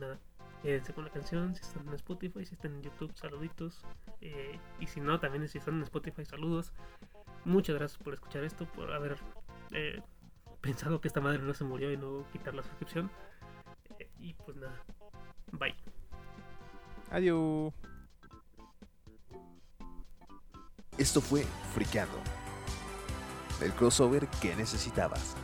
nada, 0.00 0.18
quédense 0.62 0.92
con 0.92 1.04
la 1.04 1.10
canción, 1.10 1.54
si 1.54 1.62
están 1.62 1.86
en 1.88 1.94
Spotify, 1.94 2.44
si 2.44 2.54
están 2.54 2.74
en 2.74 2.82
YouTube, 2.82 3.12
saluditos. 3.14 3.84
Eh, 4.20 4.58
y 4.80 4.86
si 4.86 5.00
no, 5.00 5.18
también 5.20 5.48
si 5.48 5.58
están 5.58 5.76
en 5.76 5.82
Spotify, 5.82 6.24
saludos. 6.24 6.72
Muchas 7.44 7.76
gracias 7.76 8.02
por 8.02 8.14
escuchar 8.14 8.44
esto, 8.44 8.66
por 8.66 8.92
haber 8.92 9.16
eh, 9.72 10.00
pensado 10.60 11.00
que 11.00 11.08
esta 11.08 11.20
madre 11.20 11.40
no 11.40 11.54
se 11.54 11.64
murió 11.64 11.92
y 11.92 11.96
no 11.96 12.24
quitar 12.32 12.54
la 12.54 12.62
suscripción. 12.62 13.10
Eh, 13.98 14.08
y 14.18 14.34
pues 14.34 14.56
nada, 14.56 14.82
bye. 15.52 15.74
Adiós. 17.10 17.74
Esto 20.98 21.20
fue 21.20 21.44
Friqueando. 21.74 22.18
El 23.60 23.72
crossover 23.72 24.28
que 24.40 24.54
necesitabas. 24.56 25.36